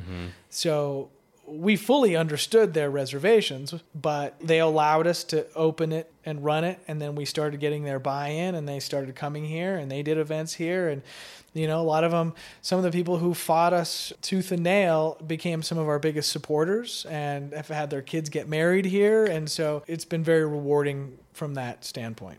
So 0.48 1.10
we 1.46 1.76
fully 1.76 2.16
understood 2.16 2.74
their 2.74 2.90
reservations, 2.90 3.74
but 3.94 4.38
they 4.40 4.58
allowed 4.58 5.06
us 5.06 5.24
to 5.24 5.46
open 5.54 5.92
it 5.92 6.12
and 6.24 6.44
run 6.44 6.64
it, 6.64 6.78
and 6.88 7.00
then 7.00 7.14
we 7.14 7.24
started 7.24 7.60
getting 7.60 7.84
their 7.84 7.98
buy-in, 7.98 8.54
and 8.54 8.68
they 8.68 8.80
started 8.80 9.14
coming 9.14 9.44
here, 9.44 9.76
and 9.76 9.90
they 9.90 10.02
did 10.02 10.18
events 10.18 10.54
here, 10.54 10.88
and 10.88 11.02
you 11.54 11.66
know 11.66 11.80
a 11.80 11.82
lot 11.82 12.04
of 12.04 12.10
them. 12.10 12.34
Some 12.62 12.78
of 12.78 12.84
the 12.84 12.90
people 12.90 13.18
who 13.18 13.32
fought 13.32 13.72
us 13.72 14.12
tooth 14.22 14.52
and 14.52 14.62
nail 14.62 15.16
became 15.26 15.62
some 15.62 15.78
of 15.78 15.88
our 15.88 15.98
biggest 15.98 16.32
supporters, 16.32 17.06
and 17.08 17.52
have 17.52 17.68
had 17.68 17.90
their 17.90 18.02
kids 18.02 18.28
get 18.28 18.48
married 18.48 18.84
here, 18.84 19.24
and 19.24 19.48
so 19.48 19.82
it's 19.86 20.04
been 20.04 20.24
very 20.24 20.44
rewarding 20.44 21.18
from 21.32 21.54
that 21.54 21.84
standpoint. 21.84 22.38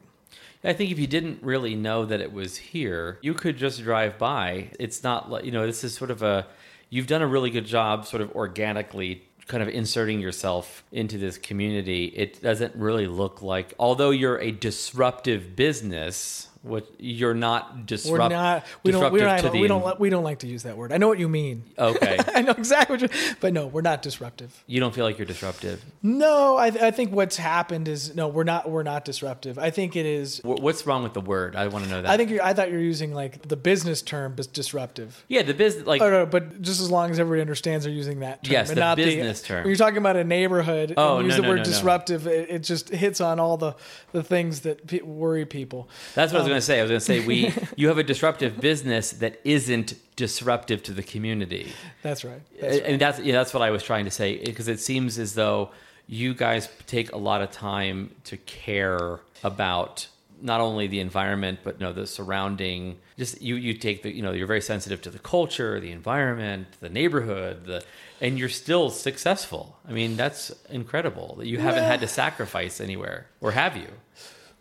I 0.64 0.74
think 0.74 0.92
if 0.92 1.00
you 1.00 1.08
didn't 1.08 1.42
really 1.44 1.76
know 1.76 2.04
that 2.06 2.20
it 2.20 2.34
was 2.34 2.58
here, 2.58 3.20
you 3.22 3.34
could 3.34 3.58
just 3.58 3.82
drive 3.84 4.18
by. 4.18 4.72
It's 4.80 5.04
not 5.04 5.30
like, 5.32 5.46
you 5.46 5.52
know, 5.52 5.66
this 5.66 5.84
is 5.84 5.94
sort 5.94 6.12
of 6.12 6.24
a, 6.24 6.48
you've 6.90 7.08
done 7.08 7.22
a 7.22 7.28
really 7.28 7.50
good 7.50 7.66
job 7.66 8.06
sort 8.06 8.22
of 8.22 8.32
organically 8.36 9.24
kind 9.48 9.64
of 9.64 9.70
inserting 9.70 10.20
yourself 10.20 10.84
into 10.92 11.18
this 11.18 11.38
community. 11.38 12.06
It 12.06 12.42
doesn't 12.42 12.76
really 12.76 13.08
look 13.08 13.42
like, 13.42 13.74
although 13.80 14.12
you're 14.12 14.40
a 14.40 14.52
disruptive 14.52 15.56
business, 15.56 16.50
what 16.62 16.88
you're 17.00 17.34
not 17.34 17.86
disrupt, 17.86 18.12
We're 18.12 18.30
not. 18.30 18.66
We 18.84 18.92
don't. 18.92 19.02
disruptive 19.02 19.22
We're 19.22 19.28
not. 19.28 19.40
to 19.42 19.50
the 19.50 19.60
We 19.60 19.68
don't. 19.68 20.00
We 20.00 20.10
don't 20.10 20.24
like 20.24 20.40
to 20.40 20.48
use 20.48 20.64
that 20.64 20.78
word. 20.78 20.92
I 20.92 20.98
know 20.98 21.08
what 21.08 21.20
you 21.20 21.30
mean. 21.30 21.64
okay. 21.78 22.18
I 22.36 22.42
know 22.42 22.52
exactly 22.52 22.98
what 22.98 23.02
you. 23.02 23.36
But 23.40 23.54
no, 23.54 23.68
we're 23.68 23.82
not 23.82 24.02
disruptive. 24.02 24.64
You 24.68 24.80
don't 24.80 24.94
feel 24.94 25.06
like 25.06 25.18
you're 25.18 25.26
disruptive. 25.28 25.84
No, 26.04 26.58
I, 26.58 26.68
I 26.68 26.92
think 26.92 27.12
what's 27.12 27.38
happened 27.38 27.88
is 27.88 28.16
no, 28.16 28.28
we're 28.28 28.44
not. 28.44 28.70
We're 28.70 28.84
not 28.84 29.06
disruptive. 29.06 29.58
I 29.60 29.70
think 29.70 29.96
it 29.96 30.06
is. 30.06 30.40
Wh- 30.40 30.62
What's 30.62 30.86
wrong 30.86 31.04
with 31.04 31.14
the 31.14 31.22
word? 31.22 31.56
I 31.56 31.68
want 31.68 31.86
to 31.86 31.90
know 31.90 32.02
that. 32.02 32.10
I 32.12 32.18
think 32.18 32.30
you're, 32.32 32.44
I 32.44 32.54
thought 32.54 32.72
you're 32.72 32.80
using 32.82 33.14
like 33.14 33.48
the 33.48 33.56
business 33.58 34.02
term, 34.02 34.34
but 34.36 34.52
disruptive. 34.54 35.24
yeah, 35.28 35.44
the 35.44 35.54
business, 35.54 35.86
like, 35.88 36.02
Oh, 36.02 36.10
no, 36.10 36.26
but 36.26 36.62
just 36.62 36.82
as 36.82 36.90
long 36.92 37.12
as 37.12 37.20
everybody 37.20 37.42
understands 37.42 37.86
they're 37.86 37.94
using 37.94 38.20
that 38.22 38.44
term, 38.44 38.52
Yes, 38.54 38.70
and 38.70 38.78
the 38.78 38.82
not 38.82 38.98
business 38.98 39.42
the, 39.42 39.48
term. 39.48 39.58
When 39.64 39.68
you're 39.70 39.78
talking 39.78 39.98
about 39.98 40.16
a 40.18 40.24
neighborhood 40.24 40.94
Oh, 40.98 41.18
and 41.18 41.26
use 41.26 41.36
no, 41.36 41.38
the 41.38 41.42
no, 41.44 41.50
word 41.50 41.56
no, 41.58 41.64
no. 41.64 41.70
disruptive, 41.70 42.28
it, 42.28 42.50
it 42.50 42.60
just 42.64 42.90
hits 42.90 43.22
on 43.22 43.40
all 43.40 43.58
the 43.58 43.76
the 44.12 44.24
things 44.24 44.62
that 44.62 44.88
pe- 44.88 45.02
worry 45.02 45.46
people. 45.46 45.90
That's 46.16 46.34
what 46.34 46.40
I 46.40 46.44
was 46.44 46.47
Um, 46.48 46.52
going 46.52 46.62
to 46.62 46.66
say. 46.66 46.80
I 46.80 46.82
was 46.84 46.90
going 46.90 47.00
to 47.00 47.06
say 47.06 47.26
we 47.26 47.54
you 47.76 47.88
have 47.88 47.98
a 47.98 48.04
disruptive 48.04 48.60
business 48.60 49.12
that 49.12 49.40
isn't 49.44 49.94
disruptive 50.16 50.84
to 50.84 50.94
the 50.94 51.04
community, 51.04 51.72
That's 52.02 52.26
right. 52.26 52.42
That's 52.60 52.78
and 52.78 53.00
that's 53.00 53.20
yeah, 53.20 53.34
that's 53.34 53.54
what 53.54 53.64
I 53.64 53.72
was 53.72 53.84
trying 53.84 54.06
to 54.06 54.12
say 54.12 54.44
because 54.44 54.68
it 54.68 54.80
seems 54.80 55.20
as 55.20 55.34
though 55.36 55.72
you 56.08 56.34
guys 56.34 56.70
take 56.86 57.12
a 57.12 57.18
lot 57.18 57.42
of 57.42 57.52
time 57.52 58.16
to 58.26 58.38
care 58.38 59.20
about 59.44 60.08
not 60.42 60.62
only 60.62 60.88
the 60.88 61.00
environment 61.00 61.60
but 61.64 61.80
no 61.80 61.94
the 61.94 62.08
surrounding. 62.08 62.98
Just 63.18 63.42
you 63.42 63.56
you 63.56 63.74
take 63.74 64.04
the 64.04 64.16
you 64.16 64.22
know 64.22 64.32
you're 64.32 64.48
very 64.48 64.62
sensitive 64.62 65.02
to 65.04 65.10
the 65.10 65.20
culture, 65.20 65.80
the 65.80 65.92
environment, 65.92 66.68
the 66.80 66.90
neighborhood, 66.90 67.66
the 67.66 67.84
and 68.22 68.38
you're 68.40 68.50
still 68.50 68.90
successful. 68.90 69.78
I 69.88 69.92
mean 69.92 70.16
that's 70.16 70.52
incredible 70.70 71.36
that 71.38 71.48
you 71.48 71.60
haven't 71.60 71.84
had 71.84 72.00
to 72.02 72.08
sacrifice 72.08 72.80
anywhere, 72.82 73.28
or 73.42 73.52
have 73.52 73.76
you? 73.78 73.90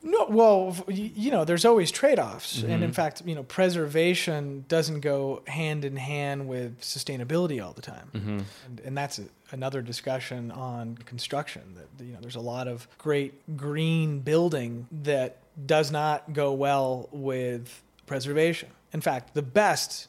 No, 0.09 0.27
well, 0.31 0.77
you 0.89 1.31
know, 1.33 1.45
there's 1.45 1.65
always 1.65 1.91
trade-offs, 1.91 2.63
and 2.63 2.71
Mm-hmm. 2.71 2.83
in 2.85 2.93
fact, 2.93 3.23
you 3.27 3.35
know, 3.35 3.43
preservation 3.43 4.65
doesn't 4.69 5.01
go 5.01 5.43
hand 5.47 5.85
in 5.85 5.97
hand 5.97 6.47
with 6.49 6.81
sustainability 6.81 7.63
all 7.65 7.73
the 7.73 7.83
time, 7.83 8.09
Mm-hmm. 8.15 8.39
and, 8.67 8.81
and 8.85 8.97
that's 8.97 9.19
a, 9.19 9.25
another 9.51 9.83
discussion 9.83 10.51
on 10.53 10.97
construction. 11.07 11.63
That 11.77 12.05
you 12.05 12.13
know, 12.13 12.21
there's 12.21 12.37
a 12.37 12.41
lot 12.55 12.69
of 12.69 12.87
great 12.99 13.33
green 13.57 14.21
building 14.21 14.87
that 15.03 15.39
does 15.67 15.91
not 15.91 16.33
go 16.33 16.53
well 16.53 17.09
with 17.13 17.83
preservation. 18.07 18.69
In 18.93 19.01
fact, 19.01 19.35
the 19.35 19.43
best, 19.43 20.07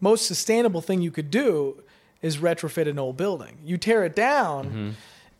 most 0.00 0.26
sustainable 0.26 0.80
thing 0.82 1.00
you 1.00 1.10
could 1.10 1.30
do 1.30 1.82
is 2.20 2.36
retrofit 2.38 2.86
an 2.88 2.98
old 2.98 3.16
building. 3.16 3.56
You 3.64 3.78
tear 3.78 4.04
it 4.04 4.14
down 4.14 4.64
Mm-hmm. 4.66 4.90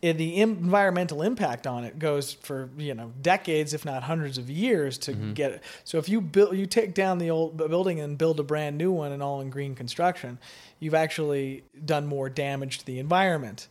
And 0.01 0.17
the 0.17 0.35
im- 0.35 0.57
environmental 0.57 1.21
impact 1.21 1.67
on 1.67 1.83
it 1.83 1.99
goes 1.99 2.33
for 2.33 2.69
you 2.77 2.93
know 2.93 3.11
decades, 3.21 3.73
if 3.73 3.85
not 3.85 4.03
hundreds 4.03 4.37
of 4.37 4.49
years, 4.49 4.97
to 4.99 5.11
mm-hmm. 5.13 5.33
get 5.33 5.51
it. 5.51 5.63
So 5.83 5.97
if 5.97 6.07
you 6.07 6.21
build, 6.21 6.55
you 6.55 6.65
take 6.65 6.93
down 6.93 7.17
the 7.17 7.29
old 7.29 7.57
building 7.57 7.99
and 7.99 8.17
build 8.17 8.39
a 8.39 8.43
brand 8.43 8.77
new 8.77 8.91
one, 8.91 9.11
and 9.11 9.21
all 9.21 9.41
in 9.41 9.49
green 9.49 9.75
construction, 9.75 10.37
you've 10.79 10.93
actually 10.93 11.63
done 11.85 12.05
more 12.07 12.29
damage 12.29 12.79
to 12.79 12.85
the 12.85 12.99
environment. 12.99 13.67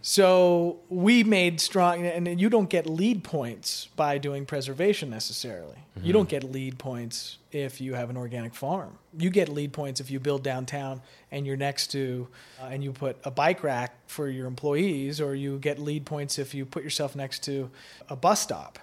So 0.00 0.78
we 0.88 1.24
made 1.24 1.60
strong, 1.60 2.06
and 2.06 2.40
you 2.40 2.48
don't 2.48 2.70
get 2.70 2.86
LEED 2.86 3.24
points 3.24 3.88
by 3.96 4.18
doing 4.18 4.46
preservation 4.46 5.10
necessarily. 5.10 5.76
You 6.02 6.12
don't 6.12 6.28
get 6.28 6.42
LEED 6.44 6.78
points 6.78 7.38
if 7.50 7.80
you 7.80 7.94
have 7.94 8.08
an 8.10 8.16
organic 8.16 8.54
farm. 8.54 8.98
You 9.16 9.28
get 9.28 9.48
LEED 9.48 9.72
points 9.72 10.00
if 10.00 10.10
you 10.10 10.18
build 10.20 10.42
downtown 10.42 11.02
and 11.30 11.46
you're 11.46 11.56
next 11.56 11.88
to, 11.88 12.28
uh, 12.60 12.66
and 12.66 12.82
you 12.82 12.92
put 12.92 13.16
a 13.24 13.30
bike 13.30 13.62
rack 13.62 13.94
for 14.06 14.28
your 14.28 14.46
employees, 14.46 15.20
or 15.20 15.34
you 15.34 15.58
get 15.58 15.78
LEED 15.78 16.06
points 16.06 16.38
if 16.38 16.54
you 16.54 16.64
put 16.64 16.82
yourself 16.82 17.14
next 17.14 17.44
to 17.44 17.70
a 18.08 18.16
bus 18.16 18.40
stop. 18.40 18.78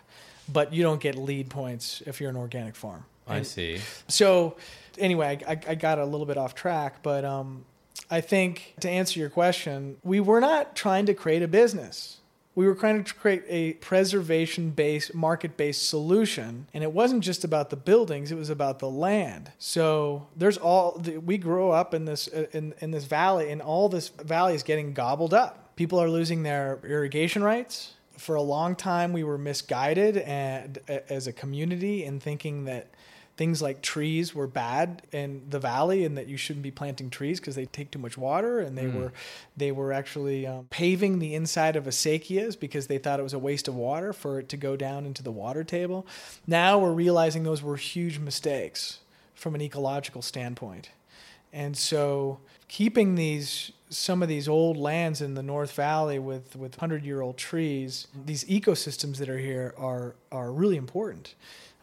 But 0.52 0.74
you 0.74 0.84
don't 0.84 1.02
get 1.02 1.16
LEED 1.16 1.50
points 1.50 2.02
if 2.06 2.22
you're 2.22 2.30
an 2.30 2.38
organic 2.38 2.76
farm. 2.76 3.06
I 3.28 3.44
see. 3.44 3.80
so 4.08 4.58
anyway, 4.98 5.40
I, 5.48 5.52
I, 5.52 5.60
I 5.70 5.76
got 5.76 6.00
a 6.00 6.06
little 6.06 6.26
bit 6.26 6.38
off 6.38 6.56
track, 6.56 7.02
but 7.04 7.24
um, 7.26 7.66
I 8.12 8.22
think 8.22 8.76
to 8.80 8.90
answer 8.90 9.20
your 9.20 9.30
question, 9.30 9.98
we 10.04 10.20
were 10.20 10.40
not 10.40 10.76
trying 10.76 11.06
to 11.06 11.14
create 11.14 11.44
a 11.44 11.48
business. 11.48 12.18
We 12.56 12.66
were 12.66 12.76
trying 12.76 13.04
to 13.04 13.14
create 13.14 13.44
a 13.48 13.74
preservation 13.74 14.72
based, 14.72 15.14
market 15.14 15.56
based 15.56 15.88
solution. 15.88 16.68
And 16.74 16.84
it 16.84 16.92
wasn't 16.92 17.24
just 17.24 17.44
about 17.44 17.70
the 17.70 17.76
buildings, 17.78 18.32
it 18.32 18.36
was 18.36 18.50
about 18.50 18.80
the 18.80 18.90
land. 18.90 19.52
So 19.60 20.28
there's 20.36 20.58
all, 20.58 21.02
we 21.24 21.38
grew 21.38 21.70
up 21.70 21.94
in 21.94 22.06
this, 22.06 22.28
uh, 22.28 22.48
in, 22.52 22.74
in 22.80 22.92
this 22.92 23.06
valley, 23.06 23.52
and 23.52 23.62
all 23.62 23.88
this 23.88 24.10
valley 24.10 24.56
is 24.56 24.64
getting 24.64 24.94
gobbled 24.94 25.34
up. 25.34 25.76
People 25.76 26.02
are 26.02 26.10
losing 26.10 26.44
their 26.44 26.80
irrigation 26.84 27.44
rights. 27.44 27.94
For 28.18 28.36
a 28.36 28.42
long 28.42 28.76
time, 28.76 29.14
we 29.14 29.24
were 29.24 29.38
misguided 29.38 30.18
and, 30.18 30.80
as 31.08 31.28
a 31.28 31.32
community 31.32 32.04
in 32.04 32.20
thinking 32.20 32.66
that 32.66 32.88
things 33.40 33.62
like 33.62 33.82
trees 33.82 34.36
were 34.36 34.48
bad 34.48 35.02
in 35.14 35.42
the 35.50 35.60
valley 35.60 36.04
and 36.04 36.18
that 36.18 36.28
you 36.28 36.36
shouldn't 36.36 36.62
be 36.62 36.72
planting 36.72 37.10
trees 37.10 37.40
because 37.40 37.56
they 37.56 37.66
take 37.66 37.90
too 37.90 37.98
much 37.98 38.18
water 38.18 38.60
and 38.60 38.78
they 38.78 38.86
were 38.88 39.14
they 39.56 39.72
were 39.72 39.94
actually 39.94 40.46
um, 40.46 40.68
paving 40.70 41.20
the 41.20 41.34
inside 41.34 41.78
of 41.78 41.86
acequias 41.86 42.60
because 42.60 42.88
they 42.88 42.98
thought 42.98 43.18
it 43.18 43.24
was 43.24 43.32
a 43.32 43.40
waste 43.40 43.70
of 43.70 43.76
water 43.76 44.12
for 44.12 44.40
it 44.40 44.50
to 44.50 44.58
go 44.58 44.76
down 44.76 45.06
into 45.06 45.24
the 45.24 45.32
water 45.32 45.64
table. 45.64 46.06
Now 46.48 46.78
we're 46.80 46.92
realizing 46.92 47.44
those 47.44 47.64
were 47.64 47.78
huge 47.78 48.20
mistakes 48.20 49.00
from 49.36 49.56
an 49.56 49.62
ecological 49.62 50.22
standpoint. 50.22 50.90
And 51.54 51.78
so 51.78 52.42
keeping 52.68 53.16
these 53.16 53.72
some 53.90 54.22
of 54.22 54.28
these 54.28 54.50
old 54.50 54.76
lands 54.76 55.22
in 55.22 55.36
the 55.36 55.42
North 55.42 55.72
Valley 55.72 56.20
with 56.20 56.58
with 56.58 56.78
100-year-old 56.78 57.38
trees, 57.38 58.08
these 58.26 58.44
ecosystems 58.44 59.16
that 59.16 59.30
are 59.30 59.40
here 59.40 59.74
are 59.78 60.16
are 60.30 60.52
really 60.52 60.76
important. 60.76 61.36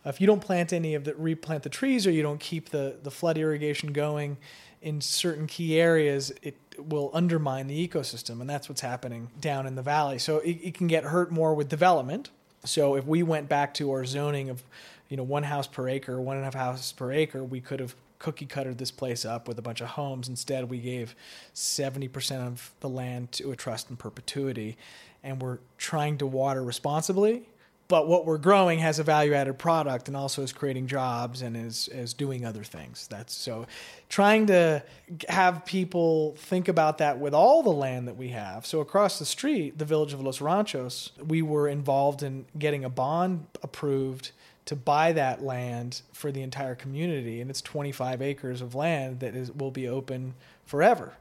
Uh, 0.07 0.11
if 0.11 0.21
you 0.21 0.27
don't 0.27 0.41
plant 0.41 0.73
any 0.73 0.95
of 0.95 1.05
the 1.05 1.15
replant 1.17 1.65
the 1.65 1.69
trees 1.69 2.07
or 2.07 2.13
you 2.13 2.23
don't 2.23 2.41
keep 2.41 2.71
the 2.71 2.97
the 3.03 3.11
flood 3.11 3.37
irrigation 3.37 3.93
going 3.93 4.37
in 4.83 5.01
certain 5.01 5.47
key 5.47 5.81
areas, 5.81 6.33
it 6.43 6.57
will 6.79 7.11
undermine 7.13 7.67
the 7.67 7.89
ecosystem 7.89 8.41
and 8.41 8.49
that's 8.49 8.69
what's 8.69 8.83
happening 8.83 9.29
down 9.41 9.67
in 9.67 9.75
the 9.75 9.83
valley. 9.83 10.19
So 10.19 10.39
it, 10.39 10.59
it 10.63 10.75
can 10.75 10.87
get 10.87 11.05
hurt 11.05 11.31
more 11.33 11.55
with 11.55 11.69
development 11.69 12.31
So 12.65 12.97
if 12.97 13.07
we 13.07 13.23
went 13.23 13.49
back 13.49 13.75
to 13.75 13.91
our 13.93 14.05
zoning 14.05 14.51
of, 14.51 14.63
you 15.09 15.17
know, 15.17 15.23
one 15.23 15.45
house 15.45 15.67
per 15.67 15.89
acre, 15.89 16.21
one 16.21 16.37
and 16.37 16.43
a 16.43 16.47
half 16.47 16.55
houses 16.55 16.93
per 16.93 17.13
acre, 17.13 17.45
we 17.45 17.61
could 17.61 17.81
have 17.81 17.95
cookie 18.19 18.47
cuttered 18.47 18.79
this 18.79 18.91
place 18.91 19.25
up 19.25 19.47
with 19.47 19.59
a 19.59 19.63
bunch 19.63 19.81
of 19.81 19.89
homes. 19.89 20.29
Instead, 20.29 20.69
we 20.69 20.79
gave 20.79 21.15
70% 21.55 22.47
of 22.47 22.73
the 22.81 22.89
land 22.89 23.33
to 23.33 23.53
a 23.53 23.57
trust 23.57 23.91
in 23.91 23.97
perpetuity, 23.97 24.77
and 25.23 25.41
we're 25.41 25.59
trying 25.79 26.19
to 26.19 26.27
water 26.27 26.63
responsibly. 26.63 27.47
But 27.89 28.09
what 28.09 28.27
we're 28.27 28.39
growing 28.39 28.81
has 28.81 28.99
a 28.99 29.05
value 29.05 29.33
added 29.33 29.59
product 29.59 30.09
and 30.09 30.17
also 30.17 30.43
is 30.43 30.53
creating 30.53 30.89
jobs 30.89 31.43
and 31.43 31.57
is, 31.57 31.89
is 31.89 32.15
doing 32.15 32.45
other 32.45 32.65
things. 32.65 33.07
That's 33.07 33.33
so 33.33 33.67
trying 34.09 34.47
to 34.47 34.83
have 35.29 35.65
people 35.65 36.35
think 36.37 36.67
about 36.67 36.99
that 36.99 37.21
with 37.21 37.33
all 37.33 37.63
the 37.63 37.71
land 37.71 38.09
that 38.09 38.17
we 38.17 38.29
have. 38.29 38.67
So 38.67 38.81
across 38.81 39.21
the 39.21 39.25
street, 39.25 39.79
the 39.79 39.85
village 39.85 40.13
of 40.13 40.21
Los 40.21 40.41
Ranchos, 40.41 41.13
we 41.25 41.43
were 41.43 41.69
involved 41.69 42.25
in 42.25 42.47
getting 42.59 42.85
a 42.85 42.91
bond 42.91 43.47
approved 43.63 44.33
to 44.65 44.75
buy 44.75 45.13
that 45.13 45.43
land 45.43 46.03
for 46.13 46.33
the 46.33 46.43
entire 46.43 46.75
community, 46.75 47.41
and 47.41 47.49
it's 47.49 47.63
25 47.63 48.21
acres 48.21 48.61
of 48.61 48.75
land 48.75 49.21
that 49.21 49.37
is 49.37 49.53
will 49.53 49.71
be 49.71 49.89
open 49.89 50.35
forever. 50.65 51.15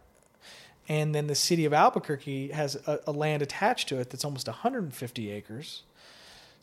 And 0.87 1.15
then 1.15 1.27
the 1.27 1.35
city 1.35 1.65
of 1.65 1.73
Albuquerque 1.73 2.49
has 2.49 2.75
a, 2.87 2.99
a 3.07 3.11
land 3.11 3.41
attached 3.41 3.89
to 3.89 3.99
it 3.99 4.09
that's 4.09 4.25
almost 4.25 4.47
150 4.47 5.31
acres. 5.31 5.83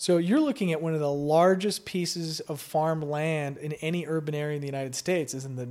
So 0.02 0.16
you're 0.16 0.40
looking 0.40 0.72
at 0.72 0.82
one 0.82 0.94
of 0.94 0.98
the 0.98 1.12
largest 1.12 1.84
pieces 1.84 2.40
of 2.40 2.60
farm 2.60 3.02
land 3.02 3.56
in 3.56 3.74
any 3.74 4.04
urban 4.04 4.34
area 4.34 4.56
in 4.56 4.60
the 4.60 4.66
United 4.66 4.96
States 4.96 5.32
is 5.32 5.44
in 5.44 5.54
the 5.54 5.68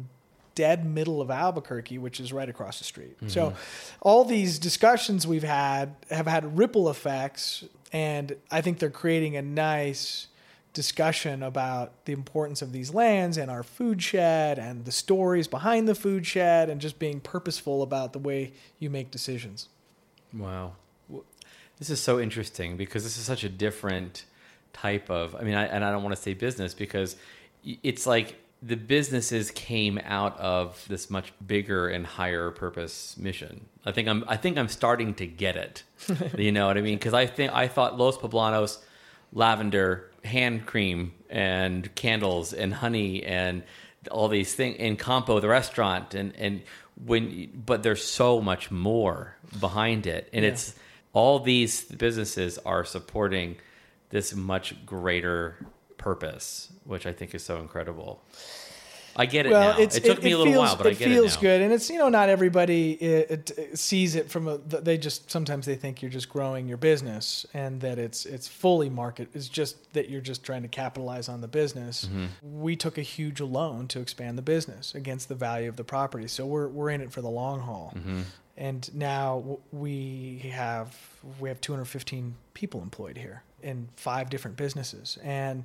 dead 0.55 0.85
middle 0.85 1.19
of 1.19 1.29
Albuquerque, 1.29 1.97
which 1.97 2.17
is 2.21 2.31
right 2.31 2.47
across 2.47 2.77
the 2.77 2.85
street. 2.85 3.17
Mm-hmm. 3.17 3.27
So 3.27 3.53
all 3.99 4.23
these 4.23 4.57
discussions 4.57 5.27
we've 5.27 5.43
had 5.43 5.95
have 6.09 6.27
had 6.27 6.57
ripple 6.57 6.89
effects, 6.89 7.65
and 7.91 8.37
I 8.49 8.61
think 8.61 8.79
they're 8.79 8.89
creating 8.89 9.35
a 9.35 9.41
nice 9.41 10.27
discussion 10.71 11.43
about 11.43 11.91
the 12.05 12.13
importance 12.13 12.61
of 12.61 12.71
these 12.71 12.93
lands 12.93 13.35
and 13.35 13.51
our 13.51 13.63
food 13.63 14.01
shed 14.01 14.57
and 14.57 14.85
the 14.85 14.93
stories 14.93 15.49
behind 15.49 15.89
the 15.89 15.95
food 15.95 16.25
shed 16.25 16.69
and 16.69 16.79
just 16.79 16.99
being 16.99 17.19
purposeful 17.19 17.83
about 17.83 18.13
the 18.13 18.19
way 18.19 18.53
you 18.79 18.89
make 18.89 19.11
decisions. 19.11 19.67
Wow. 20.33 20.75
This 21.81 21.89
is 21.89 21.99
so 21.99 22.19
interesting 22.19 22.77
because 22.77 23.03
this 23.03 23.17
is 23.17 23.23
such 23.23 23.43
a 23.43 23.49
different 23.49 24.25
type 24.71 25.09
of 25.09 25.33
I 25.33 25.41
mean 25.41 25.55
I, 25.55 25.65
and 25.65 25.83
I 25.83 25.89
don't 25.89 26.03
want 26.03 26.15
to 26.15 26.21
say 26.21 26.35
business 26.35 26.75
because 26.75 27.15
it's 27.63 28.05
like 28.05 28.35
the 28.61 28.77
businesses 28.77 29.49
came 29.49 29.99
out 30.05 30.39
of 30.39 30.85
this 30.87 31.09
much 31.09 31.33
bigger 31.43 31.87
and 31.87 32.05
higher 32.05 32.51
purpose 32.51 33.17
mission. 33.17 33.65
I 33.83 33.93
think 33.93 34.07
I'm 34.07 34.23
I 34.27 34.37
think 34.37 34.59
I'm 34.59 34.67
starting 34.67 35.15
to 35.15 35.25
get 35.25 35.55
it. 35.55 35.81
you 36.37 36.51
know 36.51 36.67
what 36.67 36.77
I 36.77 36.81
mean? 36.81 36.99
Because 36.99 37.15
I 37.15 37.25
think 37.25 37.51
I 37.51 37.67
thought 37.67 37.97
Los 37.97 38.15
Poblanos 38.15 38.77
lavender 39.33 40.11
hand 40.23 40.67
cream 40.67 41.13
and 41.31 41.95
candles 41.95 42.53
and 42.53 42.75
honey 42.75 43.23
and 43.23 43.63
all 44.11 44.27
these 44.27 44.53
things 44.53 44.75
in 44.75 44.97
Campo, 44.97 45.39
the 45.39 45.49
restaurant, 45.49 46.13
and 46.13 46.35
and 46.35 46.61
when 47.03 47.49
but 47.65 47.81
there's 47.81 48.03
so 48.03 48.39
much 48.39 48.69
more 48.69 49.35
behind 49.59 50.05
it, 50.05 50.29
and 50.31 50.45
yeah. 50.45 50.51
it's 50.51 50.75
all 51.13 51.39
these 51.39 51.83
businesses 51.83 52.57
are 52.59 52.85
supporting 52.85 53.57
this 54.09 54.35
much 54.35 54.85
greater 54.85 55.55
purpose, 55.97 56.71
which 56.83 57.05
I 57.05 57.13
think 57.13 57.35
is 57.35 57.43
so 57.43 57.59
incredible. 57.59 58.23
I 59.15 59.25
get 59.25 59.45
it 59.45 59.51
well, 59.51 59.73
now. 59.73 59.79
it 59.79 59.91
took 59.91 60.19
it, 60.19 60.23
me 60.23 60.31
a 60.31 60.37
little 60.37 60.53
feels, 60.53 60.67
while, 60.67 60.75
but 60.77 60.87
I 60.87 60.91
get 60.91 61.11
it 61.11 61.13
feels 61.13 61.35
good, 61.35 61.61
and 61.61 61.73
it's 61.73 61.89
you 61.89 61.97
know 61.97 62.09
not 62.09 62.29
everybody 62.29 62.93
it, 62.93 63.51
it 63.57 63.77
sees 63.77 64.15
it 64.15 64.29
from 64.29 64.47
a. 64.47 64.57
They 64.57 64.97
just 64.97 65.29
sometimes 65.29 65.65
they 65.65 65.75
think 65.75 66.01
you're 66.01 66.11
just 66.11 66.29
growing 66.29 66.67
your 66.67 66.77
business, 66.77 67.45
and 67.53 67.81
that 67.81 67.99
it's 67.99 68.25
it's 68.25 68.47
fully 68.47 68.89
market. 68.89 69.29
It's 69.33 69.49
just 69.49 69.93
that 69.93 70.09
you're 70.09 70.21
just 70.21 70.43
trying 70.43 70.61
to 70.61 70.69
capitalize 70.69 71.27
on 71.27 71.41
the 71.41 71.47
business. 71.47 72.05
Mm-hmm. 72.05 72.61
We 72.61 72.75
took 72.77 72.97
a 72.97 73.01
huge 73.01 73.41
loan 73.41 73.87
to 73.89 73.99
expand 73.99 74.37
the 74.37 74.43
business 74.43 74.95
against 74.95 75.27
the 75.27 75.35
value 75.35 75.67
of 75.67 75.75
the 75.75 75.83
property, 75.83 76.27
so 76.27 76.45
we're 76.45 76.69
we're 76.69 76.89
in 76.89 77.01
it 77.01 77.11
for 77.11 77.21
the 77.21 77.29
long 77.29 77.59
haul. 77.59 77.93
Mm-hmm. 77.95 78.21
And 78.57 78.93
now 78.93 79.59
we 79.71 80.51
have 80.53 80.95
we 81.39 81.49
have 81.49 81.61
215 81.61 82.35
people 82.53 82.81
employed 82.81 83.17
here 83.17 83.43
in 83.63 83.87
five 83.95 84.29
different 84.29 84.57
businesses, 84.57 85.17
and 85.23 85.63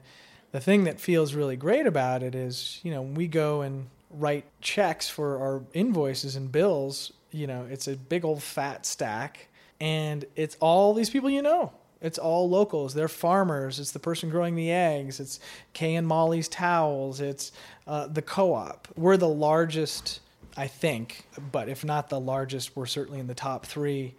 the 0.53 0.61
thing 0.61 0.85
that 0.85 1.01
feels 1.01 1.35
really 1.35 1.57
great 1.57 1.87
about 1.87 2.23
it 2.23 2.35
is, 2.35 2.81
you 2.83 2.91
know, 2.91 3.03
we 3.03 3.29
go 3.29 3.63
and 3.63 3.89
write 4.11 4.45
checks 4.61 5.09
for 5.09 5.39
our 5.39 5.63
invoices 5.75 6.37
and 6.37 6.51
bills, 6.51 7.13
you 7.31 7.47
know, 7.47 7.67
it's 7.71 7.89
a 7.89 7.97
big 7.97 8.25
old 8.25 8.43
fat 8.43 8.87
stack 8.87 9.49
and 9.81 10.25
it's 10.37 10.57
all 10.61 10.95
these 10.95 11.11
people 11.11 11.29
you 11.29 11.43
know. 11.43 11.73
It's 12.01 12.19
all 12.19 12.49
locals. 12.49 12.95
They're 12.95 13.09
farmers. 13.09 13.79
It's 13.79 13.91
the 13.91 13.99
person 13.99 14.31
growing 14.31 14.55
the 14.55 14.71
eggs. 14.71 15.19
It's 15.19 15.41
Kay 15.73 15.95
and 15.95 16.07
Molly's 16.07 16.49
towels. 16.49 17.21
It's 17.21 17.53
uh, 17.87 18.07
the 18.07 18.23
co-op. 18.23 18.87
We're 18.97 19.17
the 19.17 19.29
largest, 19.29 20.21
I 20.57 20.67
think, 20.67 21.27
but 21.53 21.69
if 21.69 21.85
not 21.85 22.09
the 22.09 22.21
largest, 22.21 22.77
we're 22.77 22.87
certainly 22.87 23.21
in 23.21 23.27
the 23.27 23.35
top 23.35 23.67
three 23.67 24.15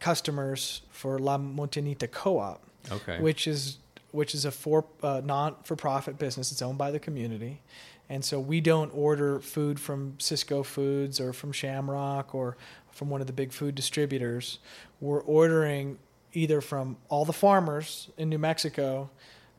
customers 0.00 0.82
for 0.90 1.18
La 1.18 1.38
Montañita 1.38 2.10
Co-op. 2.10 2.62
Okay. 2.90 3.20
Which 3.20 3.46
is 3.46 3.78
which 4.12 4.34
is 4.34 4.44
a 4.44 4.50
for 4.50 4.84
uh, 5.02 5.20
non 5.24 5.56
for 5.64 5.76
profit 5.76 6.18
business. 6.18 6.52
It's 6.52 6.62
owned 6.62 6.78
by 6.78 6.90
the 6.90 6.98
community, 6.98 7.60
and 8.08 8.24
so 8.24 8.40
we 8.40 8.60
don't 8.60 8.90
order 8.94 9.40
food 9.40 9.78
from 9.78 10.14
Sysco 10.18 10.64
Foods 10.64 11.20
or 11.20 11.32
from 11.32 11.52
Shamrock 11.52 12.34
or 12.34 12.56
from 12.90 13.10
one 13.10 13.20
of 13.20 13.26
the 13.26 13.32
big 13.32 13.52
food 13.52 13.74
distributors. 13.74 14.58
We're 15.00 15.20
ordering 15.20 15.98
either 16.32 16.60
from 16.60 16.96
all 17.08 17.24
the 17.24 17.32
farmers 17.32 18.08
in 18.16 18.28
New 18.28 18.38
Mexico. 18.38 19.10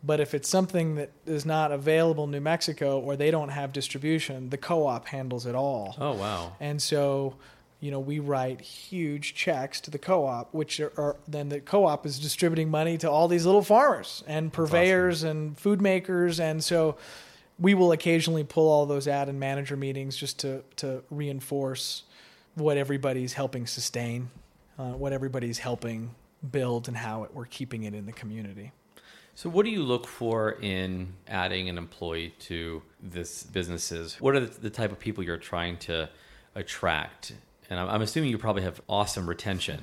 But 0.04 0.20
if 0.20 0.34
it's 0.34 0.48
something 0.48 0.96
that 0.96 1.12
is 1.26 1.46
not 1.46 1.72
available 1.72 2.24
in 2.24 2.32
New 2.32 2.40
Mexico 2.40 3.00
or 3.00 3.18
they 3.18 3.32
don't 3.32 3.50
have 3.50 3.74
distribution, 3.74 4.50
the 4.50 4.58
co-op 4.58 5.08
handles 5.08 5.46
it 5.46 5.56
all. 5.56 5.96
Oh 6.00 6.14
wow! 6.14 6.54
And 6.60 6.82
so 6.82 7.36
you 7.82 7.92
know, 7.92 8.00
we 8.00 8.20
write 8.20 8.60
huge 8.60 9.34
checks 9.36 9.80
to 9.82 9.92
the 9.92 9.98
co-op, 9.98 10.54
which 10.54 10.80
are, 10.80 10.92
are, 10.98 11.16
then 11.28 11.48
the 11.48 11.62
co-op 11.62 12.06
is 12.06 12.20
distributing 12.20 12.70
money 12.70 12.98
to 12.98 13.10
all 13.10 13.28
these 13.28 13.46
little 13.46 13.62
farmers 13.62 14.24
and 14.28 14.52
purveyors 14.52 15.24
awesome. 15.24 15.30
and 15.30 15.58
food 15.58 15.82
makers, 15.82 16.40
and 16.40 16.64
so 16.64 16.98
we 17.58 17.74
will 17.74 17.92
occasionally 17.92 18.44
pull 18.44 18.68
all 18.70 18.86
those 18.86 19.08
out 19.08 19.30
in 19.30 19.40
manager 19.40 19.78
meetings 19.78 20.18
just 20.18 20.40
to 20.40 20.64
to 20.76 21.04
reinforce 21.10 22.04
what 22.56 22.76
everybody's 22.76 23.34
helping 23.34 23.66
sustain, 23.66 24.30
uh, 24.78 24.92
what 24.92 25.14
everybody's 25.14 25.60
helping 25.60 26.14
build, 26.52 26.90
and 26.90 26.98
how 26.98 27.24
it, 27.24 27.34
we're 27.34 27.46
keeping 27.46 27.84
it 27.84 27.94
in 27.94 28.06
the 28.06 28.12
community. 28.12 28.74
So, 29.40 29.50
what 29.50 29.64
do 29.64 29.72
you 29.72 29.84
look 29.84 30.06
for 30.06 30.58
in 30.62 31.14
adding 31.26 31.70
an 31.70 31.78
employee 31.78 32.34
to 32.40 32.82
this 33.02 33.44
businesses? 33.44 34.20
What 34.20 34.36
are 34.36 34.42
the, 34.42 34.70
type 34.70 34.92
of 34.92 35.00
people 35.00 35.24
you're 35.24 35.38
trying 35.38 35.78
to 35.78 36.10
attract? 36.56 37.32
and 37.70 37.80
I'm, 37.80 38.02
assuming 38.02 38.32
you 38.32 38.38
probably 38.38 38.64
have 38.64 38.82
awesome 38.90 39.30
retention. 39.30 39.80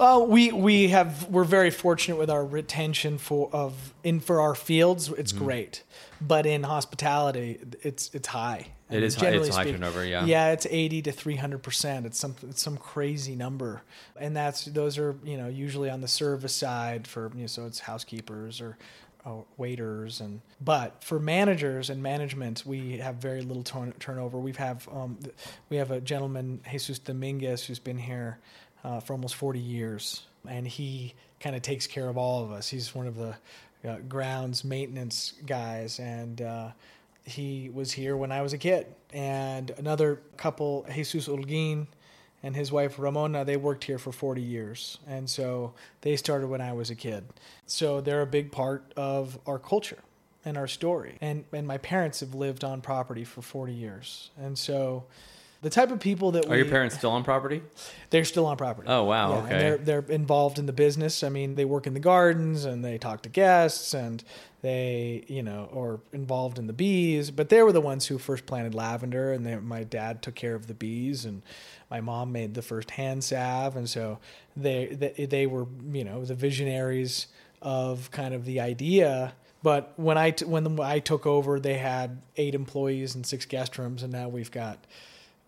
Well, 0.00 0.26
we 0.26 0.50
we 0.50 0.88
have 0.88 1.28
we're 1.30 1.44
very 1.44 1.70
fortunate 1.70 2.16
with 2.16 2.28
our 2.28 2.44
retention 2.44 3.18
for 3.18 3.50
of 3.52 3.94
in 4.02 4.18
for 4.18 4.40
our 4.40 4.56
fields. 4.56 5.10
It's 5.10 5.32
mm-hmm. 5.32 5.44
great, 5.44 5.84
but 6.20 6.44
in 6.44 6.64
hospitality, 6.64 7.60
it's 7.82 8.10
it's 8.12 8.26
high. 8.26 8.72
It 8.94 9.02
is 9.02 9.14
high, 9.14 9.28
it's 9.28 9.54
high 9.54 9.70
turnover. 9.70 10.04
Yeah, 10.04 10.24
yeah, 10.24 10.52
it's 10.52 10.66
eighty 10.70 11.02
to 11.02 11.12
three 11.12 11.36
hundred 11.36 11.62
percent. 11.62 12.06
It's 12.06 12.18
some 12.18 12.34
it's 12.48 12.62
some 12.62 12.76
crazy 12.76 13.34
number, 13.34 13.82
and 14.18 14.36
that's 14.36 14.64
those 14.66 14.98
are 14.98 15.16
you 15.24 15.36
know 15.36 15.48
usually 15.48 15.90
on 15.90 16.00
the 16.00 16.08
service 16.08 16.54
side 16.54 17.06
for 17.06 17.30
you 17.34 17.42
know 17.42 17.46
so 17.46 17.66
it's 17.66 17.80
housekeepers 17.80 18.60
or 18.60 18.76
waiters 19.56 20.20
and 20.20 20.42
but 20.60 21.02
for 21.02 21.18
managers 21.18 21.88
and 21.88 22.02
management 22.02 22.62
we 22.66 22.98
have 22.98 23.14
very 23.14 23.40
little 23.40 23.62
turn- 23.62 23.94
turnover. 23.98 24.38
We 24.38 24.52
have 24.52 24.86
um, 24.92 25.18
we 25.70 25.78
have 25.78 25.90
a 25.90 26.00
gentleman 26.00 26.60
jesus 26.70 26.98
dominguez 26.98 27.64
who's 27.64 27.78
been 27.78 27.96
here 27.98 28.38
uh, 28.84 29.00
for 29.00 29.14
almost 29.14 29.34
40 29.36 29.58
years. 29.58 30.22
And 30.46 30.68
he 30.68 31.14
kind 31.40 31.56
of 31.56 31.62
takes 31.62 31.86
care 31.86 32.08
of 32.08 32.18
all 32.18 32.44
of 32.44 32.52
us. 32.52 32.68
He's 32.68 32.94
one 32.94 33.06
of 33.06 33.16
the 33.16 33.34
uh, 33.88 33.96
grounds 34.08 34.62
maintenance 34.62 35.34
guys. 35.46 35.98
And 35.98 36.42
uh, 36.42 36.70
he 37.24 37.70
was 37.72 37.92
here 37.92 38.16
when 38.16 38.30
i 38.30 38.42
was 38.42 38.52
a 38.52 38.58
kid 38.58 38.86
and 39.12 39.70
another 39.78 40.20
couple 40.36 40.86
jesus 40.94 41.28
Olguin 41.28 41.86
and 42.44 42.54
his 42.54 42.70
wife 42.70 42.98
Ramona, 42.98 43.42
they 43.46 43.56
worked 43.56 43.84
here 43.84 43.98
for 43.98 44.12
40 44.12 44.42
years. 44.42 44.98
And 45.08 45.28
so 45.28 45.72
they 46.02 46.14
started 46.14 46.48
when 46.48 46.60
I 46.60 46.74
was 46.74 46.90
a 46.90 46.94
kid. 46.94 47.24
So 47.64 48.02
they're 48.02 48.20
a 48.20 48.26
big 48.26 48.52
part 48.52 48.92
of 48.98 49.38
our 49.46 49.58
culture 49.58 50.00
and 50.44 50.58
our 50.58 50.68
story. 50.68 51.16
And 51.22 51.44
and 51.52 51.66
my 51.66 51.78
parents 51.78 52.20
have 52.20 52.34
lived 52.34 52.62
on 52.62 52.82
property 52.82 53.24
for 53.24 53.40
40 53.40 53.72
years. 53.72 54.30
And 54.38 54.58
so 54.58 55.04
the 55.64 55.70
type 55.70 55.90
of 55.90 55.98
people 55.98 56.32
that 56.32 56.44
are 56.44 56.50
we, 56.50 56.58
your 56.58 56.66
parents 56.66 56.94
still 56.94 57.10
on 57.10 57.24
property? 57.24 57.62
They're 58.10 58.26
still 58.26 58.44
on 58.44 58.58
property. 58.58 58.86
Oh 58.86 59.04
wow, 59.04 59.30
yeah, 59.30 59.36
okay. 59.38 59.58
they're 59.58 59.78
they're 59.78 60.04
involved 60.14 60.58
in 60.58 60.66
the 60.66 60.74
business. 60.74 61.24
I 61.24 61.30
mean, 61.30 61.54
they 61.54 61.64
work 61.64 61.86
in 61.86 61.94
the 61.94 62.00
gardens 62.00 62.66
and 62.66 62.84
they 62.84 62.98
talk 62.98 63.22
to 63.22 63.30
guests 63.30 63.94
and 63.94 64.22
they 64.60 65.24
you 65.26 65.42
know 65.42 65.70
are 65.74 66.00
involved 66.12 66.58
in 66.58 66.66
the 66.66 66.74
bees. 66.74 67.30
But 67.30 67.48
they 67.48 67.62
were 67.62 67.72
the 67.72 67.80
ones 67.80 68.06
who 68.06 68.18
first 68.18 68.44
planted 68.44 68.74
lavender, 68.74 69.32
and 69.32 69.46
they, 69.46 69.56
my 69.56 69.84
dad 69.84 70.20
took 70.20 70.34
care 70.34 70.54
of 70.54 70.66
the 70.66 70.74
bees, 70.74 71.24
and 71.24 71.40
my 71.90 72.02
mom 72.02 72.30
made 72.30 72.52
the 72.52 72.62
first 72.62 72.90
hand 72.90 73.24
salve, 73.24 73.74
and 73.74 73.88
so 73.88 74.18
they 74.54 74.86
they, 74.86 75.24
they 75.24 75.46
were 75.46 75.66
you 75.90 76.04
know 76.04 76.26
the 76.26 76.34
visionaries 76.34 77.28
of 77.62 78.10
kind 78.10 78.34
of 78.34 78.44
the 78.44 78.60
idea. 78.60 79.32
But 79.62 79.94
when 79.96 80.18
I 80.18 80.32
t- 80.32 80.44
when 80.44 80.78
I 80.78 80.98
took 80.98 81.24
over, 81.26 81.58
they 81.58 81.78
had 81.78 82.20
eight 82.36 82.54
employees 82.54 83.14
and 83.14 83.24
six 83.24 83.46
guest 83.46 83.78
rooms, 83.78 84.02
and 84.02 84.12
now 84.12 84.28
we've 84.28 84.50
got 84.50 84.84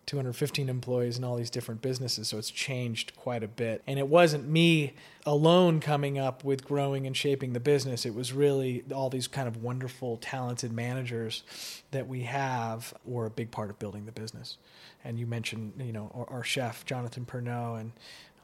215 0.07 0.69
employees 0.69 1.19
in 1.19 1.25
all 1.25 1.35
these 1.35 1.51
different 1.51 1.83
businesses. 1.83 2.29
So 2.29 2.39
it's 2.39 2.51
changed 2.51 3.17
quite 3.17 3.43
a 3.43 3.49
bit. 3.49 3.83
And 3.89 3.99
it 3.99 4.07
wasn't 4.07 4.49
me 4.49 4.95
alone 5.25 5.81
coming 5.81 6.17
up 6.17 6.45
with 6.45 6.65
growing 6.65 7.07
and 7.09 7.17
shaping 7.17 7.53
the 7.53 7.61
business. 7.61 8.07
It 8.07 8.15
was 8.15 8.33
really 8.33 8.85
all 8.95 9.11
these 9.11 9.27
kind 9.27 9.49
of 9.49 9.63
wonderful, 9.63 10.19
talented 10.19 10.73
managers 10.73 11.43
that 11.91 12.07
we 12.07 12.23
have 12.23 12.95
were 13.05 13.27
a 13.27 13.31
big 13.31 13.51
part 13.51 13.69
of 13.69 13.81
building 13.81 14.07
the 14.07 14.13
business. 14.13 14.59
And 15.05 15.19
you 15.19 15.27
mentioned, 15.27 15.73
you 15.79 15.93
know, 15.93 16.11
our, 16.15 16.39
our 16.39 16.45
chef, 16.45 16.85
Jonathan 16.85 17.27
Perno, 17.27 17.81
and 17.81 17.91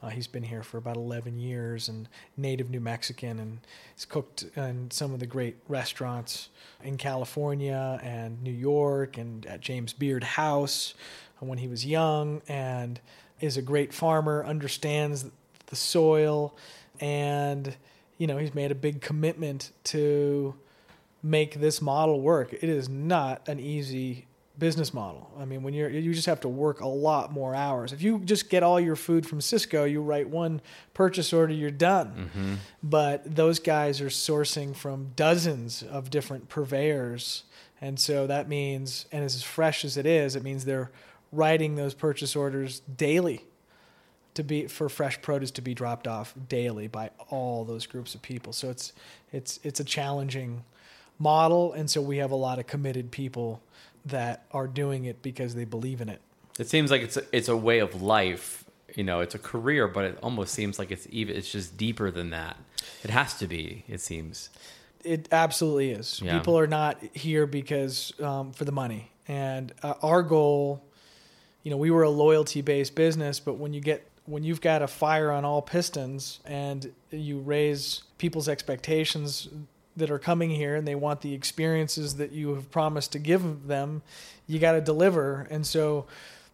uh, 0.03 0.09
he's 0.09 0.27
been 0.27 0.43
here 0.43 0.63
for 0.63 0.77
about 0.77 0.97
11 0.97 1.39
years 1.39 1.87
and 1.87 2.09
native 2.35 2.69
New 2.69 2.81
Mexican 2.81 3.39
and 3.39 3.59
he's 3.95 4.03
cooked 4.03 4.43
in 4.57 4.91
some 4.91 5.13
of 5.13 5.21
the 5.21 5.25
great 5.25 5.55
restaurants 5.69 6.49
in 6.83 6.97
California 6.97 8.01
and 8.03 8.43
New 8.43 8.51
York 8.51 9.17
and 9.17 9.45
at 9.45 9.61
James 9.61 9.93
Beard 9.93 10.25
House 10.25 10.93
when 11.47 11.57
he 11.57 11.67
was 11.67 11.85
young 11.85 12.41
and 12.47 12.99
is 13.39 13.57
a 13.57 13.61
great 13.61 13.93
farmer, 13.93 14.43
understands 14.45 15.25
the 15.67 15.75
soil, 15.75 16.55
and 16.99 17.75
you 18.17 18.27
know 18.27 18.37
he's 18.37 18.53
made 18.53 18.71
a 18.71 18.75
big 18.75 19.01
commitment 19.01 19.71
to 19.85 20.55
make 21.21 21.59
this 21.59 21.81
model 21.81 22.21
work. 22.21 22.53
It 22.53 22.63
is 22.63 22.89
not 22.89 23.47
an 23.47 23.59
easy 23.59 24.27
business 24.59 24.93
model. 24.93 25.31
I 25.39 25.45
mean, 25.45 25.63
when 25.63 25.73
you're 25.73 25.89
you 25.89 26.13
just 26.13 26.27
have 26.27 26.41
to 26.41 26.49
work 26.49 26.81
a 26.81 26.87
lot 26.87 27.31
more 27.31 27.55
hours. 27.55 27.91
If 27.91 28.01
you 28.01 28.19
just 28.19 28.49
get 28.49 28.61
all 28.61 28.79
your 28.79 28.95
food 28.95 29.25
from 29.25 29.39
Sysco, 29.39 29.89
you 29.89 30.01
write 30.01 30.29
one 30.29 30.61
purchase 30.93 31.33
order, 31.33 31.53
you're 31.53 31.71
done. 31.71 32.29
Mm-hmm. 32.35 32.53
But 32.83 33.35
those 33.35 33.59
guys 33.59 33.99
are 34.01 34.07
sourcing 34.09 34.75
from 34.75 35.11
dozens 35.15 35.81
of 35.81 36.09
different 36.09 36.49
purveyors. 36.49 37.43
And 37.81 37.99
so 37.99 38.27
that 38.27 38.47
means 38.47 39.05
and 39.11 39.23
as 39.23 39.41
fresh 39.41 39.83
as 39.83 39.97
it 39.97 40.05
is, 40.05 40.35
it 40.35 40.43
means 40.43 40.65
they're 40.65 40.91
writing 41.33 41.75
those 41.75 41.93
purchase 41.93 42.35
orders 42.35 42.81
daily 42.81 43.45
to 44.35 44.43
be 44.43 44.67
for 44.67 44.89
fresh 44.89 45.21
produce 45.21 45.51
to 45.51 45.61
be 45.61 45.73
dropped 45.73 46.07
off 46.07 46.33
daily 46.49 46.87
by 46.87 47.11
all 47.29 47.65
those 47.65 47.85
groups 47.85 48.15
of 48.15 48.21
people. 48.21 48.53
So 48.53 48.69
it's 48.69 48.93
it's 49.31 49.59
it's 49.63 49.79
a 49.79 49.83
challenging 49.83 50.63
model 51.19 51.73
and 51.73 51.89
so 51.89 52.01
we 52.01 52.17
have 52.17 52.31
a 52.31 52.35
lot 52.35 52.57
of 52.59 52.67
committed 52.67 53.11
people 53.11 53.61
that 54.05 54.45
are 54.51 54.67
doing 54.67 55.05
it 55.05 55.21
because 55.21 55.55
they 55.55 55.65
believe 55.65 56.01
in 56.01 56.09
it. 56.09 56.21
It 56.59 56.67
seems 56.67 56.91
like 56.91 57.01
it's 57.01 57.17
a, 57.17 57.23
it's 57.31 57.47
a 57.47 57.57
way 57.57 57.79
of 57.79 58.01
life, 58.01 58.63
you 58.95 59.03
know, 59.03 59.21
it's 59.21 59.35
a 59.35 59.39
career, 59.39 59.87
but 59.87 60.05
it 60.05 60.19
almost 60.21 60.53
seems 60.53 60.77
like 60.77 60.91
it's 60.91 61.07
even 61.09 61.35
it's 61.35 61.51
just 61.51 61.77
deeper 61.77 62.11
than 62.11 62.31
that. 62.31 62.57
It 63.03 63.09
has 63.09 63.35
to 63.35 63.47
be, 63.47 63.83
it 63.87 64.01
seems. 64.01 64.49
It 65.03 65.27
absolutely 65.31 65.91
is. 65.91 66.21
Yeah. 66.23 66.37
People 66.37 66.57
are 66.57 66.67
not 66.67 67.01
here 67.13 67.45
because 67.45 68.13
um, 68.21 68.53
for 68.53 68.65
the 68.65 68.71
money, 68.71 69.11
and 69.27 69.73
uh, 69.83 69.95
our 70.01 70.23
goal 70.23 70.83
you 71.63 71.71
know, 71.71 71.77
we 71.77 71.91
were 71.91 72.03
a 72.03 72.09
loyalty 72.09 72.61
based 72.61 72.95
business, 72.95 73.39
but 73.39 73.53
when 73.53 73.73
you 73.73 73.81
get 73.81 74.07
when 74.25 74.43
you've 74.43 74.61
got 74.61 74.81
a 74.81 74.87
fire 74.87 75.31
on 75.31 75.43
all 75.43 75.61
pistons 75.61 76.39
and 76.45 76.93
you 77.11 77.39
raise 77.39 78.03
people's 78.17 78.47
expectations 78.47 79.49
that 79.97 80.09
are 80.09 80.19
coming 80.19 80.49
here 80.49 80.75
and 80.75 80.87
they 80.87 80.95
want 80.95 81.21
the 81.21 81.33
experiences 81.33 82.15
that 82.15 82.31
you 82.31 82.55
have 82.55 82.71
promised 82.71 83.11
to 83.11 83.19
give 83.19 83.67
them, 83.67 84.01
you 84.47 84.59
got 84.59 84.71
to 84.73 84.81
deliver. 84.81 85.45
And 85.51 85.67
so 85.67 86.05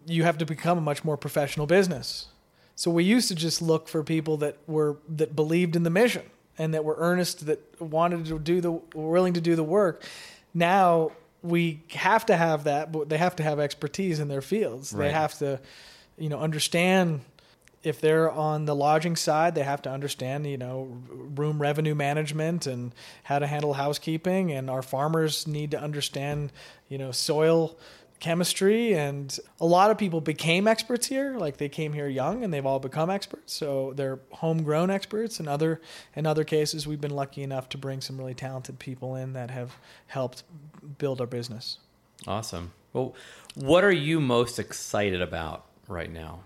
you 0.06 0.24
have 0.24 0.38
to 0.40 0.46
become 0.46 0.78
a 0.80 0.82
much 0.82 1.04
more 1.04 1.16
professional 1.16 1.68
business. 1.68 2.28
So 2.76 2.90
we 2.90 3.04
used 3.04 3.28
to 3.28 3.36
just 3.36 3.62
look 3.62 3.88
for 3.88 4.04
people 4.04 4.38
that 4.38 4.58
were 4.66 4.98
that 5.10 5.36
believed 5.36 5.76
in 5.76 5.84
the 5.84 5.90
mission 5.90 6.24
and 6.58 6.74
that 6.74 6.84
were 6.84 6.96
earnest 6.98 7.46
that 7.46 7.60
wanted 7.80 8.26
to 8.26 8.40
do 8.40 8.62
the 8.62 8.72
willing 8.96 9.34
to 9.34 9.42
do 9.42 9.56
the 9.56 9.64
work. 9.64 10.04
Now 10.54 11.12
we 11.42 11.82
have 11.92 12.26
to 12.28 12.36
have 12.36 12.66
that, 12.66 12.92
but 12.92 13.10
they 13.10 13.18
have 13.18 13.36
to 13.38 13.44
have 13.44 13.60
expertise 13.60 14.20
in 14.20 14.28
their 14.28 14.42
fields. 14.42 14.94
Right. 14.94 15.08
They 15.08 15.12
have 15.14 15.38
to, 15.40 15.60
you 16.18 16.30
know, 16.30 16.40
understand 16.40 17.22
if 17.82 18.02
they're 18.02 18.30
on 18.30 18.66
the 18.66 18.76
lodging 18.76 19.16
side, 19.16 19.56
they 19.56 19.64
have 19.64 19.82
to 19.84 19.90
understand, 19.90 20.46
you 20.46 20.58
know, 20.58 21.02
room 21.10 21.62
revenue 21.62 21.96
management 21.96 22.68
and 22.68 22.94
how 23.24 23.40
to 23.40 23.48
handle 23.48 23.74
housekeeping. 23.74 24.52
And 24.52 24.70
our 24.70 24.82
farmers 24.82 25.48
need 25.48 25.72
to 25.72 25.80
understand, 25.80 26.52
you 26.90 26.98
know, 26.98 27.12
soil 27.12 27.78
chemistry 28.20 28.94
and 28.94 29.40
a 29.62 29.66
lot 29.66 29.92
of 29.92 29.98
people 29.98 30.20
became 30.20 30.68
experts 30.68 31.08
here 31.08 31.38
like 31.38 31.56
they 31.56 31.70
came 31.70 31.94
here 31.94 32.08
young 32.08 32.44
and 32.44 32.54
they've 32.54 32.66
all 32.66 32.80
become 32.80 33.10
experts 33.10 33.54
so 33.54 33.94
they're 33.96 34.20
homegrown 34.32 34.90
experts 34.90 35.40
and 35.40 35.48
other 35.48 35.80
in 36.16 36.26
other 36.26 36.44
cases 36.44 36.86
we've 36.86 37.00
been 37.00 37.16
lucky 37.16 37.42
enough 37.44 37.70
to 37.70 37.78
bring 37.78 38.02
some 38.02 38.18
really 38.18 38.34
talented 38.34 38.78
people 38.78 39.16
in 39.16 39.32
that 39.32 39.50
have 39.50 39.78
helped 40.08 40.44
build 40.98 41.22
our 41.22 41.28
business 41.28 41.78
awesome 42.28 42.72
well 42.94 43.16
what 43.56 43.84
are 43.84 43.92
you 43.92 44.20
most 44.20 44.60
excited 44.60 45.22
about 45.22 45.66
right 45.88 46.12
now 46.12 46.42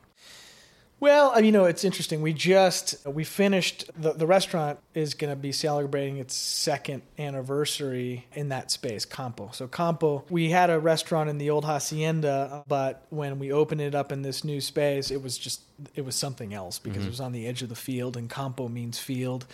well, 1.03 1.37
you 1.41 1.51
know, 1.51 1.65
it's 1.65 1.83
interesting. 1.83 2.21
We 2.21 2.31
just 2.31 3.05
we 3.05 3.25
finished 3.25 3.91
the 4.01 4.13
the 4.13 4.25
restaurant 4.25 4.79
is 4.93 5.15
going 5.15 5.31
to 5.31 5.35
be 5.35 5.51
celebrating 5.51 6.15
its 6.15 6.33
second 6.33 7.01
anniversary 7.19 8.25
in 8.31 8.47
that 8.49 8.71
space, 8.71 9.03
Campo. 9.03 9.49
So 9.51 9.67
Campo, 9.67 10.23
we 10.29 10.49
had 10.49 10.69
a 10.69 10.79
restaurant 10.79 11.29
in 11.29 11.39
the 11.39 11.49
old 11.49 11.65
hacienda, 11.65 12.63
but 12.69 13.05
when 13.09 13.37
we 13.37 13.51
opened 13.51 13.81
it 13.81 13.93
up 13.93 14.13
in 14.13 14.21
this 14.21 14.45
new 14.45 14.61
space, 14.61 15.11
it 15.11 15.21
was 15.21 15.37
just 15.37 15.63
it 15.93 16.05
was 16.05 16.15
something 16.15 16.53
else 16.53 16.79
because 16.79 16.99
mm-hmm. 16.99 17.07
it 17.07 17.09
was 17.09 17.19
on 17.19 17.33
the 17.33 17.47
edge 17.47 17.61
of 17.61 17.67
the 17.67 17.75
field, 17.75 18.15
and 18.15 18.29
Campo 18.29 18.69
means 18.69 18.97
field 18.97 19.45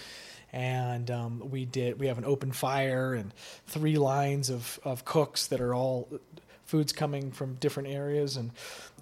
and 0.51 1.09
um, 1.11 1.49
we 1.51 1.65
did 1.65 1.99
we 1.99 2.07
have 2.07 2.17
an 2.17 2.25
open 2.25 2.51
fire 2.51 3.13
and 3.13 3.33
three 3.67 3.97
lines 3.97 4.49
of, 4.49 4.79
of 4.83 5.05
cooks 5.05 5.47
that 5.47 5.61
are 5.61 5.73
all 5.75 6.07
foods 6.65 6.93
coming 6.93 7.31
from 7.31 7.55
different 7.55 7.89
areas. 7.89 8.37
And 8.37 8.51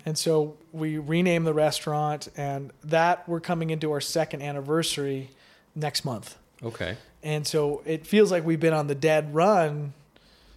and 0.05 0.17
so 0.17 0.57
we 0.71 0.97
renamed 0.97 1.45
the 1.45 1.53
restaurant 1.53 2.29
and 2.37 2.71
that 2.85 3.27
we're 3.27 3.41
coming 3.41 3.69
into 3.69 3.91
our 3.91 4.01
second 4.01 4.41
anniversary 4.41 5.29
next 5.75 6.05
month. 6.05 6.37
Okay. 6.63 6.95
And 7.23 7.45
so 7.45 7.81
it 7.85 8.07
feels 8.07 8.31
like 8.31 8.45
we've 8.45 8.59
been 8.59 8.73
on 8.73 8.87
the 8.87 8.95
dead 8.95 9.33
run 9.33 9.93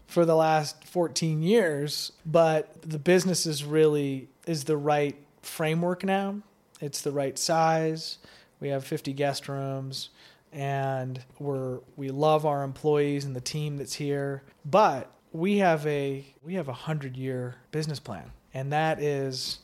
for 0.07 0.25
the 0.25 0.35
last 0.35 0.85
14 0.87 1.41
years 1.43 2.11
but 2.27 2.83
the 2.83 2.99
business 2.99 3.47
is 3.47 3.65
really 3.65 4.29
is 4.47 4.65
the 4.65 4.77
right 4.77 5.17
framework 5.43 6.05
now. 6.05 6.41
It's 6.81 7.03
the 7.03 7.13
right 7.13 7.39
size. 7.39 8.19
We 8.59 8.69
have 8.69 8.85
50 8.85 9.13
guest 9.13 9.49
rooms 9.49 10.11
and 10.53 11.23
we're 11.39 11.79
we 11.97 12.11
love 12.11 12.45
our 12.45 12.63
employees 12.63 13.25
and 13.25 13.37
the 13.37 13.41
team 13.41 13.77
that's 13.77 13.95
here 13.95 14.43
but 14.65 15.13
we 15.33 15.59
have 15.59 15.87
a 15.87 16.25
we 16.43 16.55
have 16.55 16.69
a 16.69 16.73
hundred 16.73 17.17
year 17.17 17.57
business 17.71 18.01
plan, 18.01 18.31
and 18.53 18.73
that 18.73 19.01
is 19.01 19.59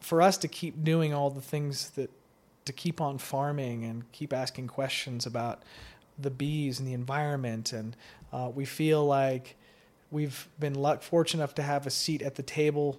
for 0.00 0.20
us 0.22 0.36
to 0.38 0.48
keep 0.48 0.84
doing 0.84 1.14
all 1.14 1.30
the 1.30 1.40
things 1.40 1.90
that 1.90 2.10
to 2.64 2.72
keep 2.72 3.00
on 3.00 3.18
farming 3.18 3.84
and 3.84 4.10
keep 4.12 4.32
asking 4.32 4.66
questions 4.66 5.24
about 5.24 5.62
the 6.18 6.30
bees 6.30 6.78
and 6.78 6.88
the 6.88 6.92
environment, 6.92 7.72
and 7.72 7.96
uh, 8.32 8.50
we 8.54 8.64
feel 8.64 9.04
like 9.04 9.56
we've 10.10 10.48
been 10.58 10.74
luck, 10.74 11.02
fortunate 11.02 11.42
enough 11.42 11.54
to 11.54 11.62
have 11.62 11.86
a 11.86 11.90
seat 11.90 12.22
at 12.22 12.34
the 12.34 12.42
table 12.42 12.98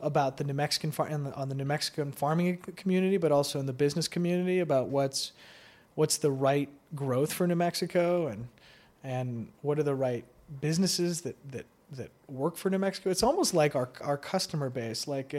about 0.00 0.36
the 0.36 0.44
New 0.44 0.54
Mexican 0.54 0.90
far- 0.92 1.08
on 1.10 1.48
the 1.48 1.54
New 1.54 1.64
Mexican 1.64 2.12
farming 2.12 2.58
community, 2.76 3.16
but 3.16 3.32
also 3.32 3.58
in 3.58 3.66
the 3.66 3.72
business 3.72 4.08
community 4.08 4.60
about 4.60 4.88
what's 4.88 5.32
what's 5.96 6.18
the 6.18 6.30
right 6.30 6.68
growth 6.94 7.32
for 7.32 7.46
New 7.48 7.56
Mexico 7.56 8.28
and 8.28 8.46
and 9.02 9.48
what 9.62 9.78
are 9.78 9.82
the 9.82 9.94
right 9.94 10.24
businesses 10.60 11.22
that 11.22 11.36
that 11.50 11.66
that 11.92 12.10
work 12.28 12.56
for 12.56 12.70
New 12.70 12.78
Mexico. 12.78 13.10
It's 13.10 13.22
almost 13.24 13.52
like 13.52 13.74
our 13.74 13.88
our 14.00 14.16
customer 14.16 14.70
base. 14.70 15.08
Like 15.08 15.34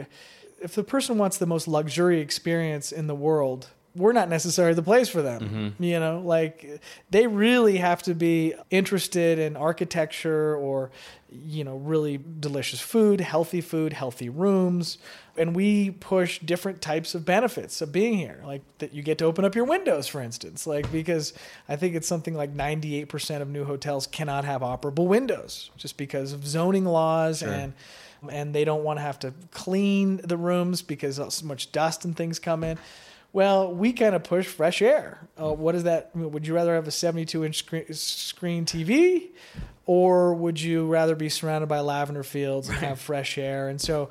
if 0.60 0.74
the 0.74 0.84
person 0.84 1.16
wants 1.16 1.38
the 1.38 1.46
most 1.46 1.66
luxury 1.66 2.20
experience 2.20 2.92
in 2.92 3.06
the 3.06 3.14
world, 3.14 3.68
we're 3.98 4.12
not 4.12 4.28
necessarily 4.28 4.74
the 4.74 4.82
place 4.82 5.08
for 5.08 5.20
them. 5.20 5.40
Mm-hmm. 5.40 5.82
You 5.82 6.00
know, 6.00 6.20
like 6.20 6.80
they 7.10 7.26
really 7.26 7.78
have 7.78 8.02
to 8.04 8.14
be 8.14 8.54
interested 8.70 9.38
in 9.38 9.56
architecture 9.56 10.56
or, 10.56 10.90
you 11.30 11.64
know, 11.64 11.76
really 11.76 12.18
delicious 12.40 12.80
food, 12.80 13.20
healthy 13.20 13.60
food, 13.60 13.92
healthy 13.92 14.28
rooms. 14.28 14.98
And 15.36 15.54
we 15.54 15.90
push 15.90 16.38
different 16.38 16.80
types 16.80 17.14
of 17.14 17.24
benefits 17.24 17.80
of 17.80 17.92
being 17.92 18.14
here, 18.14 18.40
like 18.44 18.62
that 18.78 18.94
you 18.94 19.02
get 19.02 19.18
to 19.18 19.24
open 19.24 19.44
up 19.44 19.54
your 19.54 19.64
windows, 19.64 20.06
for 20.06 20.20
instance, 20.20 20.66
like 20.66 20.90
because 20.90 21.32
I 21.68 21.76
think 21.76 21.94
it's 21.94 22.08
something 22.08 22.34
like 22.34 22.54
98% 22.54 23.42
of 23.42 23.48
new 23.48 23.64
hotels 23.64 24.06
cannot 24.06 24.44
have 24.44 24.62
operable 24.62 25.06
windows 25.06 25.70
just 25.76 25.96
because 25.96 26.32
of 26.32 26.46
zoning 26.46 26.84
laws 26.84 27.40
sure. 27.40 27.48
and 27.48 27.72
and 28.28 28.54
they 28.54 28.64
don't 28.64 28.82
want 28.82 28.98
to 28.98 29.02
have 29.02 29.18
to 29.20 29.32
clean 29.52 30.20
the 30.24 30.36
rooms 30.36 30.82
because 30.82 31.16
so 31.16 31.46
much 31.46 31.70
dust 31.72 32.04
and 32.04 32.16
things 32.16 32.38
come 32.38 32.64
in. 32.64 32.78
Well, 33.32 33.72
we 33.72 33.92
kind 33.92 34.14
of 34.14 34.24
push 34.24 34.46
fresh 34.46 34.80
air. 34.82 35.28
Uh, 35.40 35.52
what 35.52 35.74
is 35.74 35.84
that? 35.84 36.14
Would 36.16 36.46
you 36.46 36.54
rather 36.54 36.74
have 36.74 36.88
a 36.88 36.90
72 36.90 37.44
inch 37.44 37.56
screen, 37.58 37.84
screen 37.92 38.64
TV 38.64 39.28
or 39.86 40.34
would 40.34 40.60
you 40.60 40.86
rather 40.86 41.14
be 41.16 41.28
surrounded 41.30 41.66
by 41.66 41.80
lavender 41.80 42.22
fields 42.22 42.68
and 42.68 42.76
have 42.78 43.00
fresh 43.00 43.38
air? 43.38 43.68
And 43.68 43.80
so 43.80 44.10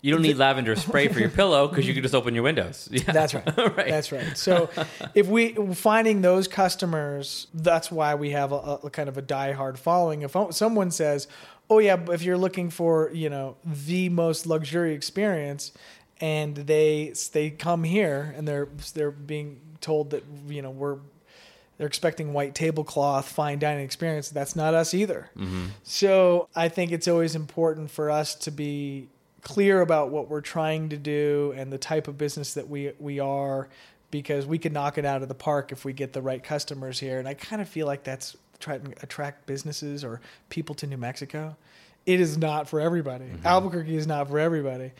You 0.00 0.12
don't 0.12 0.22
need 0.22 0.38
lavender 0.38 0.74
spray 0.74 1.08
for 1.08 1.20
your 1.20 1.28
pillow 1.28 1.68
because 1.68 1.86
you 1.86 1.92
can 1.92 2.02
just 2.02 2.14
open 2.14 2.34
your 2.34 2.44
windows. 2.44 2.88
Yeah. 2.92 3.12
That's 3.12 3.34
right. 3.34 3.56
right. 3.76 3.88
That's 3.88 4.10
right. 4.10 4.36
So 4.38 4.70
if 5.14 5.26
we 5.28 5.52
finding 5.74 6.22
those 6.22 6.48
customers, 6.48 7.46
that's 7.52 7.90
why 7.90 8.14
we 8.14 8.30
have 8.30 8.52
a, 8.52 8.78
a 8.84 8.90
kind 8.90 9.08
of 9.08 9.18
a 9.18 9.22
diehard 9.22 9.76
following. 9.76 10.22
If 10.22 10.34
someone 10.50 10.90
says, 10.90 11.28
"Oh 11.68 11.78
yeah, 11.78 11.98
if 12.10 12.22
you're 12.22 12.38
looking 12.38 12.70
for 12.70 13.10
you 13.12 13.28
know 13.28 13.56
the 13.64 14.08
most 14.08 14.46
luxury 14.46 14.94
experience," 14.94 15.72
and 16.20 16.54
they 16.56 17.12
they 17.32 17.50
come 17.50 17.84
here 17.84 18.34
and 18.36 18.46
they're 18.46 18.68
they're 18.94 19.10
being 19.10 19.60
told 19.80 20.10
that 20.10 20.24
you 20.48 20.62
know 20.62 20.70
we're 20.70 20.98
they're 21.76 21.86
expecting 21.86 22.32
white 22.32 22.54
tablecloth 22.54 23.28
fine 23.28 23.58
dining 23.58 23.84
experience. 23.84 24.28
That's 24.30 24.56
not 24.56 24.74
us 24.74 24.94
either. 24.94 25.30
Mm-hmm. 25.36 25.66
so 25.84 26.48
i 26.54 26.68
think 26.68 26.92
it's 26.92 27.08
always 27.08 27.34
important 27.34 27.90
for 27.90 28.10
us 28.10 28.34
to 28.34 28.50
be 28.50 29.08
clear 29.42 29.80
about 29.80 30.10
what 30.10 30.28
we're 30.28 30.40
trying 30.40 30.88
to 30.88 30.96
do 30.96 31.54
and 31.56 31.72
the 31.72 31.78
type 31.78 32.08
of 32.08 32.18
business 32.18 32.54
that 32.54 32.68
we 32.68 32.92
we 32.98 33.20
are 33.20 33.68
because 34.10 34.46
we 34.46 34.58
could 34.58 34.72
knock 34.72 34.98
it 34.98 35.04
out 35.04 35.22
of 35.22 35.28
the 35.28 35.34
park 35.34 35.70
if 35.70 35.84
we 35.84 35.92
get 35.92 36.12
the 36.14 36.22
right 36.22 36.42
customers 36.42 36.98
here. 36.98 37.18
And 37.18 37.28
i 37.28 37.34
kind 37.34 37.62
of 37.62 37.68
feel 37.68 37.86
like 37.86 38.02
that's 38.02 38.36
trying 38.58 38.82
to 38.82 38.92
attract 39.02 39.46
businesses 39.46 40.02
or 40.02 40.20
people 40.48 40.74
to 40.76 40.86
new 40.86 40.96
mexico. 40.96 41.56
It 42.06 42.20
is 42.20 42.38
not 42.38 42.68
for 42.68 42.80
everybody. 42.80 43.26
Albuquerque 43.44 43.94
is 43.94 44.06
not 44.06 44.28
for 44.28 44.38
everybody 44.38 44.92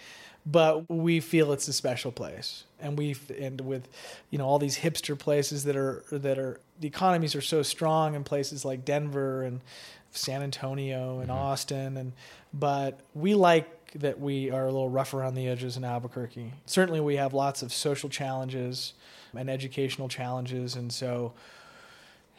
but 0.51 0.89
we 0.89 1.21
feel 1.21 1.53
it's 1.53 1.69
a 1.69 1.73
special 1.73 2.11
place. 2.11 2.65
And 2.81 2.97
we 2.97 3.17
and 3.39 3.61
with 3.61 3.89
you 4.31 4.39
know 4.39 4.47
all 4.47 4.59
these 4.59 4.79
hipster 4.79 5.19
places 5.19 5.65
that 5.65 5.77
are 5.77 6.03
that 6.11 6.39
are 6.39 6.61
the 6.81 6.87
economies 6.87 7.35
are 7.35 7.43
so 7.43 7.63
strong 7.63 8.15
in 8.15 8.25
places 8.25 8.65
like 8.65 8.85
Denver 8.85 9.43
and 9.43 9.61
San 10.13 10.43
Antonio 10.43 11.19
and 11.19 11.29
mm-hmm. 11.29 11.39
Austin. 11.39 11.97
And 11.97 12.13
but 12.55 13.01
we 13.15 13.35
like 13.35 13.93
that 13.93 14.21
we 14.21 14.51
are 14.51 14.65
a 14.65 14.71
little 14.71 14.89
rough 14.89 15.13
around 15.13 15.35
the 15.35 15.49
edges 15.49 15.77
in 15.77 15.85
Albuquerque. 15.85 16.53
Certainly 16.67 17.01
we 17.01 17.17
have 17.17 17.35
lots 17.35 17.63
of 17.63 17.73
social 17.73 18.09
challenges 18.09 18.95
and 19.35 19.51
educational 19.51 20.09
challenges. 20.09 20.77
And 20.77 20.93
so 20.93 21.33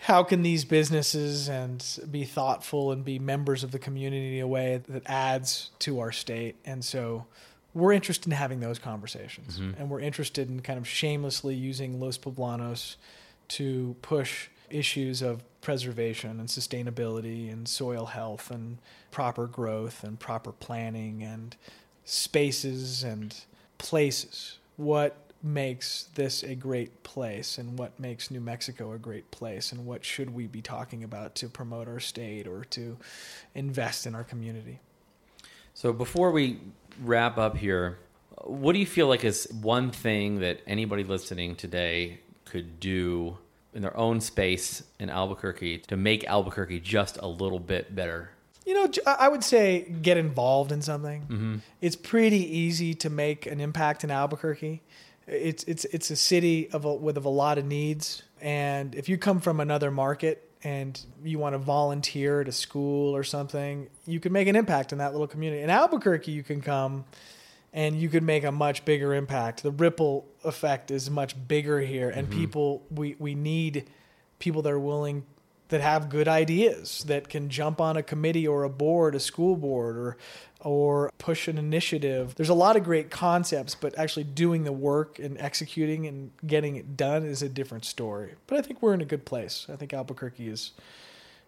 how 0.02 0.24
can 0.24 0.44
these 0.44 0.64
businesses 0.64 1.50
and 1.50 1.84
be 2.10 2.24
thoughtful 2.24 2.92
and 2.92 3.04
be 3.04 3.20
members 3.20 3.64
of 3.64 3.72
the 3.72 3.80
community 3.80 4.40
in 4.40 4.46
a 4.46 4.48
way 4.48 4.82
that 4.88 5.04
adds 5.06 5.72
to 5.80 6.00
our 6.00 6.12
state? 6.12 6.56
And 6.66 6.86
so 6.86 7.26
we're 7.74 7.94
interested 7.94 8.28
in 8.28 8.32
having 8.32 8.60
those 8.60 8.80
conversations. 8.80 9.60
Mm-hmm. 9.60 9.80
And 9.80 9.90
we're 9.90 10.00
interested 10.00 10.50
in 10.50 10.62
kind 10.62 10.80
of 10.80 10.88
shamelessly 10.88 11.56
using 11.56 12.00
los 12.00 12.18
poblanos 12.18 12.96
to 13.50 13.96
push 14.02 14.48
issues 14.70 15.22
of 15.22 15.44
preservation 15.62 16.40
and 16.40 16.48
sustainability 16.48 17.52
and 17.52 17.68
soil 17.68 18.08
health 18.08 18.52
and 18.52 18.78
proper 19.12 19.48
growth 19.48 20.04
and 20.04 20.20
proper 20.20 20.52
planning 20.52 21.24
and 21.24 21.56
spaces 22.06 23.04
and 23.04 23.36
places. 23.78 24.58
What 24.78 25.18
makes 25.42 26.04
this 26.16 26.44
a 26.44 26.54
great 26.54 27.04
place 27.04 27.58
and 27.58 27.80
what 27.80 27.98
makes 28.00 28.30
New 28.30 28.42
Mexico 28.42 28.92
a 28.92 28.98
great 28.98 29.30
place 29.32 29.72
and 29.72 29.86
what 29.86 30.04
should 30.04 30.30
we 30.30 30.48
be 30.48 30.62
talking 30.62 31.04
about 31.04 31.34
to 31.36 31.48
promote 31.48 31.88
our 31.88 32.00
state 32.00 32.46
or 32.46 32.66
to 32.66 32.98
invest 33.56 34.06
in 34.06 34.16
our 34.16 34.24
community 34.24 34.80
So 35.80 35.94
before 35.94 36.32
we 36.32 36.60
wrap 37.06 37.38
up 37.38 37.56
here, 37.56 38.00
what 38.44 38.74
do 38.74 38.80
you 38.80 38.86
feel 38.86 39.08
like 39.08 39.24
is 39.24 39.48
one 39.62 39.92
thing 39.92 40.42
that 40.42 40.60
anybody 40.68 41.06
listening 41.06 41.56
today 41.56 42.20
could 42.44 42.82
do 42.82 43.38
in 43.74 43.82
their 43.82 43.96
own 43.96 44.20
space 44.20 44.84
in 45.00 45.10
Albuquerque 45.10 45.78
to 45.88 45.96
make 45.96 46.26
Albuquerque 46.26 46.82
just 46.82 47.16
a 47.22 47.28
little 47.28 47.60
bit 47.60 47.96
better? 47.96 48.32
You 48.66 48.74
know, 48.74 48.92
I 49.06 49.30
would 49.30 49.42
say 49.42 49.90
get 50.02 50.18
involved 50.18 50.74
in 50.74 50.82
something. 50.82 51.22
Mm-hmm. 51.22 51.56
It's 51.80 51.96
pretty 51.96 52.58
easy 52.58 52.94
to 52.96 53.10
make 53.10 53.46
an 53.46 53.62
impact 53.62 54.04
in 54.04 54.12
Albuquerque. 54.12 54.82
It's 55.28 55.64
it's 55.64 55.86
it's 55.86 56.12
a 56.12 56.18
city 56.18 56.70
of 56.72 56.84
a, 56.84 56.94
with 56.94 57.16
of 57.16 57.24
a 57.24 57.30
lot 57.30 57.58
of 57.58 57.64
needs, 57.64 58.24
and 58.42 58.96
if 58.96 59.08
you 59.08 59.18
come 59.18 59.40
from 59.40 59.62
another 59.62 59.92
market 59.92 60.49
and 60.64 61.00
you 61.24 61.40
want 61.40 61.54
to 61.54 61.60
volunteer 61.60 62.42
at 62.42 62.48
a 62.48 62.52
school 62.52 63.16
or 63.16 63.24
something, 63.24 63.88
you 64.06 64.20
can 64.20 64.34
make 64.34 64.48
an 64.48 64.56
impact 64.56 64.92
in 64.92 64.98
that 64.98 65.14
little 65.14 65.28
community. 65.28 65.62
In 65.62 65.70
Albuquerque, 65.70 66.32
you 66.32 66.44
can 66.44 66.62
come 66.62 67.06
and 67.72 68.00
you 68.00 68.10
could 68.10 68.24
make 68.24 68.44
a 68.44 68.52
much 68.52 68.84
bigger 68.84 69.14
impact. 69.14 69.64
The 69.64 69.72
ripple 69.72 70.28
effect 70.44 70.92
is 70.92 71.10
much 71.10 71.36
bigger 71.48 71.80
here, 71.80 72.10
and 72.10 72.28
mm-hmm. 72.28 72.40
people 72.40 72.84
we 72.90 73.16
we 73.20 73.36
need 73.36 73.90
people 74.40 74.62
that 74.64 74.72
are 74.72 74.80
willing 74.80 75.26
that 75.70 75.82
have 75.82 76.10
good 76.10 76.28
ideas 76.28 77.04
that 77.08 77.30
can 77.30 77.50
jump 77.50 77.80
on 77.80 77.96
a 77.96 78.04
committee 78.04 78.48
or 78.48 78.64
a 78.64 78.70
board, 78.70 79.16
a 79.16 79.20
school 79.20 79.56
board, 79.56 79.98
or 79.98 80.18
or 80.62 81.10
push 81.18 81.48
an 81.48 81.58
initiative. 81.58 82.36
There's 82.36 82.50
a 82.50 82.54
lot 82.54 82.76
of 82.76 82.84
great 82.84 83.10
concepts, 83.10 83.76
but 83.76 83.98
actually 83.98 84.26
doing 84.26 84.66
the 84.66 84.74
work 84.74 85.18
and 85.18 85.40
executing 85.40 86.06
and 86.06 86.32
getting 86.46 86.76
it 86.76 86.98
done 86.98 87.24
is 87.24 87.42
a 87.42 87.48
different 87.48 87.86
story. 87.86 88.36
But 88.46 88.60
I 88.60 88.62
think 88.62 88.82
we're 88.82 88.94
in 88.94 89.00
a 89.00 89.06
good 89.06 89.24
place. 89.24 89.68
I 89.72 89.78
think 89.78 89.94
Albuquerque 89.94 90.50
is 90.50 90.72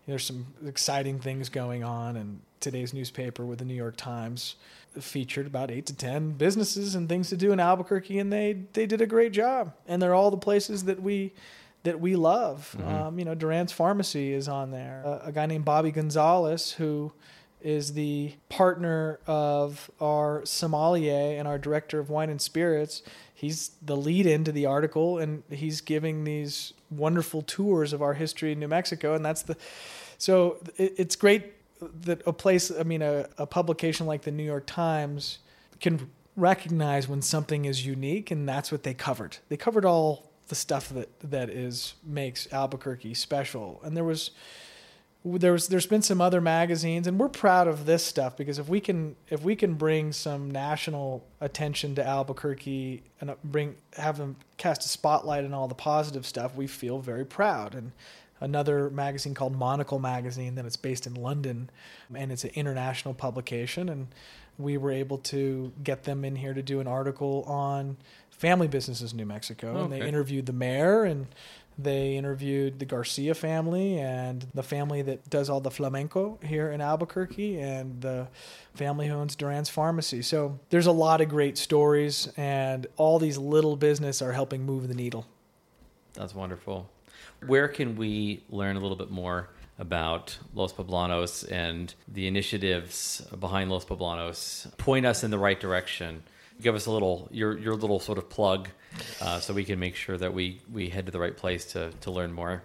there's 0.07 0.25
some 0.25 0.47
exciting 0.65 1.19
things 1.19 1.49
going 1.49 1.83
on 1.83 2.15
and 2.15 2.41
today's 2.59 2.93
newspaper 2.93 3.45
with 3.45 3.59
the 3.59 3.65
New 3.65 3.75
York 3.75 3.95
Times 3.97 4.55
featured 4.99 5.47
about 5.47 5.71
eight 5.71 5.85
to 5.87 5.95
ten 5.95 6.31
businesses 6.31 6.95
and 6.95 7.07
things 7.07 7.29
to 7.29 7.37
do 7.37 7.51
in 7.51 7.59
Albuquerque 7.59 8.19
and 8.19 8.31
they 8.31 8.63
they 8.73 8.85
did 8.85 9.01
a 9.01 9.05
great 9.05 9.31
job 9.31 9.73
and 9.87 10.01
they're 10.01 10.13
all 10.13 10.31
the 10.31 10.37
places 10.37 10.83
that 10.83 11.01
we 11.01 11.33
that 11.83 11.99
we 11.99 12.15
love. 12.15 12.75
Um, 12.85 13.17
you 13.19 13.25
know 13.25 13.35
Duran's 13.35 13.71
Pharmacy 13.71 14.33
is 14.33 14.47
on 14.47 14.71
there. 14.71 15.01
A, 15.05 15.27
a 15.27 15.31
guy 15.31 15.45
named 15.45 15.65
Bobby 15.65 15.91
Gonzalez 15.91 16.73
who 16.73 17.11
is 17.61 17.93
the 17.93 18.33
partner 18.49 19.19
of 19.27 19.91
our 19.99 20.43
sommelier 20.45 21.37
and 21.37 21.47
our 21.47 21.59
director 21.59 21.99
of 21.99 22.09
wine 22.09 22.29
and 22.29 22.41
spirits 22.41 23.03
he's 23.41 23.71
the 23.81 23.95
lead 23.95 24.25
into 24.25 24.51
the 24.51 24.65
article 24.65 25.19
and 25.19 25.43
he's 25.49 25.79
giving 25.81 26.23
these 26.23 26.73
wonderful 26.89 27.41
tours 27.43 27.93
of 27.93 28.01
our 28.01 28.15
history 28.15 28.51
in 28.51 28.59
New 28.59 28.67
Mexico 28.67 29.13
and 29.13 29.23
that's 29.23 29.43
the 29.43 29.55
so 30.17 30.57
it, 30.77 30.93
it's 30.97 31.15
great 31.15 31.53
that 32.01 32.21
a 32.25 32.33
place 32.33 32.71
I 32.71 32.83
mean 32.83 33.01
a, 33.01 33.27
a 33.37 33.45
publication 33.45 34.05
like 34.05 34.21
the 34.23 34.31
New 34.31 34.43
York 34.43 34.65
Times 34.65 35.39
can 35.79 36.09
recognize 36.35 37.07
when 37.07 37.21
something 37.21 37.65
is 37.65 37.85
unique 37.85 38.31
and 38.31 38.47
that's 38.47 38.71
what 38.71 38.83
they 38.83 38.93
covered. 38.93 39.37
They 39.49 39.57
covered 39.57 39.85
all 39.85 40.30
the 40.51 40.55
stuff 40.55 40.89
that 40.89 41.07
that 41.21 41.49
is 41.49 41.93
makes 42.03 42.45
Albuquerque 42.51 43.13
special. 43.13 43.79
And 43.85 43.95
there 43.95 44.03
was 44.03 44.31
there 45.23 45.53
was 45.53 45.69
there's 45.69 45.85
been 45.85 46.01
some 46.01 46.19
other 46.19 46.41
magazines 46.41 47.07
and 47.07 47.17
we're 47.17 47.29
proud 47.29 47.69
of 47.69 47.85
this 47.85 48.03
stuff 48.03 48.35
because 48.35 48.59
if 48.59 48.67
we 48.67 48.81
can 48.81 49.15
if 49.29 49.41
we 49.41 49.55
can 49.55 49.75
bring 49.75 50.11
some 50.11 50.51
national 50.51 51.25
attention 51.39 51.95
to 51.95 52.05
Albuquerque 52.05 53.01
and 53.21 53.33
bring 53.45 53.77
have 53.95 54.17
them 54.17 54.35
cast 54.57 54.83
a 54.85 54.89
spotlight 54.89 55.45
on 55.45 55.53
all 55.53 55.69
the 55.69 55.73
positive 55.73 56.25
stuff 56.25 56.53
we 56.53 56.67
feel 56.67 56.99
very 56.99 57.25
proud. 57.25 57.73
And 57.73 57.93
another 58.41 58.89
magazine 58.89 59.33
called 59.33 59.55
Monocle 59.55 59.99
magazine 59.99 60.55
that 60.55 60.65
it's 60.65 60.75
based 60.75 61.07
in 61.07 61.13
London 61.13 61.69
and 62.13 62.29
it's 62.29 62.43
an 62.43 62.51
international 62.55 63.13
publication 63.13 63.87
and 63.87 64.07
we 64.57 64.77
were 64.77 64.91
able 64.91 65.17
to 65.17 65.71
get 65.81 66.03
them 66.03 66.25
in 66.25 66.35
here 66.35 66.53
to 66.53 66.61
do 66.61 66.81
an 66.81 66.87
article 66.87 67.45
on 67.47 67.95
family 68.41 68.67
businesses 68.67 69.11
in 69.11 69.17
New 69.17 69.25
Mexico 69.25 69.83
and 69.83 69.93
they 69.93 70.01
interviewed 70.01 70.47
the 70.47 70.53
mayor 70.53 71.03
and 71.03 71.27
they 71.77 72.17
interviewed 72.17 72.79
the 72.79 72.85
Garcia 72.85 73.35
family 73.35 73.99
and 73.99 74.47
the 74.55 74.63
family 74.63 75.03
that 75.03 75.29
does 75.29 75.47
all 75.47 75.61
the 75.61 75.69
flamenco 75.69 76.39
here 76.43 76.71
in 76.71 76.81
Albuquerque 76.81 77.59
and 77.59 78.01
the 78.01 78.27
family 78.73 79.07
who 79.07 79.13
owns 79.13 79.35
Duran's 79.35 79.69
Pharmacy. 79.69 80.23
So 80.23 80.59
there's 80.71 80.87
a 80.87 80.91
lot 80.91 81.21
of 81.21 81.29
great 81.29 81.55
stories 81.55 82.33
and 82.35 82.87
all 82.97 83.19
these 83.19 83.37
little 83.37 83.75
business 83.75 84.23
are 84.23 84.31
helping 84.31 84.63
move 84.63 84.87
the 84.87 84.95
needle. 84.95 85.27
That's 86.15 86.33
wonderful. 86.33 86.89
Where 87.45 87.67
can 87.67 87.95
we 87.95 88.43
learn 88.49 88.75
a 88.75 88.79
little 88.79 88.97
bit 88.97 89.11
more 89.11 89.49
about 89.77 90.35
Los 90.55 90.73
Poblanos 90.73 91.49
and 91.51 91.93
the 92.07 92.25
initiatives 92.25 93.21
behind 93.39 93.69
Los 93.69 93.85
Poblanos? 93.85 94.75
Point 94.79 95.05
us 95.05 95.23
in 95.23 95.29
the 95.29 95.37
right 95.37 95.59
direction. 95.59 96.23
Give 96.61 96.75
us 96.75 96.85
a 96.85 96.91
little 96.91 97.27
your 97.31 97.57
your 97.57 97.75
little 97.75 97.99
sort 97.99 98.17
of 98.17 98.29
plug, 98.29 98.69
uh, 99.19 99.39
so 99.39 99.53
we 99.53 99.63
can 99.63 99.79
make 99.79 99.95
sure 99.95 100.17
that 100.17 100.33
we 100.33 100.61
we 100.71 100.89
head 100.89 101.05
to 101.07 101.11
the 101.11 101.19
right 101.19 101.35
place 101.35 101.65
to 101.73 101.91
to 102.01 102.11
learn 102.11 102.31
more. 102.33 102.63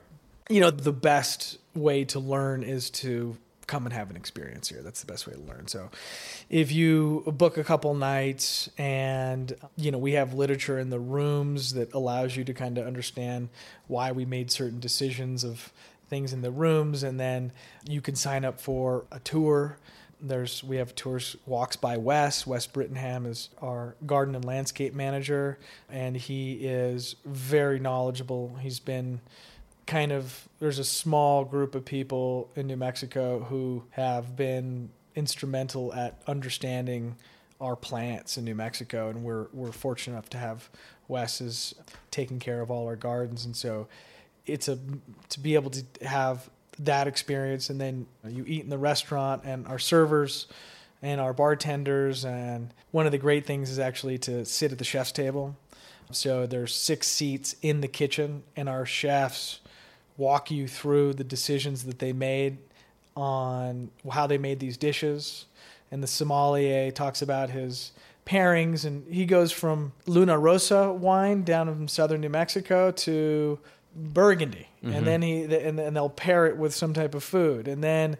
You 0.49 0.61
know, 0.61 0.71
the 0.71 0.93
best 0.93 1.59
way 1.75 2.05
to 2.07 2.21
learn 2.21 2.63
is 2.63 2.91
to 2.91 3.37
come 3.67 3.85
and 3.85 3.93
have 3.93 4.11
an 4.11 4.17
experience 4.17 4.69
here. 4.69 4.83
That's 4.83 5.01
the 5.01 5.07
best 5.07 5.27
way 5.27 5.35
to 5.35 5.41
learn. 5.41 5.67
So 5.67 5.91
if 6.49 6.71
you 6.71 7.25
book 7.27 7.59
a 7.59 7.65
couple 7.65 7.95
nights 7.95 8.71
and 8.79 9.53
you 9.77 9.91
know, 9.91 9.99
we 9.99 10.13
have 10.13 10.35
literature 10.35 10.79
in 10.79 10.91
the 10.91 11.01
rooms 11.01 11.75
that 11.75 11.93
allows 11.93 12.37
you 12.37 12.45
to 12.45 12.55
kind 12.55 12.79
of 12.79 12.87
understand 12.87 13.49
why 13.89 14.13
we 14.13 14.25
made 14.25 14.51
certain 14.51 14.79
decisions 14.79 15.43
of 15.43 15.73
things 16.09 16.33
in 16.33 16.43
the 16.43 16.51
rooms 16.51 17.03
and 17.03 17.19
then 17.19 17.53
you 17.89 18.01
can 18.01 18.15
sign 18.15 18.45
up 18.45 18.61
for 18.61 19.05
a 19.11 19.19
tour 19.21 19.77
there's 20.29 20.62
we 20.64 20.77
have 20.77 20.95
tours 20.95 21.37
walks 21.47 21.77
by 21.77 21.97
wes. 21.97 22.47
Wes 22.47 22.66
brittenham 22.66 23.27
is 23.27 23.51
our 23.61 23.97
garden 24.07 24.35
and 24.35 24.45
landscape 24.45 24.95
manager 24.95 25.59
and 25.91 26.16
he 26.16 26.55
is 26.55 27.16
very 27.24 27.79
knowledgeable. 27.79 28.57
He's 28.61 28.81
been 28.81 29.20
kind 29.87 30.12
of 30.12 30.49
there's 30.59 30.79
a 30.79 30.85
small 30.85 31.45
group 31.45 31.74
of 31.74 31.85
people 31.85 32.51
in 32.57 32.66
new 32.66 32.77
mexico 32.77 33.45
who 33.45 33.85
have 33.91 34.35
been 34.35 34.91
instrumental 35.14 35.95
at 35.95 36.20
understanding 36.27 37.16
our 37.61 37.77
plants 37.77 38.37
in 38.37 38.45
New 38.45 38.55
Mexico, 38.55 39.09
and 39.09 39.24
we're 39.24 39.47
we're 39.53 39.72
fortunate 39.72 40.14
enough 40.14 40.31
to 40.31 40.39
have 40.39 40.68
Wes 41.09 41.41
is 41.41 41.74
taking 42.11 42.39
care 42.39 42.61
of 42.61 42.70
all 42.70 42.87
our 42.87 42.97
gardens, 42.97 43.45
and 43.45 43.57
so 43.57 43.89
it's 44.45 44.68
a 44.68 44.79
to 45.31 45.41
be 45.41 45.55
able 45.55 45.70
to 45.70 45.85
have 46.07 46.51
that 46.79 47.07
experience, 47.07 47.70
and 47.70 47.81
then 47.81 48.07
you 48.27 48.45
eat 48.47 48.62
in 48.62 48.70
the 48.70 48.79
restaurant, 48.79 49.43
and 49.45 49.66
our 49.66 49.79
servers 49.79 50.47
and 51.03 51.20
our 51.20 51.33
bartenders, 51.33 52.24
and 52.24 52.72
one 52.91 53.07
of 53.07 53.12
the 53.12 53.18
great 53.18 53.47
things 53.47 53.70
is 53.70 53.79
actually 53.79 54.18
to 54.18 54.45
sit 54.45 54.72
at 54.72 54.79
the 54.79 54.85
chef's 54.85 55.12
table. 55.12 55.57
So 56.11 56.47
there's 56.47 56.74
six 56.74 57.07
seats 57.09 57.57
in 57.62 57.81
the 57.81 57.89
kitchen, 57.89 58.43
and 58.57 58.68
our 58.68 58.87
chefs 58.87 59.61
walk 60.16 60.51
you 60.51 60.66
through 60.66 61.14
the 61.14 61.24
decisions 61.24 61.85
that 61.85 61.99
they 61.99 62.12
made 62.12 62.59
on 63.16 63.91
how 64.11 64.27
they 64.27 64.39
made 64.39 64.61
these 64.61 64.77
dishes. 64.77 65.47
And 65.91 66.03
the 66.03 66.07
sommelier 66.07 66.91
talks 66.91 67.22
about 67.22 67.51
his 67.51 67.93
pairings, 68.24 68.85
and 68.85 69.07
he 69.12 69.24
goes 69.24 69.53
from 69.53 69.93
Luna 70.07 70.39
Rosa 70.39 70.93
wine 70.93 71.45
down 71.45 71.68
in 71.68 71.89
southern 71.89 72.20
New 72.20 72.29
Mexico 72.29 72.91
to 72.91 73.59
Burgundy, 73.97 74.69
mm-hmm. 74.83 74.95
and 74.95 75.07
then 75.07 75.23
he 75.23 75.43
and, 75.45 75.81
and 75.81 75.97
they'll 75.97 76.11
pair 76.11 76.47
it 76.47 76.57
with 76.57 76.75
some 76.75 76.93
type 76.93 77.15
of 77.15 77.25
food, 77.25 77.67
and 77.67 77.83
then 77.83 78.17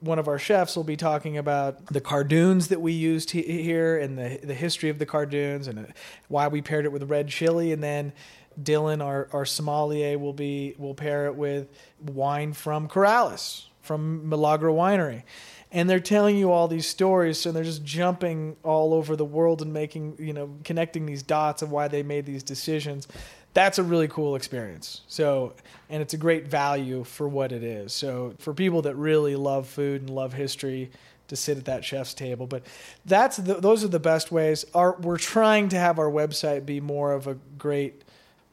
one 0.00 0.18
of 0.18 0.28
our 0.28 0.38
chefs 0.38 0.76
will 0.76 0.84
be 0.84 0.96
talking 0.96 1.38
about 1.38 1.86
the 1.86 2.00
cardoons 2.00 2.68
that 2.68 2.80
we 2.80 2.92
used 2.92 3.30
here 3.30 3.98
and 3.98 4.16
the 4.16 4.38
the 4.42 4.54
history 4.54 4.88
of 4.88 4.98
the 4.98 5.06
cardoons 5.06 5.66
and 5.68 5.78
uh, 5.78 5.82
why 6.28 6.48
we 6.48 6.62
paired 6.62 6.84
it 6.84 6.92
with 6.92 7.02
red 7.04 7.28
chili, 7.28 7.72
and 7.72 7.82
then 7.82 8.12
Dylan, 8.60 9.04
our, 9.04 9.28
our 9.32 9.44
sommelier, 9.44 10.18
will 10.18 10.32
be 10.32 10.74
will 10.78 10.94
pair 10.94 11.26
it 11.26 11.34
with 11.34 11.68
wine 12.00 12.52
from 12.52 12.88
Corrales, 12.88 13.66
from 13.82 14.28
Milagro 14.28 14.74
Winery. 14.74 15.24
And 15.72 15.90
they're 15.90 16.00
telling 16.00 16.36
you 16.36 16.52
all 16.52 16.68
these 16.68 16.86
stories, 16.86 17.38
so 17.38 17.52
they're 17.52 17.64
just 17.64 17.84
jumping 17.84 18.56
all 18.62 18.94
over 18.94 19.16
the 19.16 19.24
world 19.24 19.62
and 19.62 19.72
making, 19.72 20.16
you 20.18 20.32
know, 20.32 20.54
connecting 20.64 21.06
these 21.06 21.22
dots 21.22 21.60
of 21.60 21.70
why 21.70 21.88
they 21.88 22.02
made 22.02 22.24
these 22.24 22.42
decisions. 22.42 23.08
That's 23.56 23.78
a 23.78 23.82
really 23.82 24.06
cool 24.06 24.36
experience. 24.36 25.00
So, 25.08 25.54
and 25.88 26.02
it's 26.02 26.12
a 26.12 26.18
great 26.18 26.46
value 26.46 27.04
for 27.04 27.26
what 27.26 27.52
it 27.52 27.62
is. 27.62 27.94
So, 27.94 28.34
for 28.38 28.52
people 28.52 28.82
that 28.82 28.96
really 28.96 29.34
love 29.34 29.66
food 29.66 30.02
and 30.02 30.10
love 30.10 30.34
history, 30.34 30.90
to 31.28 31.36
sit 31.36 31.56
at 31.56 31.64
that 31.64 31.84
chef's 31.84 32.12
table. 32.12 32.46
But 32.46 32.64
that's 33.06 33.38
the, 33.38 33.54
those 33.54 33.82
are 33.82 33.88
the 33.88 33.98
best 33.98 34.30
ways. 34.30 34.64
Our, 34.74 34.96
we're 35.00 35.16
trying 35.16 35.70
to 35.70 35.78
have 35.78 35.98
our 35.98 36.10
website 36.10 36.66
be 36.66 36.80
more 36.80 37.12
of 37.12 37.26
a 37.26 37.34
great 37.58 38.02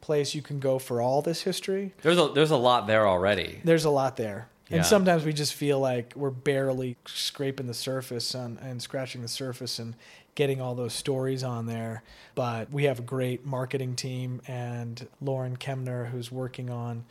place 0.00 0.34
you 0.34 0.42
can 0.42 0.58
go 0.58 0.78
for 0.78 1.00
all 1.00 1.22
this 1.22 1.42
history. 1.42 1.92
There's 2.02 2.18
a 2.18 2.28
there's 2.34 2.50
a 2.50 2.56
lot 2.56 2.86
there 2.86 3.06
already. 3.06 3.60
There's 3.62 3.84
a 3.84 3.90
lot 3.90 4.16
there. 4.16 4.48
Yeah. 4.68 4.78
And 4.78 4.86
sometimes 4.86 5.24
we 5.24 5.34
just 5.34 5.52
feel 5.52 5.78
like 5.78 6.14
we're 6.16 6.30
barely 6.30 6.96
scraping 7.06 7.66
the 7.66 7.74
surface 7.74 8.34
on, 8.34 8.58
and 8.62 8.80
scratching 8.80 9.20
the 9.20 9.28
surface 9.28 9.78
and 9.78 9.94
getting 10.34 10.60
all 10.60 10.74
those 10.74 10.92
stories 10.92 11.42
on 11.42 11.66
there. 11.66 12.02
But 12.34 12.70
we 12.70 12.84
have 12.84 12.98
a 12.98 13.02
great 13.02 13.44
marketing 13.44 13.96
team 13.96 14.40
and 14.46 15.06
Lauren 15.20 15.56
Kemner 15.56 16.06
who's 16.06 16.30
working 16.32 16.70
on 16.70 17.04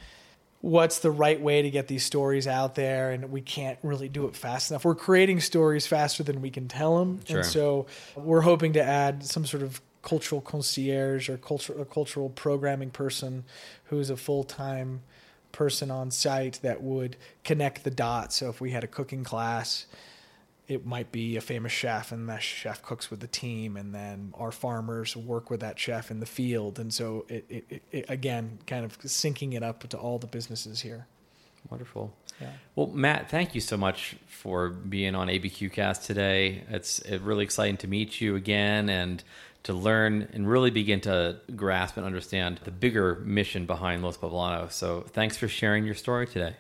what's 0.62 1.00
the 1.00 1.12
right 1.12 1.42
way 1.42 1.62
to 1.62 1.70
get 1.70 1.90
these 1.90 2.06
stories 2.06 2.48
out 2.48 2.76
there 2.76 3.12
and 3.12 3.32
we 3.32 3.42
can't 3.42 3.78
really 3.84 4.08
do 4.08 4.28
it 4.28 4.34
fast 4.34 4.72
enough 4.72 4.86
we're 4.86 4.96
creating 4.96 5.42
stories 5.42 5.86
faster 5.86 6.24
than 6.24 6.42
we 6.42 6.50
can 6.50 6.70
tell 6.70 7.00
them 7.00 7.20
sure. 7.28 7.40
and 7.40 7.46
so 7.46 7.86
we're 8.16 8.40
hoping 8.40 8.72
to 8.72 8.82
add 8.82 9.26
some 9.26 9.46
sort 9.46 9.62
of 9.62 9.82
cultural 10.04 10.40
concierge 10.40 11.28
or 11.28 11.36
cultural 11.36 11.82
a 11.82 11.86
cultural 11.86 12.30
programming 12.30 12.90
person 12.90 13.44
who's 13.86 14.10
a 14.10 14.16
full 14.16 14.46
time 14.46 15.02
person 15.54 15.90
on 15.90 16.12
site 16.12 16.60
that 16.64 16.84
would 16.84 17.16
connect 17.46 17.86
the 17.86 17.92
dots. 17.92 18.36
So 18.36 18.50
if 18.50 18.60
we 18.60 18.72
had 18.72 18.84
a 18.84 18.88
cooking 18.88 19.24
class, 19.24 19.86
it 20.68 20.86
might 20.86 21.12
be 21.12 21.36
a 21.36 21.42
famous 21.42 21.72
chef 21.72 22.12
and 22.12 22.30
that 22.30 22.42
chef 22.42 22.82
cooks 22.82 23.12
with 23.12 23.20
the 23.20 23.28
team 23.28 23.76
and 23.76 23.94
then 23.94 24.34
our 24.36 24.52
farmers 24.52 25.16
work 25.16 25.50
with 25.50 25.60
that 25.60 25.78
chef 25.78 26.10
in 26.10 26.20
the 26.20 26.26
field 26.26 26.80
and 26.80 26.94
so 26.94 27.26
it, 27.28 27.46
it, 27.50 27.84
it, 27.92 28.06
again 28.10 28.60
kind 28.68 28.86
of 28.86 28.98
syncing 29.00 29.54
it 29.54 29.64
up 29.64 29.88
to 29.90 29.98
all 29.98 30.20
the 30.20 30.28
businesses 30.28 30.82
here 30.82 31.08
wonderful 31.70 32.14
yeah. 32.42 32.50
well 32.76 32.88
matt 32.88 33.30
thank 33.30 33.54
you 33.56 33.62
so 33.62 33.78
much 33.78 34.16
for 34.28 34.70
being 34.70 35.16
on 35.16 35.28
abq 35.28 35.72
cast 35.72 36.06
today 36.06 36.64
it's 36.70 37.02
really 37.22 37.44
exciting 37.44 37.78
to 37.78 37.88
meet 37.88 38.22
you 38.22 38.36
again 38.36 38.90
and 38.90 39.24
to 39.64 39.74
learn 39.74 40.28
and 40.34 40.48
really 40.48 40.72
begin 40.72 41.00
to 41.02 41.38
grasp 41.56 41.98
and 41.98 42.06
understand 42.06 42.60
the 42.66 42.72
bigger 42.72 43.16
mission 43.24 43.66
behind 43.66 44.04
Los 44.04 44.18
Poblanos. 44.18 44.74
So 44.74 45.06
thanks 45.08 45.38
for 45.38 45.48
sharing 45.48 45.86
your 45.86 45.96
story 45.96 46.28
today. 46.28 46.56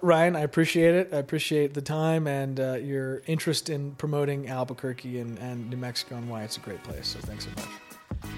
Ryan, 0.00 0.34
I 0.34 0.40
appreciate 0.40 0.94
it. 0.94 1.10
I 1.12 1.18
appreciate 1.18 1.74
the 1.74 1.82
time 1.82 2.26
and 2.26 2.58
uh, 2.58 2.74
your 2.74 3.22
interest 3.26 3.70
in 3.70 3.92
promoting 3.92 4.48
Albuquerque 4.48 5.20
and, 5.20 5.38
and 5.38 5.70
New 5.70 5.76
Mexico 5.76 6.16
and 6.16 6.28
why 6.28 6.42
it's 6.42 6.56
a 6.56 6.60
great 6.60 6.82
place. 6.82 7.08
So 7.08 7.20
thanks 7.20 7.44
so 7.44 7.50
much. 7.56 8.30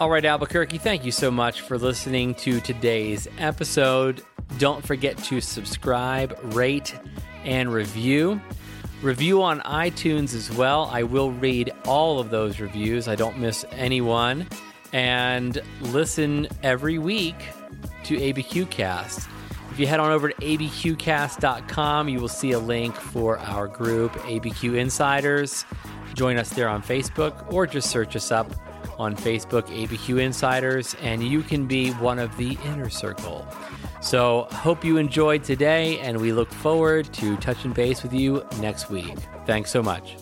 All 0.00 0.08
right, 0.08 0.24
Albuquerque, 0.24 0.78
thank 0.78 1.04
you 1.04 1.12
so 1.12 1.30
much 1.30 1.60
for 1.60 1.76
listening 1.76 2.34
to 2.36 2.60
today's 2.60 3.28
episode. 3.36 4.22
Don't 4.56 4.84
forget 4.84 5.18
to 5.24 5.42
subscribe, 5.42 6.38
rate, 6.54 6.94
and 7.44 7.70
review. 7.70 8.40
Review 9.02 9.42
on 9.42 9.60
iTunes 9.60 10.34
as 10.34 10.50
well. 10.50 10.88
I 10.90 11.02
will 11.02 11.32
read 11.32 11.72
all 11.84 12.18
of 12.18 12.30
those 12.30 12.60
reviews, 12.60 13.08
I 13.08 13.14
don't 13.14 13.38
miss 13.38 13.66
anyone. 13.72 14.46
And 14.94 15.60
listen 15.80 16.48
every 16.62 16.98
week 16.98 17.36
to 18.04 18.16
ABQ 18.16 18.70
Cast. 18.70 19.28
If 19.80 19.84
you 19.84 19.88
head 19.88 20.00
on 20.00 20.12
over 20.12 20.28
to 20.28 20.34
abqcast.com, 20.34 22.10
you 22.10 22.20
will 22.20 22.28
see 22.28 22.52
a 22.52 22.58
link 22.58 22.94
for 22.94 23.38
our 23.38 23.66
group, 23.66 24.12
ABQ 24.12 24.76
Insiders. 24.76 25.64
Join 26.12 26.36
us 26.36 26.50
there 26.50 26.68
on 26.68 26.82
Facebook 26.82 27.50
or 27.50 27.66
just 27.66 27.88
search 27.88 28.14
us 28.14 28.30
up 28.30 28.52
on 28.98 29.16
Facebook, 29.16 29.62
ABQ 29.68 30.20
Insiders, 30.20 30.94
and 31.00 31.24
you 31.24 31.40
can 31.40 31.66
be 31.66 31.92
one 31.92 32.18
of 32.18 32.36
the 32.36 32.58
inner 32.66 32.90
circle. 32.90 33.48
So, 34.02 34.48
hope 34.50 34.84
you 34.84 34.98
enjoyed 34.98 35.44
today, 35.44 35.98
and 36.00 36.20
we 36.20 36.34
look 36.34 36.52
forward 36.52 37.10
to 37.14 37.38
touching 37.38 37.72
base 37.72 38.02
with 38.02 38.12
you 38.12 38.44
next 38.58 38.90
week. 38.90 39.16
Thanks 39.46 39.70
so 39.70 39.82
much. 39.82 40.18